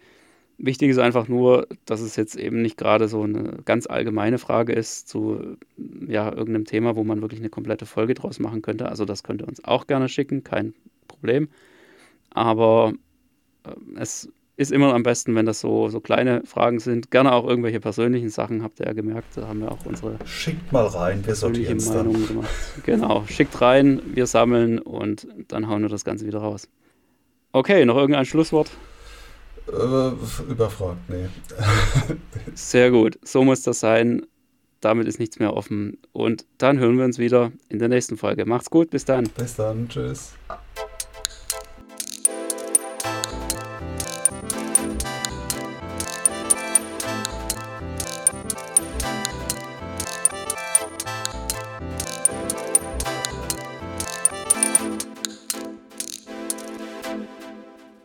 Wichtig 0.58 0.90
ist 0.90 0.98
einfach 0.98 1.28
nur, 1.28 1.66
dass 1.86 2.00
es 2.00 2.16
jetzt 2.16 2.36
eben 2.36 2.62
nicht 2.62 2.76
gerade 2.76 3.08
so 3.08 3.22
eine 3.22 3.58
ganz 3.64 3.86
allgemeine 3.86 4.38
Frage 4.38 4.72
ist 4.72 5.08
zu 5.08 5.56
ja, 6.06 6.28
irgendeinem 6.28 6.66
Thema, 6.66 6.94
wo 6.94 7.04
man 7.04 7.20
wirklich 7.20 7.40
eine 7.40 7.50
komplette 7.50 7.86
Folge 7.86 8.14
draus 8.14 8.38
machen 8.38 8.62
könnte. 8.62 8.88
Also 8.88 9.04
das 9.04 9.22
könnt 9.22 9.42
ihr 9.42 9.48
uns 9.48 9.64
auch 9.64 9.86
gerne 9.86 10.08
schicken, 10.08 10.44
kein 10.44 10.74
Problem. 11.08 11.48
Aber 12.30 12.92
äh, 13.64 13.70
es 13.96 14.30
ist 14.62 14.72
immer 14.72 14.94
am 14.94 15.02
besten, 15.02 15.34
wenn 15.34 15.46
das 15.46 15.60
so, 15.60 15.88
so 15.88 16.00
kleine 16.00 16.42
Fragen 16.44 16.78
sind. 16.78 17.10
Gerne 17.10 17.32
auch 17.32 17.46
irgendwelche 17.46 17.80
persönlichen 17.80 18.30
Sachen, 18.30 18.62
habt 18.62 18.80
ihr 18.80 18.86
ja 18.86 18.92
gemerkt. 18.92 19.36
Da 19.36 19.48
haben 19.48 19.60
wir 19.60 19.70
auch 19.70 19.84
unsere 19.84 20.16
Schickt 20.24 20.72
mal 20.72 20.86
rein, 20.86 21.26
wir 21.26 21.34
sortieren 21.34 21.78
dann. 21.78 22.26
Gemacht. 22.26 22.48
Genau, 22.84 23.24
schickt 23.26 23.60
rein, 23.60 24.00
wir 24.06 24.26
sammeln 24.26 24.78
und 24.78 25.26
dann 25.48 25.68
hauen 25.68 25.82
wir 25.82 25.88
das 25.88 26.04
Ganze 26.04 26.26
wieder 26.26 26.38
raus. 26.38 26.68
Okay, 27.52 27.84
noch 27.84 27.96
irgendein 27.96 28.24
Schlusswort? 28.24 28.70
Äh, 29.68 30.50
überfragt, 30.50 30.98
nee. 31.08 31.26
Sehr 32.54 32.90
gut, 32.90 33.18
so 33.22 33.44
muss 33.44 33.62
das 33.62 33.80
sein. 33.80 34.22
Damit 34.80 35.06
ist 35.06 35.20
nichts 35.20 35.38
mehr 35.38 35.54
offen. 35.54 35.98
Und 36.12 36.44
dann 36.58 36.78
hören 36.78 36.98
wir 36.98 37.04
uns 37.04 37.18
wieder 37.18 37.52
in 37.68 37.78
der 37.78 37.88
nächsten 37.88 38.16
Folge. 38.16 38.46
Macht's 38.46 38.70
gut, 38.70 38.90
bis 38.90 39.04
dann. 39.04 39.28
Bis 39.36 39.54
dann, 39.54 39.88
tschüss. 39.88 40.32